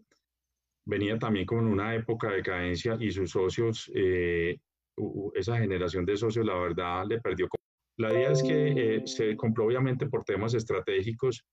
venía 0.84 1.18
también 1.18 1.46
con 1.46 1.68
una 1.68 1.94
época 1.94 2.30
de 2.32 2.42
cadencia 2.42 2.96
y 2.98 3.12
sus 3.12 3.30
socios, 3.30 3.90
eh, 3.94 4.58
esa 5.34 5.56
generación 5.56 6.04
de 6.04 6.16
socios, 6.16 6.44
la 6.44 6.58
verdad, 6.58 7.06
le 7.06 7.20
perdió. 7.20 7.48
La 7.98 8.12
idea 8.12 8.30
es 8.32 8.42
que 8.42 8.96
eh, 8.96 9.06
se 9.06 9.36
compró 9.36 9.66
obviamente 9.66 10.06
por 10.06 10.24
temas 10.24 10.54
estratégicos 10.54 11.44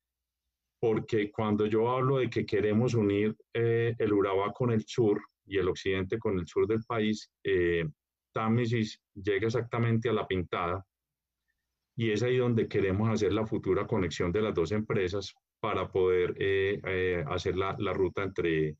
porque 0.79 1.31
cuando 1.31 1.65
yo 1.65 1.89
hablo 1.89 2.17
de 2.17 2.29
que 2.29 2.45
queremos 2.45 2.93
unir 2.93 3.35
eh, 3.53 3.95
el 3.97 4.11
Urabá 4.11 4.51
con 4.51 4.71
el 4.71 4.83
sur 4.85 5.21
y 5.45 5.57
el 5.57 5.69
occidente 5.69 6.19
con 6.19 6.37
el 6.37 6.45
sur 6.45 6.67
del 6.67 6.83
país, 6.83 7.31
eh, 7.43 7.85
Támesis 8.33 8.99
llega 9.13 9.47
exactamente 9.47 10.09
a 10.09 10.13
la 10.13 10.27
pintada 10.27 10.85
y 11.95 12.11
es 12.11 12.23
ahí 12.23 12.37
donde 12.37 12.67
queremos 12.67 13.09
hacer 13.09 13.31
la 13.33 13.45
futura 13.45 13.85
conexión 13.85 14.31
de 14.31 14.41
las 14.41 14.53
dos 14.53 14.71
empresas 14.71 15.33
para 15.59 15.89
poder 15.89 16.35
eh, 16.39 16.81
eh, 16.85 17.23
hacer 17.27 17.55
la, 17.55 17.75
la, 17.79 17.93
ruta 17.93 18.23
entre, 18.23 18.75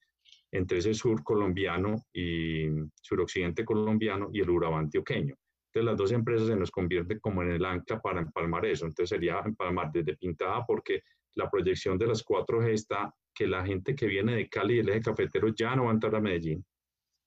entre 0.51 0.79
ese 0.79 0.93
sur 0.93 1.23
colombiano 1.23 2.03
y 2.11 2.67
suroccidente 3.01 3.63
colombiano 3.63 4.29
y 4.33 4.41
el 4.41 4.49
Urabá 4.49 4.79
antioqueño. 4.79 5.35
Entonces 5.73 5.85
las 5.89 5.97
dos 5.97 6.11
empresas 6.11 6.47
se 6.47 6.55
nos 6.55 6.69
convierten 6.69 7.19
como 7.19 7.41
en 7.41 7.49
el 7.49 7.65
ancla 7.65 7.99
para 7.99 8.21
empalmar 8.21 8.63
eso. 8.67 8.85
Entonces 8.85 9.09
sería 9.09 9.39
empalmar 9.43 9.91
desde 9.91 10.15
Pintada 10.15 10.63
porque 10.67 11.01
la 11.33 11.49
proyección 11.49 11.97
de 11.97 12.05
las 12.05 12.23
4G 12.23 12.73
está 12.73 13.11
que 13.33 13.47
la 13.47 13.65
gente 13.65 13.95
que 13.95 14.05
viene 14.05 14.35
de 14.35 14.47
Cali 14.47 14.75
y 14.75 14.79
el 14.79 14.89
eje 14.89 15.01
cafetero 15.01 15.47
ya 15.47 15.75
no 15.75 15.85
va 15.85 15.89
a 15.89 15.93
entrar 15.95 16.13
a 16.13 16.21
Medellín, 16.21 16.63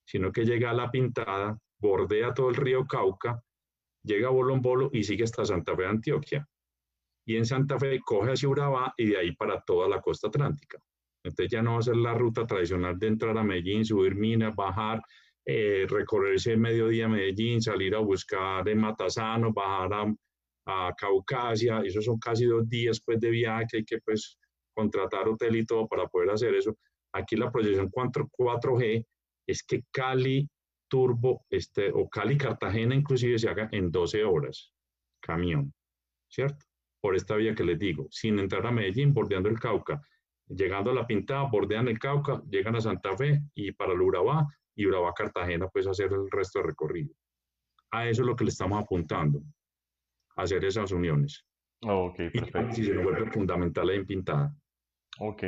sino 0.05 0.31
que 0.31 0.45
llega 0.45 0.69
a 0.69 0.73
La 0.73 0.89
Pintada, 0.89 1.59
bordea 1.77 2.33
todo 2.33 2.47
el 2.47 2.55
río 2.55 2.87
Cauca, 2.87 3.43
llega 4.01 4.29
a 4.29 4.31
Bolombolo 4.31 4.91
y 4.93 5.03
sigue 5.03 5.25
hasta 5.25 5.43
Santa 5.43 5.75
Fe, 5.75 5.85
Antioquia. 5.85 6.47
Y 7.25 7.35
en 7.35 7.45
Santa 7.45 7.77
Fe 7.77 7.99
coge 7.99 8.31
hacia 8.31 8.47
Urabá 8.47 8.93
y 8.95 9.07
de 9.07 9.17
ahí 9.17 9.35
para 9.35 9.59
toda 9.59 9.89
la 9.89 9.99
costa 9.99 10.29
atlántica. 10.29 10.79
Entonces 11.21 11.51
ya 11.51 11.61
no 11.61 11.73
va 11.73 11.79
a 11.79 11.81
ser 11.81 11.97
la 11.97 12.13
ruta 12.13 12.47
tradicional 12.47 12.97
de 12.97 13.07
entrar 13.07 13.37
a 13.37 13.43
Medellín, 13.43 13.83
subir 13.83 14.15
minas, 14.15 14.55
bajar, 14.55 15.01
eh, 15.47 15.85
recorrerse 15.89 16.57
mediodía 16.57 17.07
Medellín, 17.07 17.61
salir 17.61 17.95
a 17.95 17.99
buscar 17.99 18.67
en 18.67 18.79
Matasano, 18.79 19.53
bajar 19.53 19.93
a 19.93 20.13
a 20.67 20.93
Caucasia, 20.95 21.81
esos 21.83 22.03
son 22.03 22.19
casi 22.19 22.45
dos 22.45 22.67
días 22.67 23.01
pues, 23.03 23.19
de 23.19 23.29
viaje 23.29 23.65
que 23.69 23.77
hay 23.77 23.85
que 23.85 23.99
pues, 23.99 24.37
contratar 24.75 25.27
hotel 25.27 25.55
y 25.55 25.65
todo 25.65 25.87
para 25.87 26.07
poder 26.07 26.29
hacer 26.31 26.53
eso. 26.53 26.77
Aquí 27.13 27.37
la 27.37 27.51
proyección 27.51 27.89
4, 27.89 28.29
4G 28.37 29.05
es 29.47 29.63
que 29.63 29.83
Cali 29.91 30.47
Turbo 30.89 31.45
este, 31.49 31.89
o 31.91 32.09
Cali 32.09 32.37
Cartagena 32.37 32.95
inclusive 32.95 33.39
se 33.39 33.49
haga 33.49 33.69
en 33.71 33.91
12 33.91 34.25
horas, 34.25 34.73
camión, 35.21 35.73
¿cierto? 36.29 36.65
Por 37.01 37.15
esta 37.15 37.37
vía 37.37 37.55
que 37.55 37.63
les 37.63 37.79
digo, 37.79 38.07
sin 38.11 38.37
entrar 38.37 38.65
a 38.67 38.71
Medellín, 38.71 39.13
bordeando 39.13 39.47
el 39.47 39.59
Cauca, 39.59 40.01
llegando 40.49 40.91
a 40.91 40.93
La 40.93 41.07
Pintada, 41.07 41.43
bordean 41.49 41.87
el 41.87 41.99
Cauca, 41.99 42.43
llegan 42.49 42.75
a 42.75 42.81
Santa 42.81 43.15
Fe 43.15 43.41
y 43.55 43.71
para 43.71 43.93
el 43.93 44.01
Urabá, 44.01 44.45
y 44.77 44.85
Urabá 44.85 45.13
Cartagena, 45.13 45.67
pues 45.67 45.87
hacer 45.87 46.13
el 46.13 46.31
resto 46.31 46.59
del 46.59 46.69
recorrido. 46.69 47.13
A 47.91 48.07
eso 48.07 48.21
es 48.21 48.27
lo 48.27 48.35
que 48.35 48.45
le 48.45 48.51
estamos 48.51 48.81
apuntando 48.81 49.41
hacer 50.37 50.63
esas 50.63 50.91
uniones. 50.91 51.45
Ok, 51.81 52.15
perfecto. 52.31 52.81
Y 52.81 52.85
se 52.85 52.97
vuelve 52.97 53.29
fundamental 53.31 53.89
en 53.89 54.05
pintada. 54.05 54.55
Ok. 55.19 55.43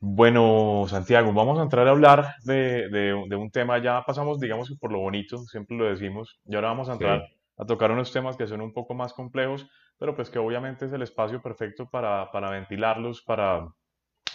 Bueno, 0.00 0.84
Santiago, 0.88 1.32
vamos 1.32 1.58
a 1.58 1.62
entrar 1.62 1.86
a 1.86 1.90
hablar 1.90 2.34
de, 2.44 2.88
de, 2.88 3.36
un 3.36 3.50
tema, 3.50 3.78
ya 3.78 4.02
pasamos, 4.04 4.40
digamos 4.40 4.68
que 4.68 4.76
por 4.76 4.90
lo 4.90 4.98
bonito, 4.98 5.38
siempre 5.38 5.76
lo 5.76 5.84
decimos, 5.84 6.40
y 6.44 6.54
ahora 6.54 6.68
vamos 6.68 6.88
a 6.88 6.94
entrar 6.94 7.28
a 7.56 7.66
tocar 7.66 7.92
unos 7.92 8.12
temas 8.12 8.36
que 8.36 8.48
son 8.48 8.60
un 8.60 8.72
poco 8.72 8.94
más 8.94 9.12
complejos, 9.12 9.68
pero 9.98 10.16
pues 10.16 10.30
que 10.30 10.40
obviamente 10.40 10.86
es 10.86 10.92
el 10.92 11.02
espacio 11.02 11.40
perfecto 11.40 11.88
para, 11.88 12.30
para 12.32 12.50
ventilarlos, 12.50 13.22
para, 13.22 13.68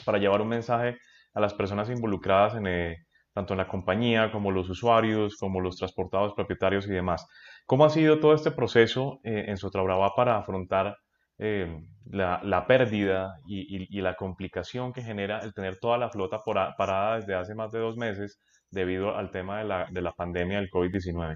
para 0.05 0.17
llevar 0.17 0.39
un 0.39 0.47
mensaje 0.47 0.97
a 1.33 1.41
las 1.41 1.53
personas 1.53 1.89
involucradas 1.89 2.55
en, 2.55 2.67
eh, 2.67 3.06
tanto 3.37 3.53
en 3.53 3.59
la 3.59 3.67
compañía 3.67 4.31
como 4.31 4.49
los 4.49 4.67
usuarios, 4.67 5.37
como 5.37 5.61
los 5.61 5.77
transportados 5.77 6.33
propietarios 6.33 6.87
y 6.87 6.91
demás. 6.91 7.27
¿Cómo 7.67 7.85
ha 7.85 7.91
sido 7.91 8.19
todo 8.19 8.33
este 8.33 8.49
proceso 8.49 9.19
eh, 9.23 9.45
en 9.47 9.57
Sotrabrava 9.57 10.15
para 10.15 10.39
afrontar 10.39 10.97
eh, 11.37 11.83
la, 12.09 12.65
pérdida 12.67 13.35
y, 13.45 14.01
la 14.01 14.15
complicación 14.15 14.91
que 14.91 15.03
genera 15.03 15.37
el 15.41 15.53
tener 15.53 15.77
toda 15.77 15.99
la 15.99 16.09
flota 16.09 16.39
parada 16.43 17.17
desde 17.17 17.35
hace 17.35 17.53
más 17.53 17.71
de 17.71 17.77
dos 17.77 17.95
meses 17.95 18.39
debido 18.71 19.15
al 19.15 19.29
tema 19.29 19.59
de 19.59 20.01
la, 20.01 20.13
pandemia 20.13 20.57
del 20.57 20.71
COVID-19? 20.71 21.35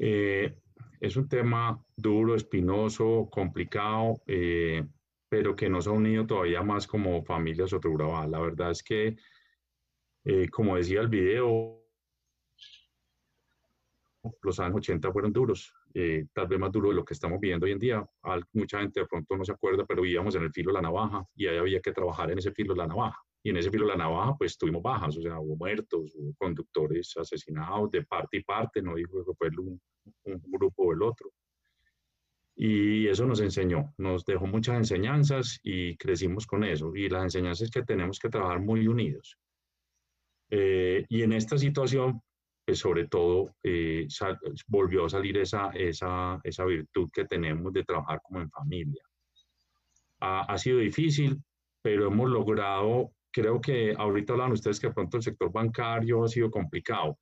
Eh, 0.00 0.52
es 1.00 1.16
un 1.16 1.28
tema 1.28 1.80
duro, 1.96 2.34
espinoso, 2.34 3.28
complicado, 3.30 4.16
pero 5.28 5.54
que 5.54 5.70
nos 5.70 5.86
ha 5.86 5.92
unido 5.92 6.26
todavía 6.26 6.62
más 6.62 6.88
como 6.88 7.22
familia 7.22 7.68
Sotrabrava. 7.68 8.26
La 8.26 8.40
verdad 8.40 8.72
es 8.72 8.82
que, 8.82 9.14
como 10.50 10.76
decía 10.76 11.00
el 11.00 11.08
video, 11.08 11.78
los 14.42 14.60
años 14.60 14.76
80 14.76 15.12
fueron 15.12 15.32
duros, 15.32 15.72
eh, 15.94 16.26
tal 16.32 16.48
vez 16.48 16.58
más 16.58 16.72
duros 16.72 16.90
de 16.90 16.96
lo 16.96 17.04
que 17.04 17.14
estamos 17.14 17.40
viviendo 17.40 17.66
hoy 17.66 17.72
en 17.72 17.78
día. 17.78 18.06
mucha 18.52 18.80
gente 18.80 19.00
de 19.00 19.06
pronto 19.06 19.36
no 19.36 19.44
se 19.44 19.52
acuerda, 19.52 19.84
pero 19.86 20.02
vivíamos 20.02 20.34
en 20.34 20.42
el 20.42 20.52
filo 20.52 20.70
de 20.70 20.74
la 20.74 20.82
navaja 20.82 21.24
y 21.34 21.46
ahí 21.46 21.56
había 21.56 21.80
que 21.80 21.92
trabajar 21.92 22.30
en 22.30 22.38
ese 22.38 22.52
filo 22.52 22.74
de 22.74 22.78
la 22.78 22.86
navaja. 22.86 23.18
Y 23.42 23.50
en 23.50 23.56
ese 23.56 23.70
filo 23.70 23.86
de 23.86 23.92
la 23.92 23.98
navaja, 23.98 24.36
pues 24.36 24.58
tuvimos 24.58 24.82
bajas, 24.82 25.16
o 25.16 25.22
sea, 25.22 25.38
hubo 25.38 25.56
muertos, 25.56 26.12
hubo 26.16 26.34
conductores 26.36 27.16
asesinados 27.16 27.90
de 27.90 28.02
parte 28.02 28.38
y 28.38 28.42
parte, 28.42 28.82
no 28.82 28.96
dijo 28.96 29.24
que 29.24 29.32
fue 29.34 29.48
un, 29.56 29.80
un 30.24 30.42
grupo 30.46 30.84
o 30.84 30.92
el 30.92 31.02
otro. 31.02 31.30
Y 32.56 33.06
eso 33.06 33.24
nos 33.24 33.40
enseñó, 33.40 33.94
nos 33.98 34.24
dejó 34.24 34.46
muchas 34.48 34.76
enseñanzas 34.76 35.60
y 35.62 35.96
crecimos 35.96 36.44
con 36.46 36.64
eso. 36.64 36.94
Y 36.96 37.08
las 37.08 37.22
enseñanzas 37.22 37.68
es 37.68 37.70
que 37.70 37.84
tenemos 37.84 38.18
que 38.18 38.28
trabajar 38.28 38.58
muy 38.58 38.88
unidos. 38.88 39.38
Eh, 40.50 41.04
y 41.08 41.22
en 41.22 41.32
esta 41.32 41.58
situación, 41.58 42.20
sobre 42.72 43.06
todo 43.06 43.54
eh, 43.62 44.06
volvió 44.66 45.06
a 45.06 45.10
salir 45.10 45.38
esa, 45.38 45.70
esa, 45.70 46.38
esa, 46.44 46.64
virtud 46.64 47.08
que 47.12 47.24
tenemos 47.24 47.72
de 47.72 47.84
trabajar 47.84 48.20
como 48.22 48.40
en 48.40 48.50
familia. 48.50 49.02
Ha, 50.20 50.42
ha, 50.42 50.58
sido 50.58 50.78
difícil, 50.78 51.42
pero 51.82 52.08
hemos 52.08 52.28
logrado, 52.28 53.12
creo 53.30 53.60
que 53.60 53.94
ahorita 53.96 54.34
hablan 54.34 54.52
ustedes 54.52 54.80
que 54.80 54.90
pronto 54.90 55.16
el 55.16 55.22
sector 55.22 55.50
bancario 55.52 56.24
ha 56.24 56.28
sido 56.28 56.50
complicado. 56.50 57.18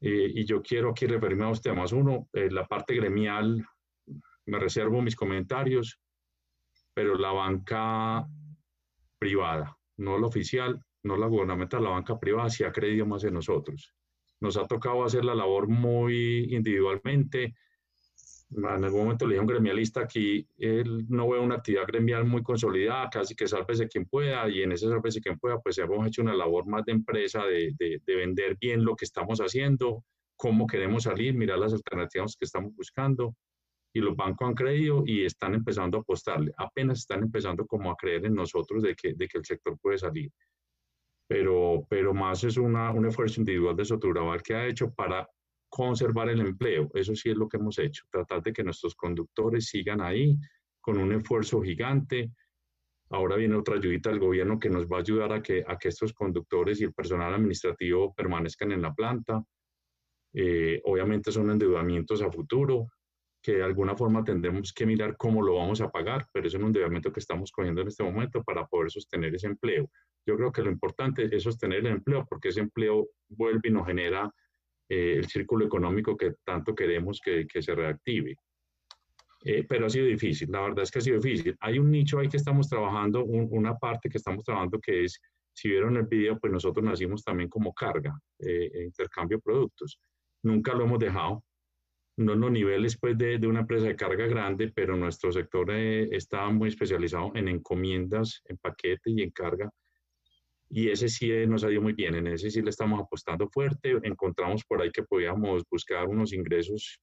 Eh, 0.00 0.30
y 0.34 0.44
yo 0.44 0.62
quiero 0.62 0.90
aquí 0.90 1.06
referirme 1.06 1.44
a 1.44 1.48
dos 1.48 1.60
temas. 1.62 1.92
Uno, 1.92 2.28
eh, 2.32 2.50
la 2.50 2.66
parte 2.66 2.94
gremial, 2.94 3.66
me 4.46 4.58
reservo 4.58 5.02
mis 5.02 5.16
comentarios, 5.16 6.00
pero 6.94 7.16
la 7.16 7.32
banca 7.32 8.26
privada, 9.18 9.76
no 9.96 10.18
la 10.18 10.26
oficial, 10.26 10.80
no 11.02 11.16
la 11.16 11.26
gubernamental, 11.26 11.82
la 11.82 11.90
banca 11.90 12.18
privada 12.18 12.50
sí 12.50 12.64
ha 12.64 12.72
creído 12.72 13.06
más 13.06 13.24
en 13.24 13.34
nosotros. 13.34 13.94
Nos 14.40 14.56
ha 14.56 14.66
tocado 14.66 15.04
hacer 15.04 15.24
la 15.24 15.34
labor 15.34 15.68
muy 15.68 16.54
individualmente. 16.54 17.54
En 18.50 18.64
algún 18.64 19.02
momento 19.02 19.26
le 19.26 19.32
dije 19.32 19.40
a 19.40 19.42
un 19.42 19.48
gremialista 19.48 20.00
aquí, 20.00 20.46
no 21.08 21.28
ve 21.28 21.38
una 21.38 21.56
actividad 21.56 21.86
gremial 21.86 22.24
muy 22.24 22.42
consolidada, 22.42 23.10
casi 23.10 23.34
que 23.34 23.46
sálvese 23.46 23.88
quien 23.88 24.06
pueda, 24.06 24.48
y 24.48 24.62
en 24.62 24.72
ese 24.72 24.88
sálvese 24.88 25.20
quien 25.20 25.38
pueda, 25.38 25.58
pues 25.60 25.76
hemos 25.78 26.06
hecho 26.06 26.22
una 26.22 26.34
labor 26.34 26.66
más 26.66 26.84
de 26.84 26.92
empresa, 26.92 27.44
de, 27.44 27.74
de, 27.78 28.00
de 28.06 28.16
vender 28.16 28.56
bien 28.58 28.84
lo 28.84 28.96
que 28.96 29.04
estamos 29.04 29.40
haciendo, 29.40 30.04
cómo 30.36 30.66
queremos 30.66 31.02
salir, 31.02 31.34
mirar 31.34 31.58
las 31.58 31.74
alternativas 31.74 32.36
que 32.38 32.46
estamos 32.46 32.74
buscando, 32.74 33.34
y 33.92 34.00
los 34.00 34.16
bancos 34.16 34.48
han 34.48 34.54
creído 34.54 35.02
y 35.04 35.24
están 35.24 35.54
empezando 35.54 35.98
a 35.98 36.00
apostarle, 36.00 36.52
apenas 36.56 37.00
están 37.00 37.22
empezando 37.24 37.66
como 37.66 37.90
a 37.90 37.96
creer 37.96 38.24
en 38.24 38.34
nosotros 38.34 38.82
de 38.82 38.94
que 38.94 39.14
el 39.14 39.44
sector 39.44 39.78
puede 39.78 39.98
salir 39.98 40.30
pero, 41.28 41.86
pero 41.88 42.14
más 42.14 42.42
es 42.42 42.56
una, 42.56 42.90
un 42.90 43.06
esfuerzo 43.06 43.40
individual 43.40 43.76
de 43.76 43.84
Soturabal 43.84 44.42
que 44.42 44.54
ha 44.54 44.66
hecho 44.66 44.92
para 44.92 45.28
conservar 45.68 46.30
el 46.30 46.40
empleo. 46.40 46.90
Eso 46.94 47.14
sí 47.14 47.30
es 47.30 47.36
lo 47.36 47.48
que 47.48 47.58
hemos 47.58 47.78
hecho, 47.78 48.04
tratar 48.10 48.42
de 48.42 48.52
que 48.52 48.64
nuestros 48.64 48.94
conductores 48.94 49.66
sigan 49.66 50.00
ahí 50.00 50.38
con 50.80 50.98
un 50.98 51.12
esfuerzo 51.12 51.60
gigante. 51.60 52.32
Ahora 53.10 53.36
viene 53.36 53.56
otra 53.56 53.76
ayudita 53.76 54.08
del 54.08 54.20
gobierno 54.20 54.58
que 54.58 54.70
nos 54.70 54.86
va 54.86 54.96
a 54.96 55.00
ayudar 55.00 55.32
a 55.32 55.42
que, 55.42 55.62
a 55.66 55.76
que 55.76 55.88
estos 55.88 56.14
conductores 56.14 56.80
y 56.80 56.84
el 56.84 56.94
personal 56.94 57.34
administrativo 57.34 58.14
permanezcan 58.14 58.72
en 58.72 58.82
la 58.82 58.94
planta. 58.94 59.44
Eh, 60.32 60.80
obviamente 60.84 61.30
son 61.30 61.50
endeudamientos 61.50 62.22
a 62.22 62.30
futuro, 62.30 62.88
que 63.42 63.56
de 63.56 63.62
alguna 63.62 63.94
forma 63.96 64.24
tendremos 64.24 64.72
que 64.72 64.86
mirar 64.86 65.16
cómo 65.16 65.42
lo 65.42 65.56
vamos 65.56 65.80
a 65.80 65.90
pagar, 65.90 66.26
pero 66.32 66.46
es 66.46 66.54
un 66.54 66.64
endeudamiento 66.64 67.12
que 67.12 67.20
estamos 67.20 67.50
cogiendo 67.52 67.82
en 67.82 67.88
este 67.88 68.02
momento 68.02 68.42
para 68.42 68.66
poder 68.66 68.90
sostener 68.90 69.34
ese 69.34 69.46
empleo. 69.46 69.90
Yo 70.28 70.36
creo 70.36 70.52
que 70.52 70.62
lo 70.62 70.70
importante 70.70 71.34
es 71.34 71.42
sostener 71.42 71.78
el 71.78 71.86
empleo, 71.86 72.26
porque 72.28 72.48
ese 72.48 72.60
empleo 72.60 73.08
vuelve 73.30 73.70
y 73.70 73.72
nos 73.72 73.86
genera 73.86 74.30
eh, 74.86 75.14
el 75.16 75.26
círculo 75.26 75.64
económico 75.64 76.18
que 76.18 76.34
tanto 76.44 76.74
queremos 76.74 77.18
que, 77.24 77.46
que 77.46 77.62
se 77.62 77.74
reactive. 77.74 78.36
Eh, 79.42 79.64
pero 79.66 79.86
ha 79.86 79.90
sido 79.90 80.04
difícil, 80.04 80.50
la 80.50 80.60
verdad 80.60 80.82
es 80.82 80.90
que 80.90 80.98
ha 80.98 81.02
sido 81.02 81.18
difícil. 81.18 81.56
Hay 81.60 81.78
un 81.78 81.90
nicho 81.90 82.18
ahí 82.18 82.28
que 82.28 82.36
estamos 82.36 82.68
trabajando, 82.68 83.24
una 83.24 83.78
parte 83.78 84.10
que 84.10 84.18
estamos 84.18 84.44
trabajando 84.44 84.78
que 84.78 85.04
es 85.04 85.18
si 85.54 85.70
vieron 85.70 85.96
el 85.96 86.06
video, 86.06 86.38
pues 86.38 86.52
nosotros 86.52 86.84
nacimos 86.84 87.24
también 87.24 87.48
como 87.48 87.72
carga, 87.72 88.14
eh, 88.38 88.70
e 88.70 88.84
intercambio 88.84 89.38
de 89.38 89.42
productos. 89.42 89.98
Nunca 90.42 90.74
lo 90.74 90.84
hemos 90.84 90.98
dejado. 90.98 91.42
No 92.18 92.34
en 92.34 92.40
los 92.40 92.50
niveles 92.50 92.98
pues, 92.98 93.16
de, 93.16 93.38
de 93.38 93.46
una 93.46 93.60
empresa 93.60 93.86
de 93.86 93.96
carga 93.96 94.26
grande, 94.26 94.70
pero 94.74 94.94
nuestro 94.94 95.32
sector 95.32 95.70
eh, 95.70 96.08
está 96.12 96.50
muy 96.50 96.68
especializado 96.68 97.32
en 97.34 97.48
encomiendas, 97.48 98.42
en 98.44 98.58
paquete 98.58 99.10
y 99.10 99.22
en 99.22 99.30
carga. 99.30 99.70
Y 100.70 100.90
ese 100.90 101.08
sí 101.08 101.30
eh, 101.30 101.46
nos 101.46 101.64
ha 101.64 101.70
ido 101.70 101.80
muy 101.80 101.94
bien, 101.94 102.14
en 102.14 102.26
ese 102.26 102.50
sí 102.50 102.60
le 102.60 102.70
estamos 102.70 103.00
apostando 103.00 103.48
fuerte. 103.48 103.98
Encontramos 104.02 104.64
por 104.64 104.82
ahí 104.82 104.90
que 104.90 105.02
podíamos 105.02 105.62
buscar 105.70 106.06
unos 106.06 106.32
ingresos 106.32 107.00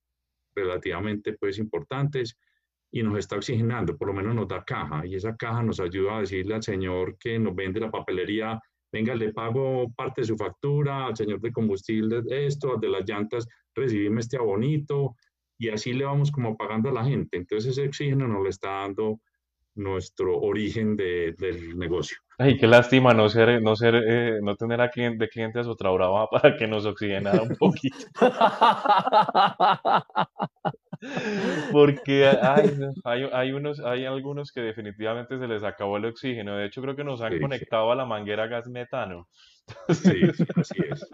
relativamente 0.53 1.34
pues 1.34 1.57
importantes 1.57 2.38
y 2.91 3.03
nos 3.03 3.18
está 3.18 3.36
oxigenando, 3.36 3.97
por 3.97 4.07
lo 4.07 4.13
menos 4.13 4.36
nos 4.36 4.47
da 4.47 4.63
caja 4.63 5.05
y 5.05 5.16
esa 5.16 5.36
caja 5.36 5.61
nos 5.61 5.80
ayuda 5.80 6.18
a 6.18 6.20
decirle 6.22 6.55
al 6.55 6.63
señor 6.63 7.18
que 7.20 7.38
nos 7.38 7.53
vende 7.53 7.80
la 7.80 7.91
papelería, 7.91 8.59
venga, 8.91 9.13
le 9.16 9.34
pago 9.34 9.91
parte 9.93 10.22
de 10.22 10.28
su 10.28 10.38
factura, 10.38 11.07
al 11.07 11.16
señor 11.18 11.41
de 11.41 11.51
combustible 11.51 12.24
esto, 12.30 12.74
al 12.74 12.80
de 12.80 12.89
las 12.89 13.03
llantas, 13.05 13.47
recibime 13.74 14.22
este 14.22 14.38
abonito 14.38 15.16
y 15.57 15.70
así 15.70 15.91
le 15.91 16.05
vamos 16.05 16.32
como 16.32 16.55
pagando 16.55 16.89
a 16.89 16.93
la 16.93 17.03
gente. 17.03 17.38
Entonces 17.38 17.72
ese 17.72 17.88
oxígeno 17.88 18.28
nos 18.28 18.43
lo 18.43 18.49
está 18.49 18.70
dando 18.70 19.20
nuestro 19.76 20.39
origen 20.39 20.95
de, 20.95 21.36
del 21.38 21.78
negocio. 21.78 22.18
Ay, 22.38 22.58
qué 22.58 22.68
lástima 22.68 23.14
no 23.14 23.30
ser, 23.30 23.62
no 23.62 23.76
ser, 23.76 23.96
eh, 23.96 24.40
no 24.42 24.56
tener 24.56 24.82
a 24.82 24.90
cliente, 24.90 25.24
de 25.24 25.30
clientes 25.30 25.68
otra 25.68 25.90
brava 25.92 26.28
para 26.30 26.58
que 26.58 26.68
nos 26.68 26.86
oxigenara 26.86 27.42
un 27.42 27.56
poquito. 27.56 27.98
Porque 31.72 32.26
hay, 32.26 33.30
hay, 33.32 33.52
unos, 33.52 33.80
hay 33.80 34.06
algunos 34.06 34.52
que 34.52 34.62
definitivamente 34.62 35.38
se 35.38 35.48
les 35.48 35.64
acabó 35.64 35.98
el 35.98 36.06
oxígeno. 36.06 36.58
De 36.58 36.66
hecho, 36.66 36.82
creo 36.82 36.96
que 36.96 37.04
nos 37.04 37.22
han 37.22 37.40
conectado 37.40 37.92
a 37.92 37.96
la 37.96 38.06
manguera 38.06 38.48
gas 38.48 38.68
metano. 38.68 39.28
Sí, 39.90 40.22
así 40.56 40.78
es. 40.90 41.08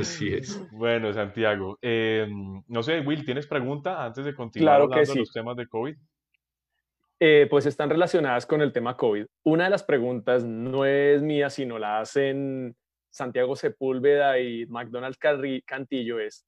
Así 0.00 0.34
es. 0.34 0.60
Bueno, 0.72 1.12
Santiago, 1.12 1.78
em, 1.80 2.62
no 2.66 2.82
sé, 2.82 3.00
Will, 3.00 3.24
¿tienes 3.24 3.46
pregunta 3.46 4.04
antes 4.04 4.24
de 4.24 4.34
continuar 4.34 4.82
hablando 4.82 5.12
de 5.12 5.20
los 5.20 5.32
temas 5.32 5.56
de 5.56 5.68
COVID? 5.68 5.94
Eh, 7.22 7.46
pues 7.50 7.66
están 7.66 7.90
relacionadas 7.90 8.46
con 8.46 8.62
el 8.62 8.72
tema 8.72 8.96
COVID. 8.96 9.26
Una 9.44 9.64
de 9.64 9.70
las 9.70 9.84
preguntas 9.84 10.42
no 10.42 10.86
es 10.86 11.20
mía, 11.20 11.50
sino 11.50 11.78
la 11.78 12.00
hacen 12.00 12.74
Santiago 13.10 13.56
Sepúlveda 13.56 14.38
y 14.38 14.64
McDonald 14.64 15.16
Cantillo, 15.66 16.18
es, 16.18 16.46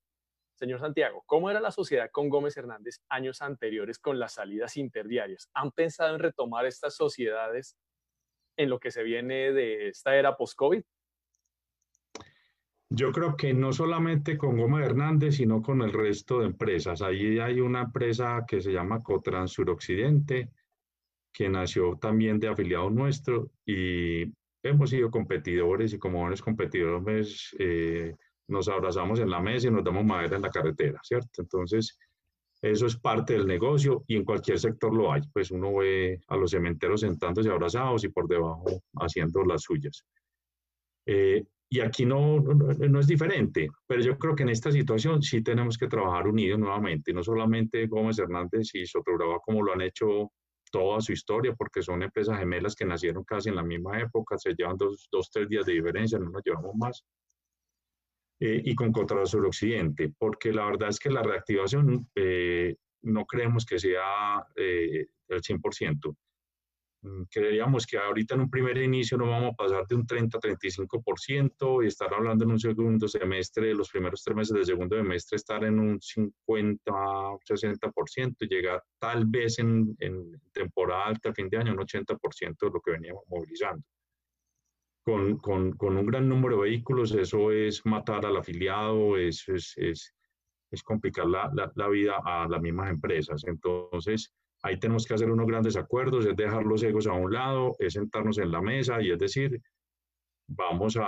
señor 0.55 0.81
Santiago, 0.81 1.25
¿cómo 1.27 1.51
era 1.51 1.61
la 1.61 1.73
sociedad 1.73 2.09
con 2.11 2.31
Gómez 2.31 2.57
Hernández 2.57 3.03
años 3.11 3.43
anteriores 3.43 3.99
con 3.99 4.19
las 4.19 4.33
salidas 4.33 4.79
interdiarias? 4.79 5.51
¿Han 5.53 5.73
pensado 5.73 6.15
en 6.15 6.21
retomar 6.23 6.65
estas 6.65 6.97
sociedades 6.97 7.77
en 8.57 8.71
lo 8.71 8.81
que 8.81 8.91
se 8.91 9.03
viene 9.03 9.53
de 9.53 9.89
esta 9.89 10.17
era 10.17 10.39
post-COVID? 10.39 10.83
Yo 12.89 13.13
creo 13.13 13.37
que 13.37 13.53
no 13.53 13.75
solamente 13.75 14.39
con 14.39 14.57
Gómez 14.57 14.87
Hernández, 14.87 15.37
sino 15.37 15.61
con 15.61 15.83
el 15.83 15.93
resto 15.93 16.41
de 16.41 16.47
empresas. 16.47 17.03
Ahí 17.03 17.39
hay 17.39 17.61
una 17.61 17.83
empresa 17.83 18.45
que 18.47 18.63
se 18.63 18.73
llama 18.73 19.03
Cotran 19.03 19.49
Suroccidente, 19.49 20.51
que 21.33 21.49
nació 21.49 21.97
también 22.01 22.39
de 22.39 22.49
afiliado 22.49 22.91
nuestro 22.91 23.51
y 23.67 24.25
hemos 24.63 24.91
sido 24.91 25.11
competidores 25.11 25.93
y 25.93 25.99
como 25.99 26.21
buenos 26.21 26.43
competidores 26.43 27.55
eh, 27.59 28.15
nos 28.49 28.69
abrazamos 28.69 29.19
en 29.21 29.31
la 29.31 29.41
mesa 29.41 29.69
y 29.69 29.71
nos 29.71 29.85
damos 29.85 30.05
madera 30.05 30.37
en 30.37 30.43
la 30.43 30.51
carretera, 30.51 31.01
¿cierto? 31.03 31.43
Entonces, 31.43 31.99
eso 32.61 32.87
es 32.87 32.97
parte 32.97 33.33
del 33.33 33.47
negocio 33.47 34.05
y 34.07 34.17
en 34.17 34.25
cualquier 34.25 34.59
sector 34.59 34.95
lo 34.95 35.13
hay. 35.13 35.23
Pues 35.33 35.51
uno 35.51 35.75
ve 35.77 36.21
a 36.29 36.37
los 36.37 36.51
cementeros 36.51 37.01
sentándose 37.01 37.51
abrazados 37.51 38.05
y 38.05 38.09
por 38.09 38.29
debajo 38.29 38.65
haciendo 39.01 39.45
las 39.45 39.63
suyas. 39.63 40.05
Eh, 41.07 41.45
y 41.69 41.81
aquí 41.81 42.05
no, 42.05 42.39
no, 42.39 42.55
no, 42.55 43.01
es 43.01 43.07
diferente, 43.07 43.69
pero 43.87 44.03
yo 44.03 44.19
creo 44.19 44.37
que 44.37 44.43
en 44.43 44.51
esta 44.51 44.71
situación 44.71 45.23
sí 45.23 45.43
tenemos 45.43 45.79
que 45.79 45.89
trabajar 45.89 46.29
unidos 46.29 46.61
nuevamente, 46.61 47.15
no 47.15 47.23
solamente 47.23 47.87
Gómez 47.87 48.19
Hernández 48.19 48.75
y 48.75 48.87
Sotobrava 48.87 49.39
como 49.41 49.63
lo 49.63 49.73
han 49.73 49.81
hecho 49.81 50.31
toda 50.73 51.01
su 51.01 51.13
historia, 51.13 51.55
porque 51.55 51.83
son 51.83 52.03
empresas 52.03 52.39
gemelas 52.39 52.75
que 52.75 52.85
nacieron 52.85 53.23
casi 53.23 53.51
en 53.51 53.57
la 53.57 53.63
misma 53.63 54.01
época, 54.01 54.37
se 54.39 54.55
llevan 54.55 54.77
dos, 54.77 55.09
dos 55.13 55.31
tres 55.31 55.49
días 55.49 55.67
de 55.67 55.75
diferencia, 55.75 56.19
no 56.19 56.31
nos 56.31 56.43
llevamos 56.45 56.75
más. 56.75 57.05
Eh, 58.41 58.61
y 58.65 58.75
con 58.75 58.91
Contra 58.91 59.23
Occidente, 59.23 60.13
porque 60.19 60.53
la 60.53 60.65
verdad 60.65 60.89
es 60.89 60.99
que 60.99 61.11
la 61.11 61.23
reactivación 61.23 62.11
eh, 62.17 62.75
no 63.03 63.25
creemos 63.25 63.65
que 63.65 63.79
sea 63.79 64.45
eh, 64.57 65.07
el 65.29 65.43
100%. 65.43 66.17
Mm, 67.03 67.25
creeríamos 67.25 67.85
que 67.85 67.99
ahorita 67.99 68.37
en 68.37 68.43
un 68.43 68.51
primer 68.51 68.79
inicio 68.79 69.19
no 69.19 69.29
vamos 69.29 69.53
a 69.53 69.57
pasar 69.57 69.85
de 69.89 69.97
un 69.97 70.07
30-35% 70.07 71.83
y 71.83 71.89
estar 71.89 72.15
hablando 72.15 72.45
en 72.45 72.53
un 72.53 72.61
segundo 72.61 73.09
semestre, 73.09 73.75
los 73.75 73.91
primeros 73.91 74.23
tres 74.23 74.37
meses 74.37 74.55
del 74.55 74.65
segundo 74.65 74.97
semestre, 74.97 75.35
estar 75.37 75.65
en 75.65 75.81
un 75.81 75.99
50-60% 75.99 78.37
y 78.41 78.47
llegar 78.47 78.85
tal 79.01 79.27
vez 79.27 79.59
en, 79.59 79.97
en, 79.99 80.41
temporada 80.53 81.07
alta, 81.07 81.35
fin 81.35 81.49
de 81.49 81.59
año, 81.59 81.73
un 81.73 81.79
80% 81.79 82.57
de 82.61 82.71
lo 82.71 82.81
que 82.81 82.93
veníamos 82.93 83.25
movilizando. 83.27 83.85
Con, 85.05 85.39
con, 85.39 85.73
con, 85.73 85.97
un 85.97 86.07
gran 86.07 86.29
número 86.29 86.59
de 86.59 86.71
vehículos, 86.71 87.13
eso 87.13 87.51
es 87.51 87.85
matar 87.85 88.25
al 88.25 88.37
afiliado, 88.37 89.17
es, 89.17 89.49
es, 89.49 89.73
es, 89.77 90.15
es 90.71 90.83
complicar 90.85 91.27
la, 91.27 91.51
la, 91.53 91.73
la 91.75 91.89
vida 91.89 92.21
a 92.25 92.47
las 92.49 92.63
mismas 92.63 92.91
empresas. 92.91 93.43
Entonces, 93.45 94.33
Ahí 94.63 94.79
tenemos 94.79 95.07
que 95.07 95.15
hacer 95.15 95.31
unos 95.31 95.47
grandes 95.47 95.77
acuerdos, 95.77 96.25
es 96.27 96.37
dejar 96.37 96.65
los 96.65 96.83
egos 96.83 97.07
a 97.07 97.13
un 97.13 97.33
lado, 97.33 97.75
es 97.79 97.95
sentarnos 97.95 98.39
en 98.39 98.53
la 98.53 98.63
mesa 98.63 99.03
y 99.03 99.11
es 99.11 99.19
decir, 99.19 99.61
vamos 100.47 100.97
a, 100.97 101.05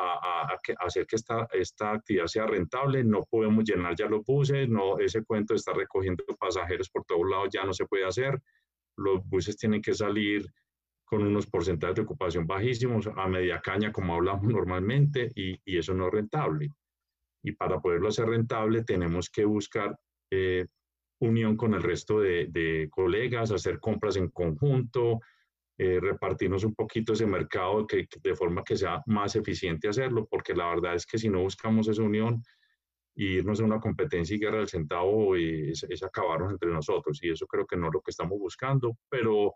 hacer 0.81 1.07
que 1.07 1.17
esta, 1.17 1.47
esta 1.53 1.93
actividad 1.93 2.27
sea 2.27 2.47
rentable, 2.47 3.05
no 3.05 3.23
podemos 3.31 3.65
llenar 3.65 3.95
ya 3.97 4.07
los 4.07 4.25
buses, 4.25 4.69
no, 4.69 4.99
ese 4.99 5.23
cuento 5.25 5.55
de 5.55 5.59
estar 5.59 5.77
recogiendo 5.77 6.25
pasajeros 6.39 6.91
por 6.91 7.05
todos 7.05 7.29
lados 7.31 7.49
ya 7.53 7.65
no 7.65 7.73
se 7.73 7.87
puede 7.87 8.05
hacer, 8.05 8.41
los 8.97 9.25
buses 9.29 9.57
tienen 9.57 9.83
que 9.83 9.95
salir 9.95 10.47
con 11.05 11.23
unos 11.23 11.47
porcentajes 11.47 11.97
de 11.97 12.03
ocupación 12.03 12.47
bajísimos, 12.47 13.07
a 13.07 13.29
media 13.29 13.61
caña 13.61 13.93
como 13.93 14.15
hablamos 14.15 14.45
normalmente, 14.53 15.31
y, 15.35 15.61
y 15.65 15.79
eso 15.79 15.95
no 15.95 16.09
es 16.09 16.13
rentable. 16.13 16.69
Y 17.45 17.53
para 17.53 17.79
poderlo 17.79 18.09
hacer 18.09 18.27
rentable 18.27 18.85
tenemos 18.85 19.29
que 19.29 19.45
buscar 19.45 19.97
eh, 20.31 20.67
unión 21.27 21.57
con 21.57 21.75
el 21.75 21.83
resto 21.83 22.20
de, 22.20 22.89
colegas, 22.91 23.51
hacer 23.51 23.79
compras 23.79 24.16
en 24.16 24.29
conjunto, 24.29 25.20
eh, 25.77 25.99
repartirnos 26.01 26.64
un 26.64 26.75
poquito 26.75 27.12
ese 27.12 27.27
mercado 27.27 27.87
que, 27.87 28.07
de 28.22 28.35
forma 28.35 28.62
que 28.62 28.77
sea 28.77 29.03
más 29.07 29.35
eficiente 29.37 29.89
hacerlo, 29.89 30.27
porque 30.31 30.55
la 30.55 30.68
verdad 30.68 30.95
es 30.95 31.07
que 31.07 31.18
si 31.18 31.29
no 31.29 31.43
buscamos 31.43 31.89
esa 31.89 32.03
unión, 32.03 32.43
irnos 33.16 33.61
a 33.61 33.64
una 33.64 33.81
competencia 33.81 34.37
y 34.37 34.41
guerra 34.41 34.59
del 34.59 34.68
centavo 34.68 35.37
es, 35.37 35.85
es 35.89 36.03
acabarnos 36.03 36.53
entre 36.53 36.70
nosotros 36.70 37.18
y 37.22 37.31
eso 37.31 37.47
creo 37.47 37.66
que 37.66 37.77
no 37.77 37.89
es 37.89 37.95
lo 37.95 38.01
que 38.01 38.11
estamos 38.11 38.39
buscando, 38.39 38.97
pero 39.09 39.55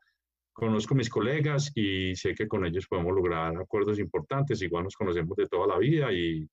conozco 0.53 0.95
mis 0.95 1.09
colegas 1.09 1.71
y 1.75 2.15
sé 2.17 2.35
que 2.35 2.49
con 2.49 2.65
ellos 2.65 2.87
podemos 2.89 3.15
lograr 3.15 3.57
acuerdos 3.57 3.99
importantes, 3.99 4.63
igual 4.63 4.85
nos 4.85 4.97
conocemos 4.97 5.37
de 5.37 5.47
toda 5.47 5.67
la 5.67 5.79
vida 5.79 6.13
y, 6.13 6.49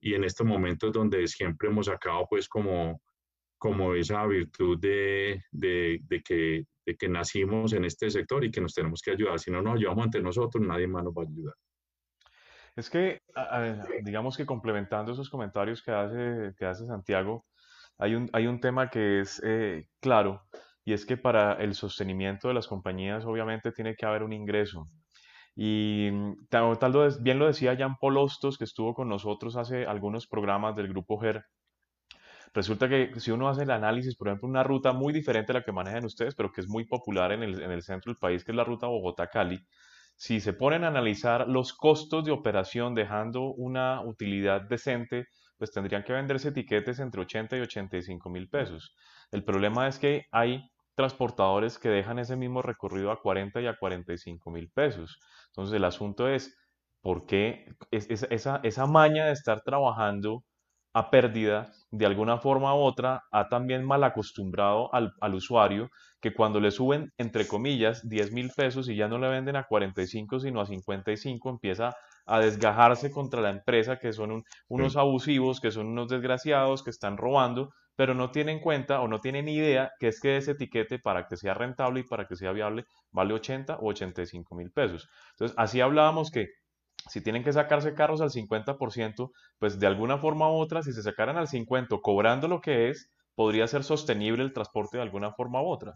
y 0.00 0.14
en 0.14 0.24
estos 0.24 0.46
momentos 0.46 0.92
donde 0.92 1.26
siempre 1.26 1.68
hemos 1.68 1.86
sacado 1.86 2.26
pues 2.28 2.48
como 2.48 3.00
como 3.58 3.94
esa 3.94 4.24
virtud 4.26 4.78
de, 4.78 5.42
de, 5.50 6.00
de, 6.02 6.22
que, 6.22 6.64
de 6.86 6.96
que 6.96 7.08
nacimos 7.08 7.72
en 7.72 7.84
este 7.84 8.10
sector 8.10 8.44
y 8.44 8.50
que 8.50 8.60
nos 8.60 8.72
tenemos 8.72 9.02
que 9.02 9.10
ayudar. 9.10 9.38
Si 9.38 9.50
no 9.50 9.60
nos 9.60 9.76
ayudamos 9.76 10.06
entre 10.06 10.22
nosotros, 10.22 10.64
nadie 10.64 10.86
más 10.86 11.04
nos 11.04 11.12
va 11.12 11.22
a 11.22 11.26
ayudar. 11.26 11.54
Es 12.76 12.88
que, 12.88 13.20
digamos 14.04 14.36
que 14.36 14.46
complementando 14.46 15.10
esos 15.10 15.28
comentarios 15.28 15.82
que 15.82 15.90
hace, 15.90 16.54
que 16.56 16.64
hace 16.64 16.86
Santiago, 16.86 17.44
hay 17.98 18.14
un, 18.14 18.30
hay 18.32 18.46
un 18.46 18.60
tema 18.60 18.88
que 18.88 19.20
es 19.20 19.42
eh, 19.44 19.88
claro, 20.00 20.44
y 20.84 20.92
es 20.92 21.04
que 21.04 21.16
para 21.16 21.54
el 21.54 21.74
sostenimiento 21.74 22.46
de 22.46 22.54
las 22.54 22.68
compañías 22.68 23.24
obviamente 23.24 23.72
tiene 23.72 23.96
que 23.96 24.06
haber 24.06 24.22
un 24.22 24.32
ingreso. 24.32 24.88
Y 25.56 26.08
tal, 26.50 26.78
tal 26.78 26.92
vez, 26.92 27.20
bien 27.20 27.40
lo 27.40 27.48
decía 27.48 27.76
Jan 27.76 27.96
Paul 28.00 28.28
que 28.56 28.64
estuvo 28.64 28.94
con 28.94 29.08
nosotros 29.08 29.56
hace 29.56 29.84
algunos 29.84 30.28
programas 30.28 30.76
del 30.76 30.86
grupo 30.86 31.18
GER, 31.18 31.44
Resulta 32.54 32.88
que 32.88 33.12
si 33.20 33.30
uno 33.30 33.48
hace 33.48 33.62
el 33.62 33.70
análisis, 33.70 34.16
por 34.16 34.28
ejemplo, 34.28 34.48
una 34.48 34.62
ruta 34.62 34.92
muy 34.92 35.12
diferente 35.12 35.52
a 35.52 35.56
la 35.56 35.62
que 35.64 35.72
manejan 35.72 36.04
ustedes, 36.04 36.34
pero 36.34 36.52
que 36.52 36.60
es 36.60 36.68
muy 36.68 36.84
popular 36.84 37.32
en 37.32 37.42
el, 37.42 37.62
en 37.62 37.70
el 37.70 37.82
centro 37.82 38.12
del 38.12 38.18
país, 38.18 38.44
que 38.44 38.52
es 38.52 38.56
la 38.56 38.64
ruta 38.64 38.86
Bogotá-Cali, 38.86 39.60
si 40.16 40.40
se 40.40 40.52
ponen 40.52 40.84
a 40.84 40.88
analizar 40.88 41.48
los 41.48 41.72
costos 41.72 42.24
de 42.24 42.32
operación 42.32 42.94
dejando 42.94 43.52
una 43.52 44.00
utilidad 44.04 44.62
decente, 44.62 45.26
pues 45.56 45.70
tendrían 45.70 46.02
que 46.02 46.12
venderse 46.12 46.48
etiquetes 46.48 46.98
entre 46.98 47.20
80 47.20 47.56
y 47.56 47.60
85 47.60 48.28
mil 48.30 48.48
pesos. 48.48 48.94
El 49.30 49.44
problema 49.44 49.86
es 49.86 49.98
que 49.98 50.24
hay 50.32 50.68
transportadores 50.94 51.78
que 51.78 51.88
dejan 51.88 52.18
ese 52.18 52.36
mismo 52.36 52.62
recorrido 52.62 53.12
a 53.12 53.20
40 53.20 53.60
y 53.60 53.66
a 53.68 53.76
45 53.76 54.50
mil 54.50 54.70
pesos. 54.72 55.18
Entonces 55.48 55.76
el 55.76 55.84
asunto 55.84 56.28
es, 56.28 56.56
¿por 57.00 57.26
qué 57.26 57.66
esa, 57.92 58.60
esa 58.62 58.86
maña 58.86 59.26
de 59.26 59.32
estar 59.32 59.62
trabajando 59.62 60.44
a 60.98 61.10
pérdida, 61.10 61.70
de 61.90 62.06
alguna 62.06 62.38
forma 62.38 62.74
u 62.74 62.78
otra, 62.78 63.22
ha 63.30 63.48
también 63.48 63.84
mal 63.84 64.02
acostumbrado 64.04 64.92
al, 64.92 65.12
al 65.20 65.34
usuario 65.34 65.90
que 66.20 66.34
cuando 66.34 66.58
le 66.60 66.72
suben, 66.72 67.12
entre 67.18 67.46
comillas, 67.46 68.08
10 68.08 68.32
mil 68.32 68.50
pesos 68.50 68.88
y 68.88 68.96
ya 68.96 69.06
no 69.06 69.18
le 69.18 69.28
venden 69.28 69.56
a 69.56 69.64
45, 69.64 70.40
sino 70.40 70.60
a 70.60 70.66
55, 70.66 71.50
empieza 71.50 71.94
a 72.26 72.40
desgajarse 72.40 73.10
contra 73.10 73.40
la 73.40 73.50
empresa, 73.50 73.98
que 73.98 74.12
son 74.12 74.42
unos 74.68 74.96
abusivos, 74.96 75.60
que 75.60 75.70
son 75.70 75.86
unos 75.86 76.08
desgraciados, 76.08 76.82
que 76.82 76.90
están 76.90 77.16
robando, 77.16 77.70
pero 77.96 78.14
no 78.14 78.30
tienen 78.30 78.60
cuenta 78.60 79.00
o 79.00 79.08
no 79.08 79.20
tienen 79.20 79.48
idea 79.48 79.92
que 79.98 80.08
es 80.08 80.20
que 80.20 80.36
ese 80.36 80.52
etiquete 80.52 80.98
para 80.98 81.26
que 81.26 81.36
sea 81.36 81.54
rentable 81.54 82.00
y 82.00 82.02
para 82.04 82.26
que 82.26 82.36
sea 82.36 82.52
viable 82.52 82.84
vale 83.12 83.34
80 83.34 83.76
o 83.76 83.88
85 83.88 84.54
mil 84.56 84.70
pesos. 84.72 85.08
Entonces, 85.30 85.56
así 85.56 85.80
hablábamos 85.80 86.30
que 86.30 86.48
si 87.08 87.20
tienen 87.20 87.44
que 87.44 87.52
sacarse 87.52 87.94
carros 87.94 88.20
al 88.20 88.30
50%, 88.30 89.32
pues 89.58 89.78
de 89.78 89.86
alguna 89.86 90.18
forma 90.18 90.50
u 90.50 90.56
otra, 90.56 90.82
si 90.82 90.92
se 90.92 91.02
sacaran 91.02 91.36
al 91.36 91.48
50% 91.48 92.00
cobrando 92.02 92.48
lo 92.48 92.60
que 92.60 92.90
es, 92.90 93.10
podría 93.34 93.66
ser 93.68 93.84
sostenible 93.84 94.42
el 94.42 94.52
transporte 94.52 94.96
de 94.96 95.04
alguna 95.04 95.32
forma 95.32 95.62
u 95.62 95.66
otra. 95.66 95.94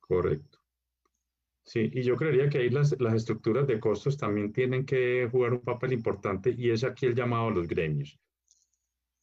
Correcto. 0.00 0.58
Sí, 1.62 1.90
y 1.92 2.02
yo 2.02 2.16
creería 2.16 2.48
que 2.50 2.58
ahí 2.58 2.68
las, 2.68 2.94
las 3.00 3.14
estructuras 3.14 3.66
de 3.66 3.80
costos 3.80 4.18
también 4.18 4.52
tienen 4.52 4.84
que 4.84 5.28
jugar 5.30 5.54
un 5.54 5.60
papel 5.60 5.94
importante 5.94 6.54
y 6.56 6.70
es 6.70 6.84
aquí 6.84 7.06
el 7.06 7.14
llamado 7.14 7.48
a 7.48 7.50
los 7.50 7.66
gremios. 7.66 8.18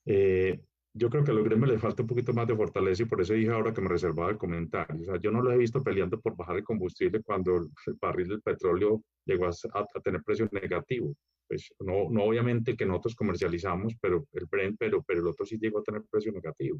Eh, 0.05 0.59
yo 0.93 1.09
creo 1.09 1.23
que 1.23 1.31
a 1.31 1.33
los 1.33 1.45
gremios 1.45 1.69
les 1.69 1.81
falta 1.81 2.01
un 2.01 2.07
poquito 2.07 2.33
más 2.33 2.47
de 2.47 2.55
fortaleza 2.55 3.03
y 3.03 3.05
por 3.05 3.21
eso 3.21 3.33
dije 3.33 3.51
ahora 3.51 3.73
que 3.73 3.81
me 3.81 3.87
reservaba 3.87 4.31
el 4.31 4.37
comentario. 4.37 5.01
O 5.01 5.05
sea, 5.05 5.17
yo 5.21 5.31
no 5.31 5.41
los 5.41 5.53
he 5.53 5.57
visto 5.57 5.81
peleando 5.81 6.19
por 6.19 6.35
bajar 6.35 6.57
el 6.57 6.63
combustible 6.63 7.21
cuando 7.23 7.57
el 7.57 7.69
barril 7.99 8.27
del 8.27 8.41
petróleo 8.41 9.01
llegó 9.25 9.47
a, 9.47 10.01
tener 10.03 10.21
precio 10.23 10.49
negativo. 10.51 11.15
Pues 11.47 11.73
no, 11.79 12.09
no 12.09 12.23
obviamente 12.23 12.75
que 12.75 12.85
nosotros 12.85 13.15
comercializamos, 13.15 13.95
pero 14.01 14.25
el 14.33 14.45
Brent, 14.47 14.77
pero, 14.77 15.01
pero 15.03 15.21
el 15.21 15.27
otro 15.27 15.45
sí 15.45 15.57
llegó 15.57 15.79
a 15.79 15.83
tener 15.83 16.03
precio 16.09 16.31
negativo. 16.31 16.79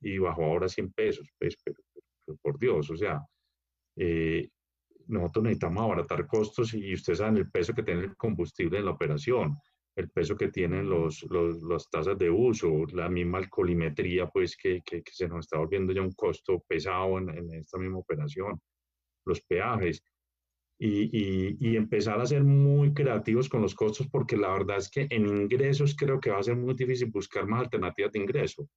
Y 0.00 0.18
bajó 0.18 0.44
ahora 0.44 0.68
100 0.68 0.92
pesos, 0.92 1.28
pues, 1.38 1.56
pero, 1.62 1.78
por 2.40 2.58
Dios, 2.58 2.90
o 2.90 2.96
sea, 2.96 3.20
eh, 3.96 4.48
nosotros 5.06 5.44
necesitamos 5.44 5.82
abaratar 5.82 6.26
costos 6.26 6.72
y 6.74 6.94
ustedes 6.94 7.18
saben 7.18 7.36
el 7.36 7.50
peso 7.50 7.74
que 7.74 7.82
tiene 7.82 8.04
el 8.04 8.16
combustible 8.16 8.78
en 8.78 8.86
la 8.86 8.92
operación 8.92 9.56
el 9.96 10.10
peso 10.10 10.36
que 10.36 10.48
tienen 10.48 10.88
los, 10.88 11.22
los, 11.30 11.62
las 11.62 11.88
tasas 11.90 12.18
de 12.18 12.30
uso, 12.30 12.86
la 12.92 13.08
misma 13.08 13.38
alcoholimetría, 13.38 14.28
pues 14.28 14.56
que, 14.56 14.80
que, 14.82 15.02
se 15.10 15.28
nos 15.28 15.40
está 15.40 15.58
volviendo 15.58 15.92
ya 15.92 16.02
un 16.02 16.12
costo 16.12 16.62
pesado 16.66 17.18
en, 17.18 17.30
en 17.30 17.52
esta 17.54 17.78
misma 17.78 17.98
operación, 17.98 18.60
los 19.26 19.40
peajes. 19.42 20.02
Y, 20.78 21.04
y, 21.16 21.56
y, 21.60 21.76
empezar 21.76 22.20
a 22.20 22.26
ser 22.26 22.42
muy 22.42 22.92
creativos 22.92 23.48
con 23.48 23.62
los 23.62 23.74
costos, 23.74 24.08
porque 24.08 24.36
la 24.36 24.50
verdad 24.50 24.78
es 24.78 24.90
que 24.90 25.06
en 25.10 25.28
ingresos 25.28 25.94
creo 25.94 26.18
que 26.18 26.30
va 26.30 26.38
a 26.38 26.42
ser 26.42 26.56
muy 26.56 26.74
difícil 26.74 27.08
buscar 27.10 27.46
más 27.46 27.60
alternativas 27.60 28.10
de 28.10 28.18
ingreso. 28.18 28.68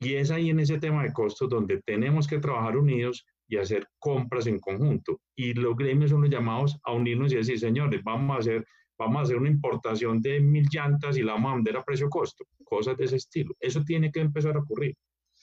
Y 0.00 0.14
es 0.14 0.30
ahí 0.30 0.50
en 0.50 0.58
ese 0.58 0.78
tema 0.78 1.04
de 1.04 1.12
costos 1.12 1.48
donde 1.48 1.80
tenemos 1.82 2.26
que 2.26 2.38
trabajar 2.38 2.76
unidos 2.76 3.24
y 3.48 3.58
hacer 3.58 3.86
compras 3.98 4.48
en 4.48 4.58
conjunto. 4.58 5.20
Y 5.36 5.54
los 5.54 5.76
gremios 5.76 6.10
son 6.10 6.22
los 6.22 6.30
llamados 6.30 6.78
a 6.82 6.92
unirnos 6.92 7.32
y 7.32 7.36
decir, 7.36 7.60
señores, 7.60 8.02
vamos 8.02 8.36
a 8.36 8.40
hacer 8.40 8.66
vamos 8.98 9.18
a 9.18 9.22
hacer 9.22 9.36
una 9.36 9.50
importación 9.50 10.20
de 10.20 10.40
mil 10.40 10.66
llantas 10.70 11.16
y 11.16 11.22
la 11.22 11.32
vamos 11.32 11.52
a 11.52 11.54
vender 11.56 11.76
a 11.76 11.84
precio 11.84 12.08
costo, 12.08 12.44
cosas 12.64 12.96
de 12.96 13.04
ese 13.04 13.16
estilo. 13.16 13.54
Eso 13.60 13.82
tiene 13.84 14.10
que 14.10 14.20
empezar 14.20 14.56
a 14.56 14.60
ocurrir. 14.60 14.96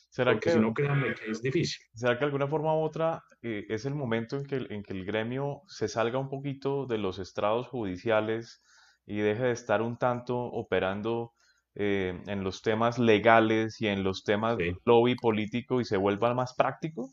¿Será 0.09 0.39
que, 0.39 0.51
si 0.51 0.59
no, 0.59 0.73
créanme 0.73 1.15
que 1.15 1.31
es 1.31 1.41
difícil. 1.41 1.83
¿Será 1.95 2.13
que 2.13 2.19
de 2.19 2.25
alguna 2.25 2.47
forma 2.47 2.75
u 2.75 2.81
otra 2.83 3.23
eh, 3.41 3.65
es 3.67 3.85
el 3.85 3.95
momento 3.95 4.37
en 4.37 4.45
que, 4.45 4.57
en 4.69 4.83
que 4.83 4.93
el 4.93 5.05
gremio 5.05 5.63
se 5.67 5.87
salga 5.87 6.19
un 6.19 6.29
poquito 6.29 6.85
de 6.85 6.99
los 6.99 7.17
estrados 7.17 7.67
judiciales 7.67 8.61
y 9.07 9.17
deje 9.17 9.45
de 9.45 9.51
estar 9.51 9.81
un 9.81 9.97
tanto 9.97 10.37
operando 10.37 11.33
eh, 11.75 12.21
en 12.27 12.43
los 12.43 12.61
temas 12.61 12.99
legales 12.99 13.81
y 13.81 13.87
en 13.87 14.03
los 14.03 14.23
temas 14.23 14.57
de 14.57 14.77
lobby 14.85 15.15
político 15.15 15.81
y 15.81 15.85
se 15.85 15.97
vuelva 15.97 16.31
más 16.35 16.53
práctico? 16.53 17.09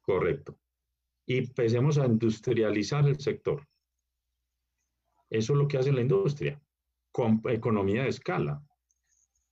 Correcto. 0.00 0.56
Y 1.26 1.38
empecemos 1.38 1.98
a 1.98 2.06
industrializar 2.06 3.08
el 3.08 3.18
sector. 3.18 3.66
Eso 5.30 5.52
es 5.52 5.58
lo 5.58 5.68
que 5.68 5.78
hace 5.78 5.92
la 5.92 6.00
industria, 6.00 6.60
con 7.12 7.40
economía 7.46 8.02
de 8.02 8.08
escala. 8.08 8.60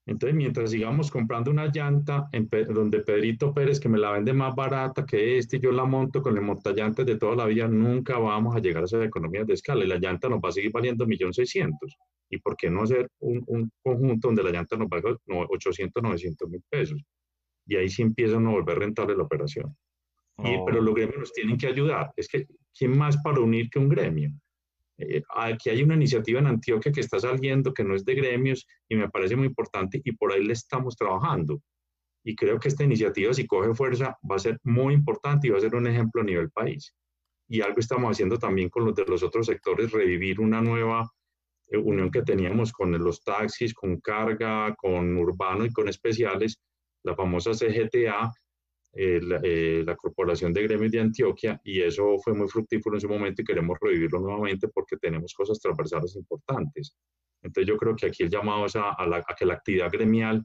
Entonces, 0.09 0.35
mientras 0.35 0.71
sigamos 0.71 1.11
comprando 1.11 1.51
una 1.51 1.67
llanta 1.67 2.31
en 2.33 2.49
donde 2.71 3.01
Pedrito 3.01 3.53
Pérez, 3.53 3.79
que 3.79 3.91
me 3.91 3.99
la 3.99 4.11
vende 4.11 4.33
más 4.33 4.55
barata 4.55 5.05
que 5.05 5.37
este, 5.37 5.61
yo 5.61 5.71
la 5.71 5.85
monto 5.85 6.23
con 6.23 6.35
el 6.35 6.43
montallantes 6.43 7.05
de 7.05 7.19
toda 7.19 7.37
la 7.37 7.45
vida, 7.45 7.69
nunca 7.69 8.19
vamos 8.19 8.57
a 8.57 8.59
llegar 8.59 8.83
a 8.83 8.87
esa 8.87 9.05
economía 9.05 9.45
de 9.45 9.53
escala. 9.53 9.85
Y 9.85 9.87
la 9.87 9.99
llanta 9.99 10.31
nos 10.31 10.41
va 10.41 10.49
a 10.49 10.53
seguir 10.53 10.73
valiendo 10.73 11.07
1.600.000. 11.07 11.77
¿Y 12.31 12.39
por 12.39 12.57
qué 12.57 12.71
no 12.71 12.85
hacer 12.85 13.07
un, 13.19 13.71
conjunto 13.83 14.29
donde 14.29 14.43
la 14.43 14.51
llanta 14.51 14.79
nos 14.79 14.89
valga 14.89 15.15
800, 15.27 16.03
900 16.03 16.49
mil 16.49 16.63
pesos? 16.71 17.03
Y 17.67 17.77
ahí 17.77 17.91
sí 17.91 18.01
empieza 18.01 18.37
a 18.37 18.41
volver 18.41 18.79
rentable 18.79 19.15
la 19.15 19.25
operación. 19.25 19.77
Y, 20.39 20.57
pero 20.65 20.81
los 20.81 20.95
gremios 20.95 21.19
nos 21.19 21.33
tienen 21.35 21.59
que 21.59 21.67
ayudar. 21.67 22.13
Es 22.17 22.29
que, 22.29 22.47
¿quién 22.75 22.97
más 22.97 23.19
para 23.19 23.41
unir 23.41 23.69
que 23.69 23.79
un 23.79 23.91
gremio? 23.91 24.31
Eh, 24.99 25.23
aquí 25.35 25.71
hay 25.71 25.83
una 25.83 25.95
iniciativa 25.95 26.41
en 26.41 26.49
Antioquia 26.49 26.93
que 26.93 27.01
está 27.01 27.21
saliendo, 27.21 27.73
que 27.73 27.85
no 27.85 27.95
es 27.95 28.05
de 28.05 28.15
gremios 28.15 28.67
y 28.89 28.97
me 28.97 29.09
parece 29.09 29.37
muy 29.37 29.47
importante 29.47 30.01
y 30.05 30.13
por 30.13 30.33
ahí 30.33 30.45
le 30.45 30.53
estamos 30.53 30.97
trabajando. 30.97 31.63
Y 32.25 32.35
creo 32.35 32.59
que 32.59 32.69
esta 32.69 32.85
iniciativa, 32.85 33.33
si 33.33 33.47
coge 33.47 33.75
fuerza, 33.75 34.19
va 34.29 34.37
a 34.37 34.41
ser 34.41 34.59
muy 34.65 34.93
importante 34.95 35.47
y 35.47 35.51
va 35.51 35.59
a 35.59 35.63
ser 35.63 35.75
un 35.75 35.87
ejemplo 35.87 36.21
a 36.21 36.25
nivel 36.25 36.51
país. 36.51 36.95
Y 37.49 37.61
algo 37.61 37.79
estamos 37.79 38.11
haciendo 38.11 38.39
también 38.39 38.69
con 38.69 38.85
los 38.85 38.95
de 38.95 39.05
los 39.07 39.23
otros 39.23 39.47
sectores, 39.47 39.93
revivir 39.93 40.41
una 40.41 40.61
nueva 40.61 41.09
eh, 41.69 41.79
unión 41.79 42.11
que 42.11 42.23
teníamos 42.23 42.73
con 42.73 42.93
los 42.93 43.23
taxis, 43.23 43.73
con 43.73 44.01
carga, 44.01 44.75
con 44.75 45.17
urbano 45.17 45.65
y 45.65 45.73
con 45.73 45.89
especiales, 45.89 46.61
la 47.05 47.15
famosa 47.15 47.53
CGTA, 47.55 48.33
eh, 49.01 49.21
eh, 49.45 49.85
la, 49.87 49.95
Corporación 49.95 50.53
de 50.53 50.65
Gremios 50.65 50.91
de 50.91 50.99
Antioquia 50.99 51.61
y 51.63 51.81
eso 51.81 52.19
fue 52.19 52.35
muy 52.35 52.49
fructífero 52.49 52.97
en 52.97 53.01
su 53.01 53.09
momento 53.09 53.43
y 53.43 53.45
queremos 53.45 53.79
revivirlo 53.81 54.19
nuevamente 54.19 54.67
porque 54.67 54.97
tenemos 54.97 55.33
cosas 55.35 55.61
transversales 55.61 56.17
importantes. 56.17 56.97
Entonces 57.41 57.69
yo 57.69 57.77
creo 57.77 57.95
que 57.95 58.07
aquí 58.07 58.25
el 58.25 58.31
llamado 58.31 58.67
es 58.67 58.75
a, 58.75 58.97
a, 58.99 59.35
que 59.39 59.47
la 59.47 59.55
actividad 59.55 59.89
gremial, 59.93 60.45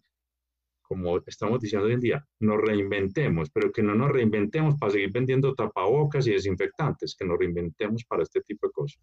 como 0.83 1.17
estamos 1.25 1.61
diciendo 1.61 1.87
hoy 1.87 1.93
en 1.93 1.99
día, 1.99 2.23
nos 2.41 2.61
reinventemos, 2.61 3.49
pero 3.49 3.71
que 3.71 3.81
no 3.81 3.95
nos 3.95 4.11
reinventemos 4.11 4.75
para 4.77 4.91
seguir 4.91 5.11
vendiendo 5.11 5.55
tapabocas 5.55 6.27
y 6.27 6.33
desinfectantes, 6.33 7.15
que 7.15 7.25
nos 7.25 7.39
reinventemos 7.39 8.03
para 8.03 8.21
este 8.21 8.41
tipo 8.41 8.67
de 8.67 8.71
cosas. 8.71 9.01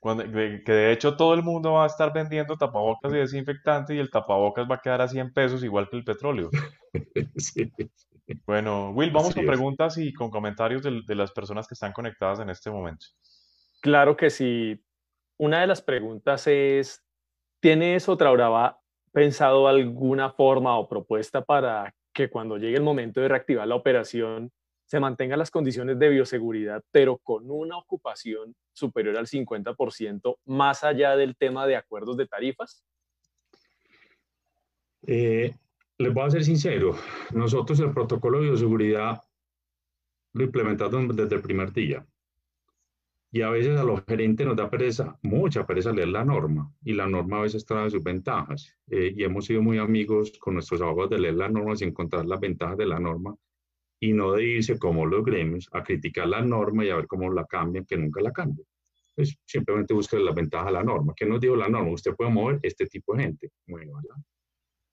Cuando, 0.00 0.24
que 0.24 0.72
de 0.72 0.92
hecho 0.92 1.16
todo 1.16 1.32
el 1.32 1.42
mundo 1.42 1.72
va 1.72 1.84
a 1.84 1.86
estar 1.86 2.12
vendiendo 2.12 2.58
tapabocas 2.58 3.10
y 3.14 3.16
desinfectantes 3.16 3.96
y 3.96 4.00
el 4.00 4.10
tapabocas 4.10 4.70
va 4.70 4.74
a 4.74 4.80
quedar 4.82 5.00
a 5.00 5.08
100 5.08 5.32
pesos 5.32 5.64
igual 5.64 5.88
que 5.88 5.96
el 5.96 6.04
petróleo. 6.04 6.50
sí. 7.36 7.72
Bueno, 8.46 8.90
Will, 8.90 9.10
vamos 9.10 9.34
con 9.34 9.46
preguntas 9.46 9.98
y 9.98 10.12
con 10.12 10.30
comentarios 10.30 10.82
de, 10.82 11.14
las 11.14 11.32
personas 11.32 11.66
que 11.66 11.74
están 11.74 11.92
conectadas 11.92 12.40
en 12.40 12.50
este 12.50 12.70
momento. 12.70 13.06
Claro 13.80 14.16
que 14.16 14.30
sí. 14.30 14.80
Una 15.38 15.60
de 15.60 15.66
las 15.66 15.82
preguntas 15.82 16.46
es, 16.46 17.04
¿tienes 17.60 18.08
otra 18.08 18.30
brava 18.30 18.78
pensado 19.12 19.68
alguna 19.68 20.30
forma 20.30 20.78
o 20.78 20.88
propuesta 20.88 21.42
para 21.42 21.94
que 22.12 22.30
cuando 22.30 22.58
llegue 22.58 22.76
el 22.76 22.82
momento 22.82 23.20
de 23.20 23.28
reactivar 23.28 23.66
la 23.66 23.74
operación 23.74 24.52
se 24.86 25.00
mantengan 25.00 25.38
las 25.38 25.50
condiciones 25.50 25.98
de 25.98 26.08
bioseguridad, 26.10 26.82
pero 26.90 27.18
con 27.18 27.50
una 27.50 27.78
ocupación 27.78 28.54
superior 28.72 29.16
al 29.16 29.26
50% 29.26 30.36
más 30.44 30.84
allá 30.84 31.16
del 31.16 31.36
tema 31.36 31.66
de 31.66 31.76
acuerdos 31.76 32.16
de 32.16 32.26
tarifas? 32.26 32.84
Eh, 35.06 35.54
les 35.98 36.12
voy 36.12 36.24
a 36.24 36.30
ser 36.30 36.44
sincero, 36.44 36.96
nosotros 37.32 37.78
el 37.80 37.92
protocolo 37.92 38.38
de 38.38 38.46
bioseguridad 38.46 39.20
lo 40.34 40.44
implementamos 40.44 41.14
desde 41.16 41.36
el 41.36 41.42
primer 41.42 41.72
día. 41.72 42.06
Y 43.34 43.40
a 43.40 43.48
veces 43.48 43.78
a 43.78 43.84
los 43.84 44.04
gerentes 44.04 44.46
nos 44.46 44.56
da 44.56 44.68
pereza, 44.68 45.18
mucha 45.22 45.66
pereza 45.66 45.92
leer 45.92 46.08
la 46.08 46.24
norma, 46.24 46.70
y 46.84 46.92
la 46.92 47.06
norma 47.06 47.38
a 47.38 47.42
veces 47.42 47.64
trae 47.64 47.90
sus 47.90 48.02
ventajas. 48.02 48.76
Eh, 48.90 49.14
y 49.16 49.24
hemos 49.24 49.46
sido 49.46 49.62
muy 49.62 49.78
amigos 49.78 50.32
con 50.38 50.54
nuestros 50.54 50.82
abogados 50.82 51.10
de 51.10 51.18
leer 51.18 51.34
las 51.34 51.50
normas 51.50 51.80
y 51.80 51.84
encontrar 51.84 52.26
las 52.26 52.40
ventajas 52.40 52.76
de 52.76 52.86
la 52.86 53.00
norma, 53.00 53.34
y 54.00 54.12
no 54.12 54.32
de 54.32 54.44
irse 54.44 54.78
como 54.78 55.06
los 55.06 55.24
gremios 55.24 55.68
a 55.72 55.82
criticar 55.82 56.28
la 56.28 56.42
norma 56.42 56.84
y 56.84 56.90
a 56.90 56.96
ver 56.96 57.06
cómo 57.06 57.32
la 57.32 57.46
cambian, 57.46 57.86
que 57.86 57.96
nunca 57.96 58.20
la 58.20 58.32
cambian. 58.32 58.66
Pues 59.14 59.38
simplemente 59.46 59.94
busquen 59.94 60.24
las 60.24 60.34
ventajas 60.34 60.66
de 60.66 60.72
la 60.72 60.82
norma. 60.82 61.14
¿Qué 61.16 61.24
nos 61.24 61.40
dijo 61.40 61.54
la 61.56 61.68
norma? 61.68 61.92
Usted 61.92 62.14
puede 62.14 62.30
mover 62.30 62.58
este 62.62 62.86
tipo 62.86 63.14
de 63.14 63.22
gente. 63.22 63.50
Bueno, 63.66 63.92
¿verdad? 63.94 64.22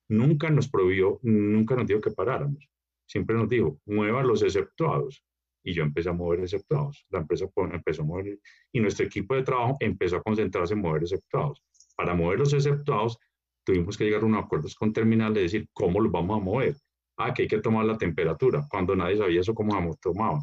Nunca 0.10 0.50
nos 0.50 0.70
prohibió, 0.70 1.20
nunca 1.24 1.76
nos 1.76 1.88
dijo 1.88 2.02
que 2.02 2.12
paráramos. 2.12 2.68
Siempre 3.06 3.36
nos 3.36 3.50
dijo, 3.50 3.80
mueva 3.86 4.24
los 4.24 4.44
exceptuados. 4.44 5.24
Y 5.64 5.74
yo 5.74 5.84
empecé 5.84 6.10
a 6.10 6.14
mover 6.14 6.42
exceptuados. 6.42 7.06
La 7.10 7.20
empresa 7.20 7.46
empezó 7.72 8.02
a 8.02 8.06
mover 8.06 8.40
y 8.72 8.80
nuestro 8.80 9.06
equipo 9.06 9.36
de 9.36 9.44
trabajo 9.44 9.78
empezó 9.80 10.18
a 10.18 10.24
concentrarse 10.24 10.74
en 10.74 10.82
mover 10.82 11.04
exceptuados. 11.04 11.62
Para 11.96 12.14
mover 12.14 12.40
los 12.40 12.54
exceptuados, 12.54 13.18
tuvimos 13.66 13.98
que 13.98 14.06
llegar 14.06 14.24
a 14.24 14.26
un 14.26 14.36
acuerdo 14.36 14.68
con 14.78 14.94
terminal 14.94 15.34
de 15.34 15.42
decir 15.42 15.68
cómo 15.74 16.00
los 16.00 16.12
vamos 16.12 16.40
a 16.40 16.44
mover. 16.44 16.76
Ah, 17.18 17.34
que 17.34 17.42
hay 17.44 17.48
que 17.50 17.60
tomar 17.60 17.86
la 17.86 17.98
temperatura, 17.98 18.66
cuando 18.70 18.96
nadie 18.96 19.18
sabía 19.18 19.42
eso 19.42 19.54
cómo 19.54 19.74
se 19.92 20.00
tomaba. 20.02 20.40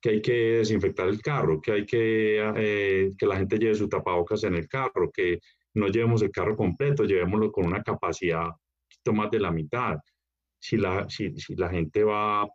Que 0.00 0.10
hay 0.10 0.22
que 0.22 0.32
desinfectar 0.58 1.08
el 1.08 1.22
carro, 1.22 1.60
que 1.60 1.72
hay 1.72 1.86
que 1.86 2.52
eh, 2.56 3.12
que 3.16 3.26
la 3.26 3.36
gente 3.36 3.58
lleve 3.58 3.76
su 3.76 3.88
tapabocas 3.88 4.42
en 4.42 4.54
el 4.54 4.68
carro, 4.68 5.10
que 5.12 5.38
no 5.74 5.88
llevemos 5.88 6.22
el 6.22 6.30
carro 6.30 6.56
completo, 6.56 7.04
llevémoslo 7.04 7.52
con 7.52 7.66
una 7.66 7.82
capacidad 7.82 8.46
un 8.46 8.52
poquito 8.88 9.12
más 9.12 9.30
de 9.30 9.40
la 9.40 9.50
mitad. 9.50 9.96
Si 10.60 10.76
la, 10.76 11.08
si, 11.08 11.38
si 11.38 11.54
la 11.54 11.68
gente 11.68 12.02
va, 12.02 12.46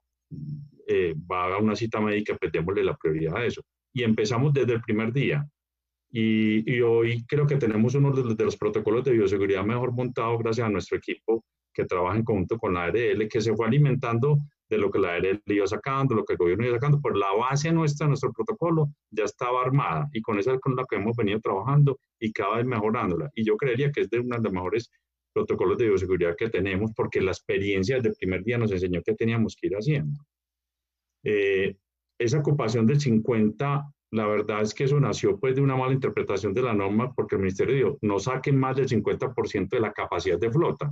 eh, 0.88 1.14
va 1.32 1.55
a 1.55 1.57
una 1.57 1.76
cita 1.76 2.01
médica, 2.01 2.36
pues 2.38 2.51
démosle 2.51 2.84
la 2.84 2.95
prioridad 2.95 3.38
a 3.38 3.45
eso. 3.45 3.61
Y 3.93 4.03
empezamos 4.03 4.53
desde 4.53 4.74
el 4.74 4.82
primer 4.82 5.14
día. 5.14 5.47
Y, 6.16 6.80
hoy 6.82 7.26
creo 7.26 7.47
que 7.47 7.55
tenemos 7.55 7.95
uno 7.95 8.11
de 8.11 8.43
los, 8.45 8.55
protocolos 8.55 9.03
de 9.03 9.14
bioseguridad 9.14 9.64
mejor 9.64 9.93
montados 9.93 10.38
gracias 10.38 10.68
a 10.68 10.70
nuestro 10.70 10.97
equipo 10.97 11.43
que 11.74 11.86
trabaja 11.86 12.16
en 12.16 12.24
conjunto 12.24 12.59
con 12.59 12.76
la 12.76 12.84
ARL, 12.84 13.28
que 13.28 13.41
se 13.41 13.55
fue 13.55 13.66
alimentando 13.66 14.38
de 14.70 14.78
lo 14.78 14.91
que 14.91 14.99
la 14.99 15.16
ARL 15.16 15.41
iba 15.47 15.66
sacando, 15.66 16.14
lo 16.14 16.24
que 16.24 16.34
el 16.34 16.38
gobierno 16.38 16.66
iba 16.66 16.76
sacando, 16.76 17.01
pero 17.01 17.16
la 17.16 17.34
base 17.34 17.72
nuestra, 17.72 18.07
nuestro 18.07 18.32
protocolo, 18.32 18.89
ya 19.09 19.24
estaba 19.24 19.64
armada 19.64 20.07
y 20.14 20.22
con 20.22 20.38
esa 20.38 20.53
es 20.53 20.59
con 20.59 20.76
la 20.76 20.86
que 20.88 20.97
hemos 20.97 21.16
venido 21.16 21.39
trabajando 21.39 21.97
y 22.24 22.32
cada 22.32 22.55
vez 22.55 22.65
mejorándola. 22.65 23.30
Y 23.36 23.43
yo 23.43 23.57
creería 23.57 23.91
que 23.91 24.01
es 24.01 24.09
de 24.09 24.19
uno 24.19 24.38
de 24.38 24.43
los 24.43 24.53
mejores 24.53 24.89
protocolos 25.34 25.78
de 25.78 25.89
bioseguridad 25.89 26.38
que 26.38 26.49
tenemos 26.49 26.91
porque 26.95 27.19
la 27.19 27.32
experiencia 27.32 27.97
desde 27.97 28.09
el 28.09 28.15
primer 28.15 28.43
día 28.43 28.57
nos 28.57 28.71
enseñó 28.71 29.01
que 29.03 29.13
teníamos 29.13 29.57
que 29.59 29.67
ir 29.67 29.74
haciendo. 29.74 30.21
Eh, 31.26 31.76
esa 32.17 32.39
ocupación 32.39 32.86
del 32.88 33.01
50 33.01 33.84
la 34.11 34.28
verdad 34.28 34.61
es 34.61 34.74
que 34.74 34.86
eso 34.86 34.99
nació 34.99 35.38
pues 35.38 35.55
de 35.55 35.61
una 35.61 35.76
mala 35.76 35.91
interpretación 35.91 36.53
de 36.53 36.61
la 36.61 36.74
norma 36.74 37.11
porque 37.13 37.36
el 37.36 37.41
ministerio 37.41 37.76
dijo, 37.76 37.97
no 38.01 38.19
saquen 38.19 38.57
más 38.57 38.78
del 38.78 38.88
50% 38.88 39.69
de 39.69 39.80
la 39.82 39.91
capacidad 39.91 40.39
de 40.39 40.51
flota. 40.51 40.89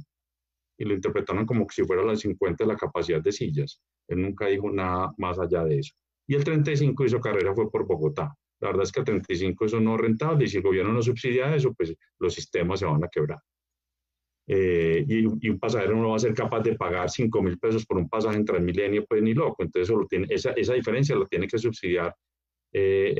Y 0.77 0.83
lo 0.83 0.95
interpretaron 0.95 1.45
como 1.45 1.65
que 1.65 1.75
si 1.75 1.83
fuera 1.83 2.03
la 2.03 2.15
50 2.15 2.63
de 2.63 2.67
la 2.67 2.75
capacidad 2.75 3.21
de 3.21 3.31
sillas. 3.31 3.79
Él 4.09 4.21
nunca 4.21 4.47
dijo 4.47 4.69
nada 4.69 5.13
más 5.17 5.39
allá 5.39 5.63
de 5.63 5.79
eso. 5.79 5.93
Y 6.27 6.35
el 6.35 6.43
35 6.43 7.05
hizo 7.05 7.21
carrera 7.21 7.53
fue 7.53 7.69
por 7.69 7.85
Bogotá. 7.85 8.35
La 8.61 8.69
verdad 8.69 8.83
es 8.83 8.91
que 8.91 8.99
el 8.99 9.05
35 9.05 9.65
eso 9.65 9.79
no 9.79 9.95
es 9.95 10.01
rentable 10.01 10.45
y 10.45 10.47
si 10.47 10.57
el 10.57 10.63
gobierno 10.63 10.93
no 10.93 11.01
subsidia 11.01 11.55
eso, 11.55 11.73
pues 11.73 11.95
los 12.19 12.33
sistemas 12.33 12.79
se 12.79 12.85
van 12.85 13.03
a 13.03 13.07
quebrar. 13.07 13.39
Eh, 14.47 15.05
y, 15.07 15.49
un 15.49 15.59
pasajero 15.59 15.95
no 15.95 16.09
va 16.09 16.15
a 16.15 16.19
ser 16.19 16.33
capaz 16.33 16.61
de 16.61 16.75
pagar 16.75 17.09
5 17.09 17.41
mil 17.41 17.57
pesos 17.57 17.85
por 17.85 17.97
un 17.97 18.09
pasaje 18.09 18.37
en 18.37 18.45
Transmilenio, 18.45 19.05
pues 19.05 19.21
ni 19.21 19.33
loco. 19.33 19.63
Entonces 19.63 19.89
lo 19.95 20.05
tiene, 20.05 20.27
esa, 20.29 20.51
esa 20.51 20.73
diferencia 20.73 21.15
la 21.15 21.25
tiene 21.25 21.47
que 21.47 21.57
subsidiar 21.57 22.15
eh, 22.73 23.13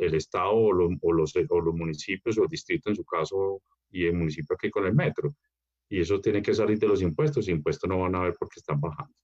el, 0.00 0.14
Estado 0.14 0.52
o, 0.52 0.72
los, 0.72 0.92
o, 1.00 1.60
los, 1.60 1.74
municipios 1.74 2.38
o 2.38 2.44
el 2.44 2.48
distrito 2.48 2.88
en 2.88 2.96
su 2.96 3.04
caso 3.04 3.62
y 3.90 4.06
el 4.06 4.14
municipio 4.14 4.54
aquí 4.54 4.70
con 4.70 4.86
el 4.86 4.94
metro. 4.94 5.34
Y 5.88 6.00
eso 6.00 6.20
tiene 6.20 6.42
que 6.42 6.54
salir 6.54 6.78
de 6.78 6.88
los 6.88 7.02
impuestos. 7.02 7.48
Impuestos 7.48 7.88
no 7.88 8.00
van 8.00 8.14
a 8.14 8.22
ver 8.22 8.34
porque 8.38 8.60
están 8.60 8.80
bajando. 8.80 9.14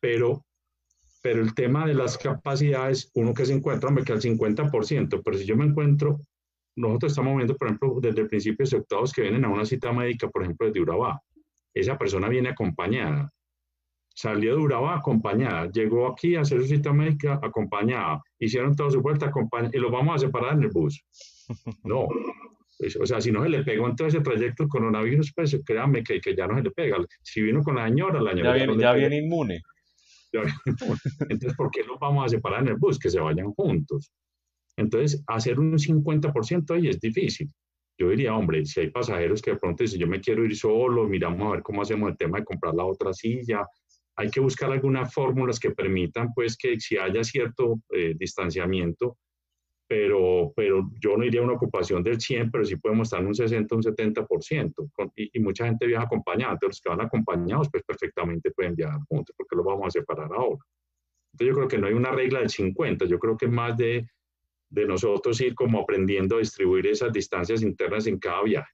Pero, 0.00 0.44
pero 1.22 1.40
el 1.42 1.54
tema 1.54 1.86
de 1.86 1.94
las 1.94 2.16
capacidades, 2.18 3.10
uno 3.14 3.34
que 3.34 3.46
se 3.46 3.52
encuentra, 3.52 3.90
me 3.90 4.04
queda 4.04 4.16
el 4.16 4.22
50%, 4.22 5.22
pero 5.24 5.38
si 5.38 5.44
yo 5.44 5.56
me 5.56 5.66
encuentro, 5.66 6.20
nosotros 6.76 7.12
estamos 7.12 7.36
viendo, 7.36 7.56
por 7.56 7.68
ejemplo, 7.68 7.98
desde 8.00 8.20
el 8.22 8.28
principio 8.28 8.64
aceptados 8.64 9.12
que 9.12 9.22
vienen 9.22 9.44
a 9.44 9.48
una 9.48 9.64
cita 9.64 9.92
médica, 9.92 10.28
por 10.28 10.42
ejemplo, 10.42 10.66
desde 10.66 10.80
Urabá. 10.80 11.20
Esa 11.74 11.98
persona 11.98 12.28
viene 12.28 12.50
acompañada 12.50 13.32
salió 14.18 14.56
de 14.56 14.62
Urabá 14.62 14.96
acompañada, 14.96 15.70
llegó 15.70 16.08
aquí 16.08 16.34
a 16.34 16.40
hacer 16.40 16.60
su 16.62 16.66
cita 16.66 16.92
médica 16.92 17.38
acompañada, 17.40 18.20
hicieron 18.40 18.74
toda 18.74 18.90
su 18.90 19.00
vuelta 19.00 19.26
acompañada 19.26 19.70
y 19.72 19.78
lo 19.78 19.92
vamos 19.92 20.16
a 20.16 20.18
separar 20.18 20.54
en 20.54 20.64
el 20.64 20.70
bus. 20.70 21.00
No, 21.84 22.08
o 23.00 23.06
sea, 23.06 23.20
si 23.20 23.32
no 23.32 23.42
se 23.42 23.48
le 23.48 23.64
pegó 23.64 23.88
en 23.88 23.96
todo 23.96 24.08
ese 24.08 24.20
trayecto 24.20 24.64
el 24.64 24.68
coronavirus, 24.68 25.32
pues 25.34 25.58
créanme 25.64 26.02
que, 26.02 26.20
que 26.20 26.34
ya 26.34 26.46
no 26.46 26.56
se 26.56 26.62
le 26.62 26.70
pega. 26.72 26.96
Si 27.22 27.40
vino 27.40 27.62
con 27.62 27.76
la 27.76 27.88
señora, 27.88 28.20
la 28.20 28.32
señora... 28.32 28.58
Ya, 28.58 28.66
viene, 28.66 28.82
ya 28.82 28.92
viene 28.92 29.16
inmune. 29.18 29.62
Entonces, 31.28 31.54
¿por 31.56 31.70
qué 31.70 31.82
los 31.84 31.98
vamos 31.98 32.26
a 32.26 32.28
separar 32.28 32.62
en 32.62 32.68
el 32.68 32.76
bus? 32.76 32.98
Que 32.98 33.10
se 33.10 33.20
vayan 33.20 33.52
juntos. 33.54 34.12
Entonces, 34.76 35.22
hacer 35.26 35.58
un 35.58 35.78
50% 35.78 36.74
ahí 36.74 36.88
es 36.88 37.00
difícil. 37.00 37.50
Yo 37.98 38.10
diría, 38.10 38.34
hombre, 38.34 38.64
si 38.64 38.80
hay 38.80 38.90
pasajeros 38.90 39.42
que 39.42 39.52
de 39.52 39.56
pronto 39.56 39.82
dicen, 39.82 39.98
yo 39.98 40.06
me 40.06 40.20
quiero 40.20 40.44
ir 40.44 40.56
solo, 40.56 41.08
miramos 41.08 41.48
a 41.48 41.50
ver 41.52 41.62
cómo 41.62 41.82
hacemos 41.82 42.10
el 42.10 42.16
tema 42.16 42.38
de 42.38 42.44
comprar 42.44 42.74
la 42.74 42.84
otra 42.84 43.12
silla, 43.12 43.66
hay 44.18 44.30
que 44.30 44.40
buscar 44.40 44.70
algunas 44.70 45.12
fórmulas 45.12 45.58
que 45.58 45.70
permitan 45.70 46.32
pues 46.34 46.56
que 46.56 46.78
si 46.78 46.96
haya 46.96 47.22
cierto 47.24 47.80
eh, 47.90 48.14
distanciamiento, 48.16 49.16
pero, 49.88 50.52
pero 50.54 50.90
yo 51.00 51.16
no 51.16 51.24
iría 51.24 51.40
a 51.40 51.44
una 51.44 51.54
ocupación 51.54 52.02
del 52.02 52.20
100, 52.20 52.50
pero 52.50 52.64
sí 52.64 52.76
podemos 52.76 53.06
estar 53.06 53.20
en 53.20 53.28
un 53.28 53.34
60, 53.34 53.74
un 53.74 53.82
70%, 53.82 54.90
y, 55.16 55.30
y 55.32 55.40
mucha 55.40 55.64
gente 55.64 55.86
viaja 55.86 56.04
acompañada, 56.04 56.52
entonces 56.52 56.76
los 56.76 56.80
que 56.82 56.88
van 56.90 57.06
acompañados 57.06 57.68
pues 57.72 57.82
perfectamente 57.84 58.50
pueden 58.50 58.74
viajar 58.74 59.00
juntos, 59.08 59.34
porque 59.36 59.56
lo 59.56 59.64
vamos 59.64 59.86
a 59.86 59.90
separar 59.90 60.30
ahora. 60.30 60.62
Entonces 61.32 61.48
yo 61.48 61.54
creo 61.54 61.68
que 61.68 61.78
no 61.78 61.86
hay 61.86 61.94
una 61.94 62.10
regla 62.10 62.40
del 62.40 62.50
50, 62.50 63.06
yo 63.06 63.18
creo 63.18 63.36
que 63.38 63.46
es 63.46 63.50
más 63.50 63.76
de, 63.78 64.06
de 64.68 64.86
nosotros 64.86 65.40
ir 65.40 65.54
como 65.54 65.80
aprendiendo 65.80 66.36
a 66.36 66.40
distribuir 66.40 66.86
esas 66.86 67.10
distancias 67.10 67.62
internas 67.62 68.06
en 68.06 68.18
cada 68.18 68.42
viaje. 68.42 68.70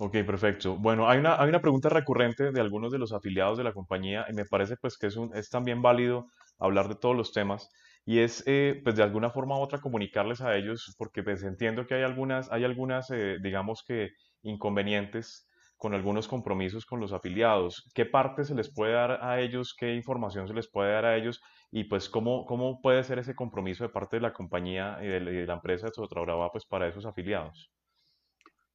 Ok, 0.00 0.12
perfecto. 0.24 0.76
Bueno, 0.76 1.08
hay 1.08 1.18
una, 1.18 1.40
hay 1.40 1.48
una 1.48 1.60
pregunta 1.60 1.88
recurrente 1.88 2.50
de 2.52 2.60
algunos 2.60 2.92
de 2.92 2.98
los 2.98 3.12
afiliados 3.12 3.58
de 3.58 3.64
la 3.64 3.72
compañía 3.72 4.26
y 4.28 4.32
me 4.32 4.44
parece 4.44 4.76
pues 4.76 4.96
que 4.96 5.08
es, 5.08 5.16
un, 5.16 5.34
es 5.36 5.50
también 5.50 5.82
válido 5.82 6.28
hablar 6.58 6.88
de 6.88 6.94
todos 6.94 7.16
los 7.16 7.32
temas 7.32 7.68
y 8.08 8.20
es 8.20 8.42
eh, 8.46 8.80
pues 8.82 8.96
de 8.96 9.02
alguna 9.02 9.28
forma 9.28 9.58
u 9.58 9.60
otra 9.60 9.82
comunicarles 9.82 10.40
a 10.40 10.56
ellos 10.56 10.94
porque 10.96 11.22
pues 11.22 11.42
entiendo 11.42 11.86
que 11.86 11.94
hay 11.94 12.04
algunas, 12.04 12.50
hay 12.50 12.64
algunas 12.64 13.10
eh, 13.10 13.36
digamos 13.42 13.84
que 13.86 14.12
inconvenientes 14.40 15.46
con 15.76 15.92
algunos 15.92 16.26
compromisos 16.26 16.86
con 16.86 17.00
los 17.00 17.12
afiliados. 17.12 17.86
¿Qué 17.94 18.06
parte 18.06 18.44
se 18.44 18.54
les 18.54 18.72
puede 18.72 18.94
dar 18.94 19.22
a 19.22 19.42
ellos? 19.42 19.76
¿Qué 19.78 19.94
información 19.94 20.48
se 20.48 20.54
les 20.54 20.66
puede 20.68 20.90
dar 20.90 21.04
a 21.04 21.18
ellos? 21.18 21.42
Y 21.70 21.84
pues 21.84 22.08
cómo, 22.08 22.46
cómo 22.46 22.80
puede 22.80 23.04
ser 23.04 23.18
ese 23.18 23.34
compromiso 23.34 23.84
de 23.84 23.90
parte 23.90 24.16
de 24.16 24.22
la 24.22 24.32
compañía 24.32 24.96
y 25.02 25.06
de, 25.06 25.46
la 25.46 25.52
empresa 25.52 25.88
de 25.88 25.92
Sotrabra 25.92 26.34
pues 26.50 26.64
para 26.64 26.88
esos 26.88 27.04
afiliados? 27.04 27.70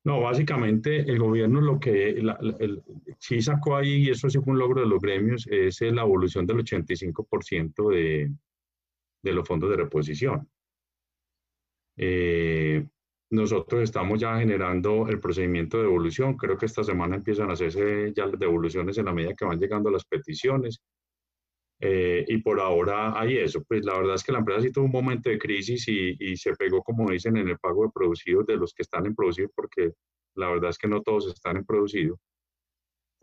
No, 0.03 0.21
básicamente 0.21 0.99
el 1.09 1.17
gobierno 1.17 1.59
lo 1.59 1.79
que 1.79 2.09
el, 2.09 2.83
sí 3.17 3.41
sacó 3.41 3.77
ahí, 3.77 4.03
y 4.03 4.09
eso 4.11 4.29
sí 4.29 4.37
fue 4.39 4.53
un 4.53 4.59
logro 4.59 4.81
de 4.81 4.87
los 4.87 5.01
gremios, 5.01 5.47
es 5.47 5.81
la 5.81 6.03
evolución 6.03 6.45
del 6.45 6.57
85% 6.57 7.89
de, 7.89 8.29
de 9.23 9.31
los 9.33 9.47
fondos 9.47 9.69
de 9.69 9.77
reposición. 9.77 10.47
Eh, 11.97 12.85
nosotros 13.31 13.81
estamos 13.81 14.19
ya 14.19 14.37
generando 14.37 15.07
el 15.07 15.19
procedimiento 15.19 15.77
de 15.77 15.83
devolución. 15.83 16.37
Creo 16.37 16.57
que 16.57 16.67
esta 16.67 16.83
semana 16.83 17.15
empiezan 17.15 17.49
a 17.49 17.53
hacerse 17.53 18.13
ya 18.15 18.27
las 18.27 18.39
devoluciones 18.39 18.97
en 18.97 19.05
la 19.05 19.13
medida 19.13 19.33
que 19.33 19.45
van 19.45 19.59
llegando 19.59 19.89
las 19.89 20.05
peticiones. 20.05 20.81
Eh, 21.79 22.23
y 22.27 22.37
por 22.37 22.59
ahora 22.59 23.19
hay 23.19 23.37
eso. 23.39 23.63
Pues 23.63 23.83
la 23.85 23.97
verdad 23.97 24.15
es 24.15 24.23
que 24.23 24.31
la 24.31 24.39
empresa 24.39 24.61
sí 24.61 24.71
tuvo 24.71 24.85
un 24.85 24.91
momento 24.91 25.29
de 25.29 25.39
crisis 25.39 25.87
y, 25.87 26.37
se 26.37 26.53
pegó, 26.53 26.83
como 26.83 27.09
dicen, 27.09 27.37
en 27.37 27.49
el 27.49 27.57
pago 27.57 27.83
de 27.85 27.91
producidos 27.93 28.45
de 28.45 28.57
los 28.57 28.73
que 28.73 28.83
están 28.83 29.05
en 29.05 29.15
producido, 29.15 29.49
porque 29.55 29.93
la 30.35 30.49
verdad 30.49 30.69
es 30.69 30.77
que 30.77 30.87
no 30.87 31.01
todos 31.01 31.27
están 31.27 31.57
en 31.57 31.65
producido, 31.65 32.19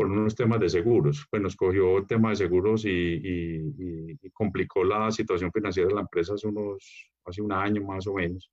por 0.01 0.11
unos 0.11 0.35
temas 0.35 0.59
de 0.59 0.71
seguros. 0.71 1.27
Pues 1.31 1.43
nos 1.43 1.55
cogió 1.55 2.07
tema 2.07 2.31
de 2.31 2.37
seguros 2.37 2.87
y, 2.87 2.89
y, 2.89 4.17
y, 4.23 4.31
complicó 4.31 4.83
la 4.83 5.11
situación 5.11 5.53
financiera 5.53 5.91
de 5.91 5.95
la 5.95 6.01
empresa 6.01 6.33
hace, 6.33 6.49
unos, 6.49 7.11
hace 7.27 7.43
un 7.43 7.53
año 7.53 7.85
más 7.85 8.07
o 8.07 8.15
menos. 8.15 8.51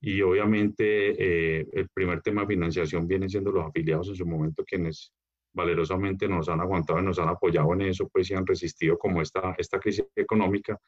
Y 0.00 0.22
obviamente 0.22 0.84
eh, 1.18 1.66
el 1.72 1.88
primer 1.88 2.22
tema 2.22 2.42
de 2.42 2.54
financiación 2.54 3.08
viene 3.08 3.28
siendo 3.28 3.50
los 3.50 3.66
afiliados 3.66 4.10
en 4.10 4.14
su 4.14 4.24
momento, 4.24 4.62
quienes 4.64 5.12
valerosamente 5.52 6.28
nos 6.28 6.48
han 6.48 6.60
aguantado 6.60 7.00
y 7.00 7.06
nos 7.06 7.18
han 7.18 7.30
apoyado 7.30 7.72
en 7.72 7.80
eso, 7.80 8.08
pues 8.08 8.30
y 8.30 8.34
han 8.34 8.46
resistido 8.46 8.96
como 8.96 9.20
esta, 9.20 9.56
esta 9.58 9.80
crisis 9.80 10.06
económica. 10.14 10.78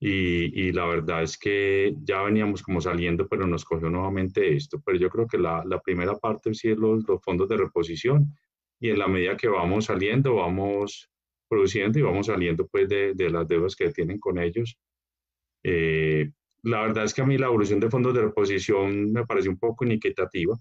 Y, 0.00 0.68
y, 0.68 0.72
la 0.72 0.86
verdad 0.86 1.22
es 1.22 1.36
que 1.36 1.94
ya 2.02 2.22
veníamos 2.22 2.62
como 2.62 2.80
saliendo, 2.80 3.28
pero 3.28 3.46
nos 3.46 3.66
cogió 3.66 3.90
nuevamente 3.90 4.56
esto. 4.56 4.80
Pero 4.82 4.96
yo 4.96 5.10
creo 5.10 5.26
que 5.26 5.36
la, 5.36 5.62
la 5.66 5.80
primera 5.80 6.16
parte 6.16 6.54
sí 6.54 6.70
es 6.70 6.78
los, 6.78 7.06
los, 7.06 7.20
fondos 7.22 7.46
de 7.50 7.58
reposición 7.58 8.34
y 8.82 8.90
en 8.90 8.98
la 8.98 9.06
medida 9.06 9.36
que 9.36 9.46
vamos 9.46 9.84
saliendo, 9.84 10.34
vamos 10.34 11.08
produciendo 11.48 12.00
y 12.00 12.02
vamos 12.02 12.26
saliendo 12.26 12.66
pues 12.66 12.88
de, 12.88 13.14
de 13.14 13.30
las 13.30 13.46
deudas 13.46 13.76
que 13.76 13.92
tienen 13.92 14.18
con 14.18 14.40
ellos. 14.40 14.76
Eh, 15.62 16.32
la 16.64 16.82
verdad 16.82 17.04
es 17.04 17.14
que 17.14 17.22
a 17.22 17.24
mí 17.24 17.38
la 17.38 17.46
evolución 17.46 17.78
de 17.78 17.88
fondos 17.88 18.12
de 18.12 18.22
reposición 18.22 19.12
me 19.12 19.24
parece 19.24 19.48
un 19.48 19.56
poco 19.56 19.84
inequitativa 19.84 20.58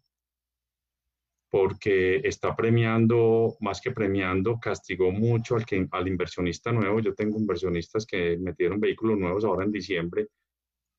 porque 1.49 2.17
está 2.24 2.55
premiando, 2.55 3.57
más 3.59 3.82
que 3.82 3.89
premiando, 3.89 4.59
castigó 4.59 5.11
mucho 5.11 5.55
al, 5.55 5.65
que, 5.65 5.88
al 5.89 6.07
inversionista 6.07 6.72
nuevo. 6.72 6.99
Yo 6.99 7.15
tengo 7.15 7.39
inversionistas 7.39 8.05
que 8.05 8.38
metieron 8.38 8.80
vehículos 8.80 9.17
nuevos 9.17 9.43
ahora 9.45 9.65
en 9.65 9.72
diciembre 9.72 10.28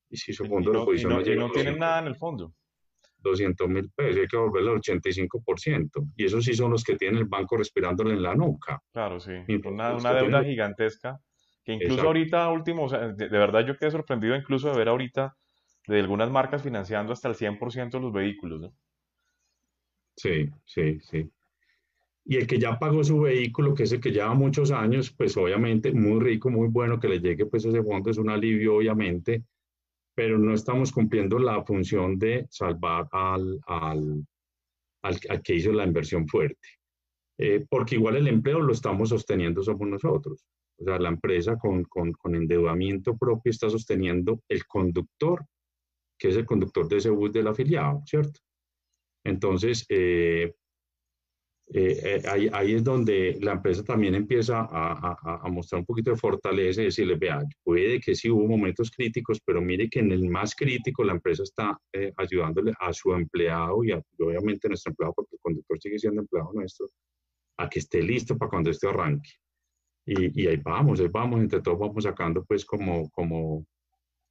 y 0.09 0.17
si 0.17 0.33
su 0.33 0.45
fondo 0.45 0.73
de 0.73 0.79
reposición 0.79 1.13
no, 1.13 1.21
no, 1.21 1.47
no 1.47 1.51
tienen 1.53 1.79
nada 1.79 1.99
en 1.99 2.07
el 2.07 2.15
fondo. 2.17 2.53
200 3.23 3.69
mil 3.69 3.89
pesos, 3.95 4.21
hay 4.21 4.27
que 4.27 4.37
volverlo 4.37 4.71
al 4.71 4.81
85%. 4.81 6.11
Y 6.15 6.25
esos 6.25 6.45
sí 6.45 6.53
son 6.53 6.71
los 6.71 6.83
que 6.83 6.95
tienen 6.95 7.19
el 7.19 7.25
banco 7.25 7.57
respirándole 7.57 8.13
en 8.13 8.23
la 8.23 8.35
nuca. 8.35 8.81
Claro, 8.91 9.19
sí. 9.19 9.31
Una, 9.65 9.95
una 9.95 10.13
deuda 10.13 10.43
gigantesca 10.43 11.19
que 11.63 11.73
incluso 11.73 12.01
ahorita 12.01 12.49
último, 12.49 12.89
de, 12.89 13.13
de, 13.13 13.37
verdad 13.37 13.65
yo 13.65 13.77
quedé 13.77 13.89
sorprendido 13.89 14.35
incluso 14.35 14.69
de 14.69 14.77
ver 14.77 14.89
ahorita 14.89 15.35
de 15.87 15.99
algunas 15.99 16.29
marcas 16.29 16.61
financiando 16.61 17.13
hasta 17.13 17.29
el 17.29 17.35
100% 17.35 17.91
de 17.91 17.99
los 17.99 18.11
vehículos. 18.11 18.61
¿no? 18.61 18.73
Sí, 20.15 20.49
sí, 20.65 20.99
sí. 21.01 21.29
Y 22.25 22.37
el 22.37 22.47
que 22.47 22.57
ya 22.57 22.79
pagó 22.79 23.03
su 23.03 23.19
vehículo, 23.21 23.73
que 23.73 23.83
es 23.83 23.91
el 23.91 23.99
que 23.99 24.11
lleva 24.11 24.33
muchos 24.33 24.71
años, 24.71 25.11
pues 25.11 25.35
obviamente 25.35 25.91
muy 25.91 26.21
rico, 26.21 26.49
muy 26.49 26.69
bueno 26.69 26.99
que 26.99 27.09
le 27.09 27.19
llegue 27.19 27.45
pues 27.45 27.65
ese 27.65 27.83
fondo, 27.83 28.09
es 28.09 28.17
un 28.17 28.29
alivio 28.29 28.77
obviamente, 28.77 29.43
pero 30.15 30.37
no 30.37 30.53
estamos 30.53 30.91
cumpliendo 30.91 31.39
la 31.39 31.63
función 31.63 32.17
de 32.19 32.45
salvar 32.49 33.07
al, 33.11 33.59
al, 33.67 34.25
al, 35.01 35.41
que 35.41 35.55
hizo 35.55 35.71
la 35.71 35.85
inversión 35.85 36.27
fuerte. 36.27 36.67
Eh, 37.37 37.65
porque 37.67 37.95
igual 37.95 38.17
el 38.17 38.27
empleo 38.27 38.61
lo 38.61 38.73
estamos 38.73 39.09
sosteniendo 39.09 39.63
somos 39.63 39.87
nosotros. 39.87 40.45
O 40.77 40.83
sea, 40.83 40.99
la 40.99 41.09
empresa 41.09 41.57
con, 41.57 41.83
con, 41.85 42.11
con 42.13 42.35
endeudamiento 42.35 43.17
propio 43.17 43.49
está 43.49 43.69
sosteniendo 43.69 44.41
el 44.49 44.65
conductor 44.65 45.45
que 46.23 46.29
es 46.29 46.37
el 46.37 46.45
conductor 46.45 46.87
de 46.87 46.97
ese 46.97 47.09
bus 47.09 47.33
del 47.33 47.47
afiliado, 47.47 48.01
¿cierto? 48.05 48.39
Entonces, 49.25 49.85
eh, 49.89 50.53
eh, 51.67 52.21
ahí, 52.29 52.49
ahí, 52.51 52.73
es 52.73 52.83
donde 52.83 53.37
la 53.41 53.53
empresa 53.53 53.83
también 53.83 54.15
empieza 54.15 54.59
a, 54.59 55.17
a, 55.23 55.39
a, 55.43 55.49
mostrar 55.49 55.79
un 55.79 55.85
poquito 55.85 56.11
de 56.11 56.17
fortaleza 56.17 56.81
y 56.81 56.85
decirle, 56.85 57.15
vea, 57.15 57.41
puede 57.63 57.99
que 57.99 58.15
sí 58.15 58.29
hubo 58.29 58.45
momentos 58.47 58.91
críticos, 58.91 59.39
pero 59.45 59.61
mire 59.61 59.89
que 59.89 59.99
en 59.99 60.11
el 60.11 60.29
más 60.29 60.53
crítico 60.55 61.03
la 61.03 61.13
empresa 61.13 61.43
está 61.43 61.77
eh, 61.93 62.11
ayudándole 62.17 62.73
a 62.79 62.91
su 62.93 63.13
empleado 63.13 63.83
y, 63.83 63.91
obviamente 64.19 64.67
a 64.67 64.69
nuestro 64.69 64.91
empleado, 64.91 65.13
porque 65.15 65.35
el 65.35 65.41
conductor 65.41 65.79
sigue 65.81 65.99
siendo 65.99 66.21
empleado 66.21 66.51
nuestro, 66.53 66.89
a 67.57 67.69
que 67.69 67.79
esté 67.79 68.03
listo 68.03 68.37
para 68.37 68.49
cuando 68.49 68.69
este 68.69 68.87
arranque. 68.87 69.31
Y, 70.05 70.43
y, 70.43 70.47
ahí 70.47 70.57
vamos, 70.57 70.99
ahí 70.99 71.07
vamos, 71.07 71.39
entre 71.39 71.61
todos 71.61 71.79
vamos 71.79 72.03
sacando 72.03 72.43
pues 72.43 72.65
como, 72.65 73.09
como, 73.11 73.65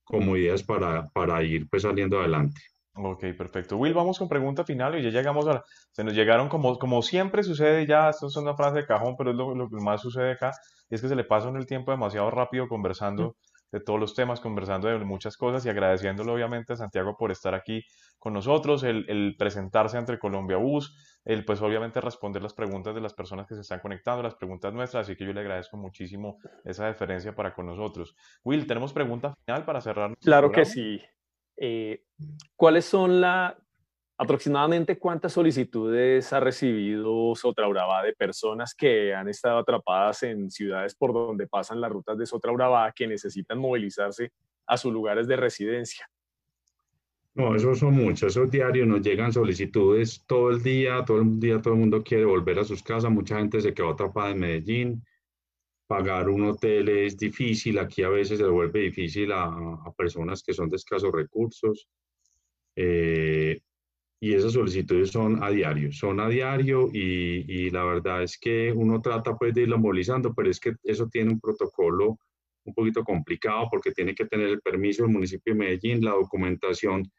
como 0.05 0.37
ideas 0.37 0.63
para, 0.63 1.09
para 1.09 1.43
ir 1.43 1.67
pues 1.69 1.83
saliendo 1.83 2.21
adelante. 2.21 2.61
Ok, 2.95 3.25
perfecto. 3.39 3.77
Will, 3.79 3.95
vamos 3.95 4.19
con 4.19 4.29
pregunta 4.29 4.65
final 4.65 4.99
y 4.99 5.03
ya 5.03 5.11
llegamos 5.11 5.47
a... 5.49 5.65
se 5.93 6.05
nos 6.05 6.15
llegaron 6.15 6.49
como, 6.49 6.79
como 6.79 7.01
siempre 7.01 7.43
sucede 7.43 7.87
ya, 7.87 8.11
esto 8.11 8.27
es 8.27 8.37
una 8.37 8.55
frase 8.55 8.81
de 8.81 8.87
cajón, 8.87 9.17
pero 9.17 9.31
es 9.31 9.37
lo, 9.37 9.55
lo 9.55 9.69
que 9.69 9.77
más 9.77 10.03
sucede 10.03 10.33
acá, 10.33 10.53
es 10.91 11.01
que 11.01 11.09
se 11.09 11.17
le 11.17 11.25
pasa 11.25 11.49
en 11.49 11.57
el 11.57 11.67
tiempo 11.67 11.91
demasiado 11.91 12.31
rápido 12.31 12.69
conversando 12.69 13.37
de 13.73 13.81
todos 13.81 13.99
los 13.99 14.15
temas, 14.15 14.41
conversando 14.41 14.89
de 14.89 14.99
muchas 14.99 15.37
cosas 15.37 15.65
y 15.65 15.71
agradeciéndole 15.71 16.31
obviamente 16.31 16.75
a 16.75 16.77
Santiago 16.77 17.17
por 17.17 17.33
estar 17.33 17.55
aquí 17.55 17.83
con 18.19 18.35
nosotros, 18.35 18.85
el, 18.85 19.07
el, 19.09 19.35
presentarse 19.39 19.97
ante 19.97 20.19
Colombia 20.19 20.59
Bus, 20.59 20.95
el 21.25 21.45
pues 21.45 21.61
obviamente 21.63 22.01
responder 22.01 22.43
las 22.43 22.53
preguntas 22.53 22.95
de 22.95 23.01
las 23.01 23.15
personas 23.15 23.47
que 23.47 23.55
se 23.55 23.63
están 23.63 23.81
conectando, 23.81 24.23
las 24.23 24.35
preguntas 24.35 24.73
nuestras, 24.73 25.07
así 25.07 25.17
que 25.17 25.25
yo 25.25 25.33
le 25.33 25.41
agradezco 25.41 25.79
muchísimo 25.79 26.39
esa 26.65 26.87
deferencia 26.87 27.35
para 27.35 27.55
con 27.55 27.67
nosotros. 27.67 28.15
Will, 28.45 28.67
¿tenemos 28.67 28.93
pregunta 28.93 29.35
final 29.47 29.65
para 29.65 29.81
cerrar? 29.81 30.15
Claro 30.21 30.53
que 30.53 30.67
sí. 30.67 31.01
Eh, 31.65 32.03
¿Cuáles 32.57 32.87
son 32.87 33.21
la, 33.21 33.57
aproximadamente 34.19 34.99
cuántas 34.99 35.33
solicitudes 35.33 36.33
ha 36.33 36.41
recibido 36.41 37.37
Sotraurabá 37.37 38.03
de 38.03 38.15
personas 38.15 38.75
que 38.75 39.15
han 39.15 39.29
estado 39.29 39.59
atrapadas 39.59 40.25
en 40.25 40.51
ciudades 40.51 40.97
por 40.97 41.13
donde 41.13 41.47
pasan 41.47 41.81
las 41.81 41.93
rutas 41.93 42.19
de 42.19 42.27
Sotraurabá 42.27 42.91
que 42.91 43.07
necesitan 43.07 43.61
movilizarse 43.61 44.33
a 44.67 44.77
sus 44.77 44.93
lugares 44.93 45.29
de 45.29 45.37
residencia? 45.37 46.05
No, 47.33 47.55
esos 47.55 47.79
son 47.79 47.95
muchos, 47.95 48.33
esos 48.37 48.51
diarios 48.51 48.89
nos 48.89 49.01
llegan 49.01 49.33
solicitudes 49.33 50.25
todo 50.27 50.51
el 50.51 50.65
día, 50.65 51.05
todo 51.05 51.19
el 51.19 51.39
día 51.39 51.63
todo 51.63 51.75
el 51.75 51.81
mundo 51.81 52.03
quiere 52.03 52.25
volver 52.25 52.59
a 52.59 52.65
sus 52.65 52.83
casas, 52.83 53.09
mucha 53.09 53.39
gente 53.39 53.61
se 53.61 53.73
quedó 53.73 53.91
atrapada 53.91 54.31
en 54.31 54.41
Medellín, 54.41 55.05
pagar 55.87 56.29
un 56.29 56.45
hotel 56.45 56.89
es 56.89 57.17
difícil, 57.17 57.79
aquí 57.79 58.03
a 58.03 58.09
veces 58.09 58.39
se 58.39 58.47
vuelve 58.47 58.81
difícil 58.81 59.33
a, 59.33 59.45
a 59.45 59.93
personas 59.97 60.43
que 60.43 60.55
son 60.55 60.69
de 60.69 60.77
escasos 60.77 61.13
recursos. 61.13 61.89
Eh, 62.77 63.61
y 64.21 64.35
esas 64.35 64.53
solicitudes 64.53 65.11
son 65.11 65.43
a 65.43 65.51
diario, 65.51 65.93
son 65.93 66.21
a 66.21 66.29
diario 66.29 66.89
y, 66.93 67.45
y, 67.49 67.71
la 67.71 67.85
verdad 67.85 68.23
es 68.23 68.39
que 68.39 68.73
uno 68.73 69.03
trata 69.03 69.37
pues 69.37 69.53
de 69.53 69.63
irlo 69.63 69.79
movilizando, 69.79 70.33
pero 70.33 70.49
es 70.49 70.61
que 70.61 70.75
eso 70.85 71.09
tiene 71.09 71.33
un 71.33 71.41
protocolo 71.41 72.19
un 72.65 72.75
poquito 72.75 73.03
complicado 73.03 73.67
porque 73.69 73.91
tiene 73.91 74.15
que 74.15 74.27
tener 74.27 74.49
el 74.49 74.61
permiso 74.61 75.03
del 75.03 75.13
municipio 75.13 75.53
de 75.53 75.59
Medellín, 75.59 76.05
la 76.05 76.13
documentación 76.13 77.11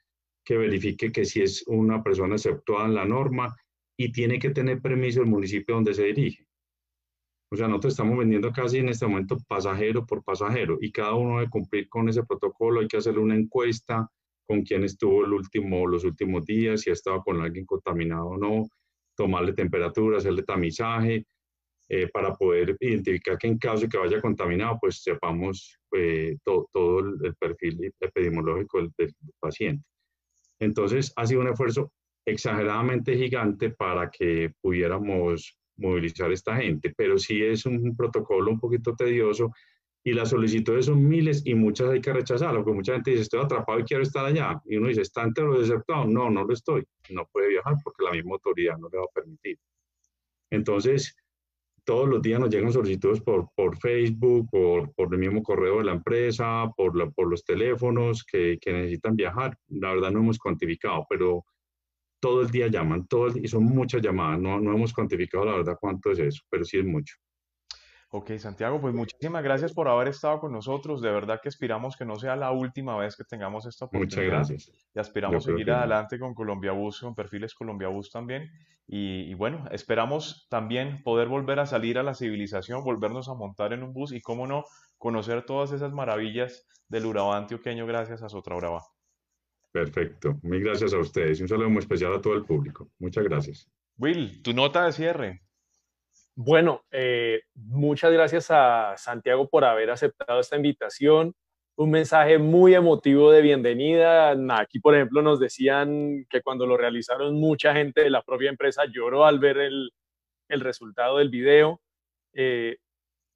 que 0.46 0.58
verifique 0.58 1.12
que 1.12 1.26
si 1.26 1.42
es 1.42 1.64
una 1.68 2.02
persona 2.02 2.36
exceptuada 2.36 2.86
en 2.86 2.96
la 2.96 3.06
norma 3.06 3.54
y 3.98 4.12
tiene 4.12 4.40
que 4.40 4.52
tener 4.52 4.82
permiso 4.82 5.20
del 5.20 5.30
municipio 5.30 5.76
donde 5.76 5.94
se 5.94 6.06
dirige. 6.06 6.48
O 7.54 7.56
sea, 7.56 7.68
nosotros 7.68 7.94
estamos 7.94 8.18
vendiendo 8.18 8.52
casi 8.52 8.80
en 8.80 8.90
este 8.90 9.06
momento 9.06 9.38
pasajero 9.48 10.08
por 10.08 10.24
pasajero 10.24 10.80
y 10.82 10.92
cada 10.92 11.14
uno 11.14 11.38
debe 11.38 11.52
cumplir 11.52 11.88
con 11.88 12.10
ese 12.10 12.24
protocolo. 12.24 12.82
Hay 12.82 12.88
que 12.88 12.98
hacerle 12.98 13.20
una 13.20 13.36
encuesta 13.36 14.10
con 14.48 14.64
quién 14.64 14.84
estuvo 14.84 15.24
el 15.24 15.34
último, 15.34 15.86
los 15.86 16.04
últimos 16.04 16.48
días, 16.48 16.82
si 16.82 16.90
ha 16.90 16.94
estado 16.94 17.22
con 17.22 17.40
alguien 17.42 17.68
contaminado 17.68 18.26
o 18.26 18.38
no, 18.38 18.68
tomarle 19.16 19.54
temperatura, 19.54 20.18
hacerle 20.18 20.42
tamizaje, 20.42 21.28
eh, 21.90 22.08
para 22.12 22.34
poder 22.34 22.76
identificar 22.80 23.38
que 23.38 23.46
en 23.46 23.60
caso 23.60 23.84
de 23.84 23.90
que 23.90 24.00
vaya 24.00 24.20
contaminado, 24.20 24.80
pues 24.82 25.04
sepamos 25.04 25.78
eh, 25.96 26.36
to, 26.44 26.68
todo 26.74 27.02
el 27.02 27.36
perfil 27.36 27.94
epidemiológico 28.00 28.80
del, 28.80 28.92
del 28.98 29.14
paciente. 29.40 29.86
Entonces, 30.60 31.14
ha 31.16 31.28
sido 31.28 31.42
un 31.42 31.50
esfuerzo 31.50 31.92
exageradamente 32.26 33.16
gigante 33.16 33.70
para 33.70 34.10
que 34.10 34.54
pudiéramos 34.60 35.56
movilizar 35.78 36.30
a 36.30 36.34
esta 36.34 36.58
gente, 36.58 36.94
pero 36.96 37.18
sí 37.18 37.44
es 37.44 37.66
un 37.66 37.96
protocolo 37.96 38.52
un 38.52 38.60
poquito 38.60 38.96
tedioso 38.96 39.52
y 40.06 40.12
las 40.14 40.30
solicitudes 40.30 40.88
son 40.88 41.08
miles 41.08 41.44
y 41.46 41.56
muchas 41.56 41.90
hay 41.90 42.02
que 42.02 42.12
rechazarlo, 42.12 42.62
porque 42.64 42.76
mucha 42.76 42.94
gente 42.94 43.12
dice, 43.12 43.24
estoy 43.24 43.40
atrapado 43.40 43.80
y 43.80 43.84
quiero 43.84 44.04
estar 44.04 44.26
allá. 44.26 44.62
Y 44.66 44.76
uno 44.76 44.90
dice, 44.90 45.02
¿está 45.02 45.24
entre 45.24 45.46
los 45.46 45.62
desertados? 45.62 46.08
No, 46.08 46.30
no 46.30 46.44
lo 46.44 46.54
estoy. 46.54 46.84
No 47.10 47.26
puede 47.32 47.50
viajar 47.50 47.76
porque 47.82 48.04
la 48.04 48.12
misma 48.12 48.34
autoridad 48.34 48.78
no 48.78 48.90
le 48.90 48.98
va 48.98 49.06
a 49.06 49.14
permitir. 49.14 49.58
Entonces, 50.52 51.16
todos 51.86 52.08
los 52.10 52.22
días 52.22 52.40
nos 52.40 52.50
llegan 52.50 52.74
solicitudes 52.74 53.22
por, 53.22 53.48
por 53.56 53.78
Facebook, 53.78 54.50
por, 54.52 54.94
por 54.94 55.14
el 55.14 55.20
mismo 55.20 55.42
correo 55.42 55.78
de 55.78 55.86
la 55.86 55.94
empresa, 55.94 56.70
por, 56.76 56.98
la, 56.98 57.10
por 57.10 57.30
los 57.30 57.46
teléfonos 57.46 58.26
que, 58.26 58.58
que 58.60 58.74
necesitan 58.74 59.16
viajar. 59.16 59.58
La 59.70 59.94
verdad 59.94 60.12
no 60.12 60.20
hemos 60.20 60.38
cuantificado, 60.38 61.06
pero 61.10 61.46
todo 62.24 62.40
el 62.40 62.50
día 62.50 62.68
llaman, 62.70 63.06
todo 63.06 63.28
el, 63.28 63.44
y 63.44 63.50
son 63.50 63.66
muchas 63.66 64.02
llamadas, 64.02 64.40
no, 64.40 64.58
no 64.58 64.74
hemos 64.74 64.94
cuantificado 64.94 65.44
la 65.44 65.58
verdad 65.58 65.78
cuánto 65.78 66.10
es 66.10 66.20
eso, 66.20 66.42
pero 66.50 66.64
sí 66.64 66.78
es 66.78 66.86
mucho. 66.86 67.18
Ok, 68.12 68.38
Santiago, 68.38 68.80
pues 68.80 68.94
muchísimas 68.96 69.44
gracias 69.44 69.74
por 69.74 69.90
haber 69.90 70.08
estado 70.08 70.40
con 70.40 70.54
nosotros. 70.54 71.02
De 71.02 71.12
verdad 71.12 71.42
que 71.42 71.50
aspiramos 71.50 71.98
que 71.98 72.06
no 72.06 72.16
sea 72.16 72.38
la 72.38 72.52
última 72.52 72.96
vez 72.96 73.18
que 73.18 73.26
tengamos 73.26 73.66
esta 73.66 73.86
oportunidad. 73.86 74.38
Muchas 74.38 74.50
gracias. 74.50 74.90
Y 74.96 75.00
aspiramos 75.00 75.44
seguir 75.44 75.70
adelante 75.72 76.18
con 76.18 76.34
Colombia 76.34 76.72
Bus, 76.72 77.02
con 77.02 77.14
perfiles 77.14 77.54
Colombia 77.56 77.90
Bus 77.90 78.10
también. 78.10 78.50
Y, 78.88 79.24
y, 79.24 79.34
bueno, 79.34 79.66
esperamos 79.72 80.48
también 80.50 81.04
poder 81.04 81.28
volver 81.28 81.60
a 81.60 81.66
salir 81.66 81.98
a 81.98 82.04
la 82.04 82.14
civilización, 82.14 82.84
volvernos 82.84 83.28
a 83.28 83.34
montar 83.34 83.74
en 83.74 83.84
un 83.84 83.92
bus 83.92 84.14
y, 84.14 84.22
cómo 84.22 84.48
no, 84.48 84.64
conocer 84.98 85.44
todas 85.46 85.72
esas 85.72 85.92
maravillas 85.92 86.68
del 86.88 87.08
Urabá 87.08 87.36
antioqueño 87.36 87.86
gracias 87.86 88.22
a 88.22 88.30
Sotra 88.30 88.56
Urabá. 88.56 88.84
Perfecto. 89.74 90.40
Mil 90.44 90.64
gracias 90.64 90.94
a 90.94 91.00
ustedes. 91.00 91.42
Un 91.42 91.48
saludo 91.48 91.68
muy 91.68 91.80
especial 91.80 92.14
a 92.14 92.22
todo 92.22 92.36
el 92.36 92.46
público. 92.46 92.92
Muchas 93.00 93.24
gracias. 93.24 93.68
Will, 93.98 94.44
tu 94.44 94.54
nota 94.54 94.86
de 94.86 94.92
cierre. 94.92 95.42
Bueno, 96.36 96.84
eh, 96.92 97.42
muchas 97.56 98.14
gracias 98.14 98.52
a 98.52 98.94
Santiago 98.98 99.50
por 99.50 99.66
haber 99.66 99.90
aceptado 99.90 100.40
esta 100.40 100.58
invitación. 100.58 101.34
Un 101.76 101.90
mensaje 101.90 102.38
muy 102.38 102.76
emotivo 102.76 103.32
de 103.32 103.42
bienvenida. 103.42 104.36
Aquí, 104.60 104.80
por 104.80 104.94
ejemplo, 104.94 105.24
nos 105.24 105.40
decían 105.40 106.28
que 106.30 106.44
cuando 106.44 106.68
lo 106.68 106.78
realizaron, 106.78 107.34
mucha 107.34 107.74
gente 107.74 108.02
de 108.02 108.12
la 108.12 108.22
propia 108.22 108.52
empresa 108.52 108.84
lloró 108.86 109.26
al 109.26 109.40
ver 109.40 109.58
el, 109.58 109.90
el 110.50 110.60
resultado 110.60 111.18
del 111.18 111.30
video. 111.30 111.82
Eh, 112.34 112.78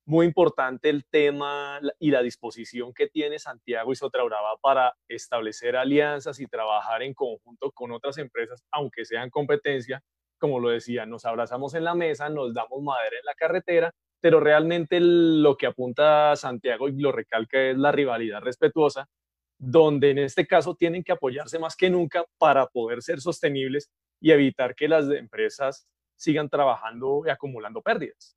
muy 0.08 0.26
importante 0.26 0.90
el 0.90 1.06
tema 1.06 1.82
y 2.00 2.12
la 2.12 2.22
disposición 2.22 2.94
que 2.94 3.10
tiene 3.10 3.40
Santiago 3.40 3.92
y 3.92 3.96
Sotrauraba 3.98 4.56
para 4.62 4.96
establecer 5.10 5.76
alianzas 5.76 6.40
y 6.40 6.48
trabajar 6.48 7.04
en 7.04 7.14
conjunto 7.14 7.72
con 7.74 7.92
otras 7.92 8.18
empresas, 8.18 8.64
aunque 8.72 9.04
sean 9.04 9.30
competencia. 9.30 10.02
Como 10.40 10.62
lo 10.62 10.70
decía, 10.70 11.06
nos 11.06 11.26
abrazamos 11.26 11.74
en 11.74 11.84
la 11.84 11.94
mesa, 11.94 12.30
nos 12.30 12.54
damos 12.54 12.82
madera 12.82 13.18
en 13.20 13.26
la 13.26 13.34
carretera, 13.34 13.94
pero 14.22 14.40
realmente 14.40 15.00
lo 15.02 15.58
que 15.58 15.68
apunta 15.68 16.38
Santiago 16.38 16.88
y 16.88 17.02
lo 17.02 17.12
recalca 17.12 17.62
es 17.62 17.78
la 17.78 17.92
rivalidad 17.92 18.40
respetuosa, 18.40 19.10
donde 19.58 20.12
en 20.12 20.20
este 20.20 20.48
caso 20.48 20.74
tienen 20.76 21.04
que 21.04 21.12
apoyarse 21.12 21.60
más 21.60 21.76
que 21.76 21.90
nunca 21.90 22.24
para 22.38 22.68
poder 22.68 23.02
ser 23.02 23.20
sostenibles 23.20 23.92
y 24.22 24.32
evitar 24.32 24.74
que 24.74 24.88
las 24.88 25.10
empresas 25.10 25.86
sigan 26.16 26.48
trabajando 26.50 27.24
y 27.26 27.30
acumulando 27.30 27.82
pérdidas. 27.82 28.37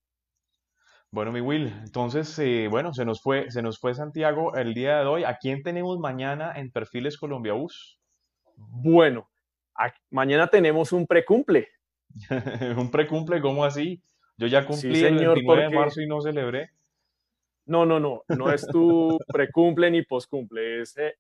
Bueno, 1.12 1.32
mi 1.32 1.40
Will, 1.40 1.74
entonces, 1.82 2.38
eh, 2.38 2.68
bueno, 2.70 2.94
se 2.94 3.04
nos 3.04 3.20
fue, 3.20 3.50
se 3.50 3.62
nos 3.62 3.80
fue 3.80 3.94
Santiago 3.94 4.54
el 4.54 4.74
día 4.74 5.00
de 5.00 5.06
hoy. 5.06 5.24
¿A 5.24 5.38
quién 5.38 5.64
tenemos 5.64 5.98
mañana 5.98 6.52
en 6.54 6.70
Perfiles 6.70 7.18
Colombia 7.18 7.52
Bus? 7.52 7.98
Bueno, 8.56 9.28
a, 9.74 9.92
mañana 10.11 10.46
tenemos 10.46 10.92
un 10.92 11.08
precumple. 11.08 11.66
¿Un 12.76 12.92
precumple? 12.92 13.40
¿Cómo 13.40 13.64
así? 13.64 14.00
Yo 14.36 14.46
ya 14.46 14.64
cumplí 14.64 14.94
sí, 14.94 15.00
señor, 15.00 15.36
el 15.36 15.44
29 15.44 15.44
porque... 15.46 15.62
de 15.62 15.70
marzo 15.70 16.00
y 16.00 16.06
no 16.06 16.20
celebré. 16.20 16.70
No, 17.66 17.84
no, 17.84 17.98
no, 17.98 18.22
no 18.28 18.52
es 18.52 18.64
tu 18.68 19.18
precumple 19.26 19.90
ni 19.90 20.02
poscumple. 20.02 20.82
Es, 20.82 20.96
eh, 20.96 21.16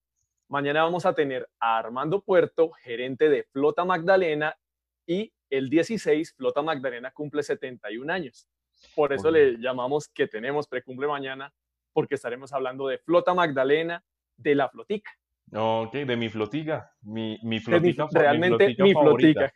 mañana 0.48 0.84
vamos 0.84 1.04
a 1.04 1.14
tener 1.14 1.48
a 1.58 1.78
Armando 1.78 2.22
Puerto, 2.22 2.70
gerente 2.70 3.28
de 3.28 3.42
Flota 3.42 3.84
Magdalena, 3.84 4.56
y 5.04 5.32
el 5.50 5.68
16, 5.68 6.34
Flota 6.36 6.62
Magdalena 6.62 7.10
cumple 7.10 7.42
71 7.42 8.12
años. 8.12 8.48
Por 8.94 9.12
eso 9.12 9.30
le 9.30 9.58
llamamos 9.58 10.08
que 10.08 10.26
tenemos 10.26 10.66
precumple 10.66 11.06
mañana, 11.06 11.52
porque 11.92 12.14
estaremos 12.14 12.52
hablando 12.52 12.86
de 12.88 12.98
Flota 12.98 13.34
Magdalena, 13.34 14.02
de 14.36 14.54
la 14.54 14.68
flotica. 14.68 15.10
Ok, 15.52 15.92
de 15.92 16.16
mi 16.16 16.28
flotica, 16.28 16.92
mi, 17.02 17.38
mi 17.42 17.60
flotica, 17.60 18.04
mi, 18.04 18.10
realmente 18.12 18.68
mi 18.68 18.74
flotica, 18.74 18.84
mi 18.84 18.94
flotica 18.94 19.54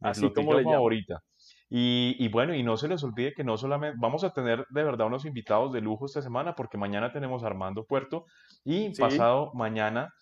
mi 0.00 0.08
así 0.08 0.20
flotica 0.20 0.40
como 0.40 0.58
le 0.58 0.64
favorita. 0.64 1.22
Y, 1.70 2.14
y, 2.18 2.28
bueno, 2.28 2.54
y 2.54 2.62
no 2.62 2.76
se 2.76 2.88
les 2.88 3.02
olvide 3.02 3.32
que 3.32 3.42
no 3.42 3.56
solamente 3.56 3.96
vamos 3.98 4.22
a 4.22 4.32
tener 4.32 4.66
de 4.68 4.84
verdad 4.84 5.06
unos 5.06 5.24
invitados 5.24 5.72
de 5.72 5.80
lujo 5.80 6.06
esta 6.06 6.22
semana, 6.22 6.54
porque 6.54 6.76
mañana 6.76 7.10
tenemos 7.10 7.42
a 7.42 7.46
Armando 7.46 7.84
Puerto 7.84 8.26
y 8.64 8.94
sí. 8.94 9.00
pasado 9.00 9.50
mañana 9.54 10.12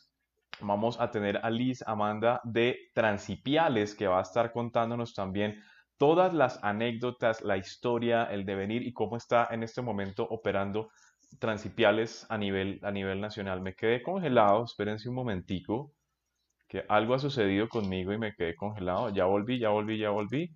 Vamos 0.61 1.01
a 1.01 1.11
tener 1.11 1.41
a 1.43 1.51
Liz 1.51 1.83
Amanda 1.87 2.41
de 2.45 2.91
Transipiales 2.95 3.95
que 3.95 4.07
va 4.07 4.19
a 4.19 4.23
estar 4.23 4.53
contándonos 4.53 5.15
también 5.15 5.61
todas 6.03 6.35
las 6.35 6.59
anécdotas, 6.65 7.43
la 7.43 7.57
historia, 7.57 8.25
el 8.25 8.45
devenir 8.45 8.83
y 8.83 8.93
cómo 8.93 9.17
está 9.17 9.47
en 9.53 9.63
este 9.63 9.83
momento 9.83 10.27
operando 10.29 10.89
Transipiales 11.39 12.27
a 12.29 12.37
nivel, 12.37 12.81
a 12.83 12.91
nivel 12.91 13.21
nacional. 13.21 13.61
Me 13.61 13.77
quedé 13.77 14.03
congelado, 14.03 14.65
espérense 14.65 15.09
un 15.09 15.15
momentico, 15.15 15.93
que 16.67 16.85
algo 16.89 17.15
ha 17.15 17.21
sucedido 17.21 17.69
conmigo 17.69 18.13
y 18.13 18.19
me 18.19 18.35
quedé 18.35 18.57
congelado. 18.57 19.11
Ya 19.11 19.27
volví, 19.27 19.61
ya 19.61 19.69
volví, 19.69 19.97
ya 19.97 20.11
volví. 20.11 20.51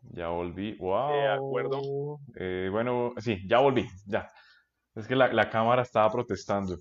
Ya 0.00 0.28
volví, 0.28 0.78
wow. 0.78 1.12
De 1.12 1.28
acuerdo. 1.28 1.80
Eh, 2.34 2.70
bueno, 2.72 3.12
sí, 3.18 3.46
ya 3.46 3.58
volví, 3.58 3.86
ya. 4.06 4.30
Es 4.94 5.06
que 5.06 5.14
la, 5.14 5.30
la 5.30 5.50
cámara 5.50 5.82
estaba 5.82 6.10
protestando. 6.10 6.78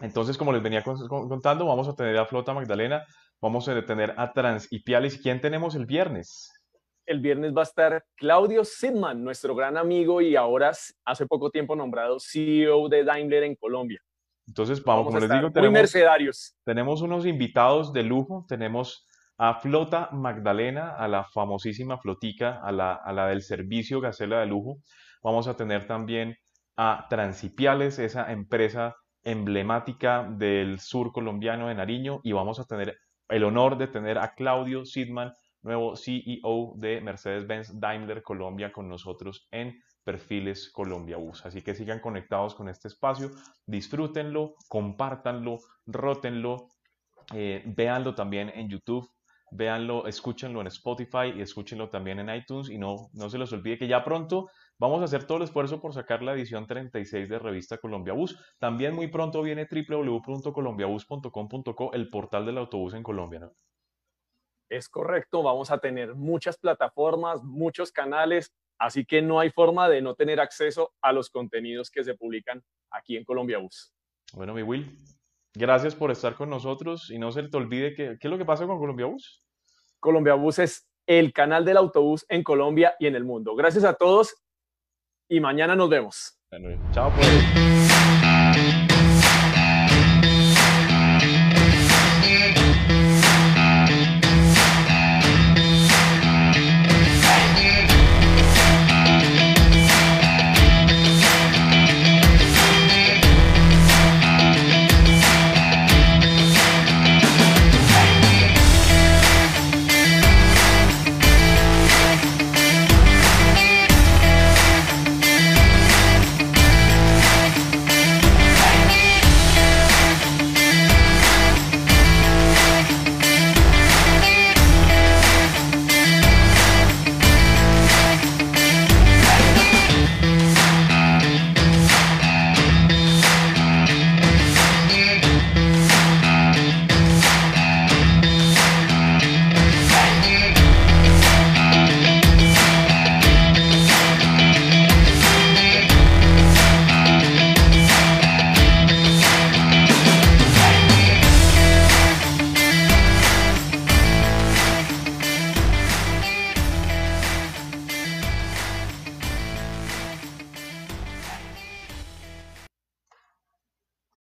Entonces, 0.00 0.38
como 0.38 0.52
les 0.52 0.62
venía 0.62 0.84
contando, 0.84 1.66
vamos 1.66 1.88
a 1.88 1.96
tener 1.96 2.16
a 2.16 2.26
Flota 2.26 2.54
Magdalena, 2.54 3.04
vamos 3.40 3.68
a 3.68 3.84
tener 3.84 4.14
a 4.16 4.32
Trans 4.32 4.68
y 4.70 4.84
Pialis. 4.84 5.20
¿Quién 5.20 5.40
tenemos 5.40 5.74
el 5.74 5.84
viernes? 5.84 6.52
El 7.08 7.20
viernes 7.20 7.54
va 7.56 7.62
a 7.62 7.64
estar 7.64 8.04
Claudio 8.16 8.66
Sidman, 8.66 9.24
nuestro 9.24 9.54
gran 9.54 9.78
amigo 9.78 10.20
y 10.20 10.36
ahora 10.36 10.72
hace 11.06 11.26
poco 11.26 11.50
tiempo 11.50 11.74
nombrado 11.74 12.18
CEO 12.20 12.90
de 12.90 13.02
Daimler 13.02 13.44
en 13.44 13.54
Colombia. 13.54 13.98
Entonces, 14.46 14.84
vamos, 14.84 15.06
como 15.06 15.18
les 15.18 15.30
digo, 15.30 15.50
tenemos, 15.50 16.54
tenemos 16.64 17.00
unos 17.00 17.24
invitados 17.24 17.94
de 17.94 18.02
lujo. 18.02 18.44
Tenemos 18.46 19.06
a 19.38 19.54
Flota 19.54 20.10
Magdalena, 20.12 20.96
a 20.96 21.08
la 21.08 21.24
famosísima 21.24 21.96
Flotica, 21.96 22.60
a 22.62 22.72
la, 22.72 22.92
a 22.92 23.12
la 23.14 23.28
del 23.28 23.40
servicio 23.40 24.02
Gacela 24.02 24.40
de 24.40 24.46
lujo. 24.46 24.82
Vamos 25.22 25.48
a 25.48 25.56
tener 25.56 25.86
también 25.86 26.36
a 26.76 27.06
Transipiales, 27.08 27.98
esa 27.98 28.30
empresa 28.30 28.96
emblemática 29.22 30.28
del 30.30 30.78
sur 30.78 31.10
colombiano 31.12 31.68
de 31.68 31.74
Nariño 31.74 32.20
y 32.22 32.32
vamos 32.32 32.60
a 32.60 32.64
tener 32.64 32.98
el 33.28 33.44
honor 33.44 33.78
de 33.78 33.88
tener 33.88 34.18
a 34.18 34.34
Claudio 34.34 34.84
Sidman, 34.84 35.32
nuevo 35.62 35.96
CEO 35.96 36.74
de 36.76 37.00
Mercedes-Benz 37.00 37.78
Daimler 37.78 38.22
Colombia 38.22 38.72
con 38.72 38.88
nosotros 38.88 39.48
en 39.50 39.80
Perfiles 40.04 40.70
Colombia 40.70 41.16
Bus. 41.16 41.44
Así 41.44 41.62
que 41.62 41.74
sigan 41.74 42.00
conectados 42.00 42.54
con 42.54 42.68
este 42.68 42.88
espacio, 42.88 43.30
disfrútenlo, 43.66 44.54
compártanlo, 44.68 45.58
rótenlo, 45.86 46.68
eh, 47.34 47.62
véanlo 47.66 48.14
también 48.14 48.50
en 48.54 48.68
YouTube, 48.68 49.10
véanlo, 49.50 50.06
escúchenlo 50.06 50.60
en 50.60 50.68
Spotify 50.68 51.34
y 51.36 51.42
escúchenlo 51.42 51.90
también 51.90 52.20
en 52.20 52.34
iTunes 52.34 52.70
y 52.70 52.78
no, 52.78 53.10
no 53.12 53.28
se 53.28 53.38
les 53.38 53.52
olvide 53.52 53.78
que 53.78 53.88
ya 53.88 54.02
pronto 54.02 54.48
Vamos 54.80 55.00
a 55.00 55.06
hacer 55.06 55.24
todo 55.24 55.38
el 55.38 55.44
esfuerzo 55.44 55.80
por 55.80 55.92
sacar 55.92 56.22
la 56.22 56.34
edición 56.34 56.68
36 56.68 57.28
de 57.28 57.40
Revista 57.40 57.78
Colombia 57.78 58.12
Bus. 58.12 58.38
También 58.60 58.94
muy 58.94 59.08
pronto 59.08 59.42
viene 59.42 59.66
www.colombiabus.com.co, 59.68 61.92
el 61.94 62.08
portal 62.08 62.46
del 62.46 62.58
autobús 62.58 62.94
en 62.94 63.02
Colombia. 63.02 63.50
Es 64.68 64.88
correcto, 64.88 65.42
vamos 65.42 65.70
a 65.70 65.78
tener 65.78 66.14
muchas 66.14 66.58
plataformas, 66.58 67.42
muchos 67.42 67.90
canales, 67.90 68.52
así 68.78 69.04
que 69.04 69.22
no 69.22 69.40
hay 69.40 69.50
forma 69.50 69.88
de 69.88 70.02
no 70.02 70.14
tener 70.14 70.40
acceso 70.40 70.92
a 71.00 71.12
los 71.12 71.30
contenidos 71.30 71.90
que 71.90 72.04
se 72.04 72.14
publican 72.14 72.62
aquí 72.90 73.16
en 73.16 73.24
Colombia 73.24 73.58
Bus. 73.58 73.92
Bueno, 74.34 74.52
mi 74.54 74.62
Will, 74.62 74.98
gracias 75.54 75.94
por 75.94 76.10
estar 76.10 76.34
con 76.34 76.50
nosotros 76.50 77.10
y 77.10 77.18
no 77.18 77.32
se 77.32 77.42
te 77.44 77.56
olvide 77.56 77.94
que, 77.94 78.18
qué 78.20 78.28
es 78.28 78.30
lo 78.30 78.38
que 78.38 78.44
pasa 78.44 78.66
con 78.66 78.78
Colombia 78.78 79.06
Bus. 79.06 79.42
Colombia 80.00 80.34
Bus 80.34 80.58
es 80.58 80.88
el 81.06 81.32
canal 81.32 81.64
del 81.64 81.78
autobús 81.78 82.26
en 82.28 82.42
Colombia 82.42 82.94
y 82.98 83.06
en 83.06 83.16
el 83.16 83.24
mundo. 83.24 83.56
Gracias 83.56 83.84
a 83.84 83.94
todos 83.94 84.36
y 85.28 85.40
mañana 85.40 85.74
nos 85.74 85.88
vemos. 85.88 86.38
chao 86.92 87.10
pues. 87.14 87.77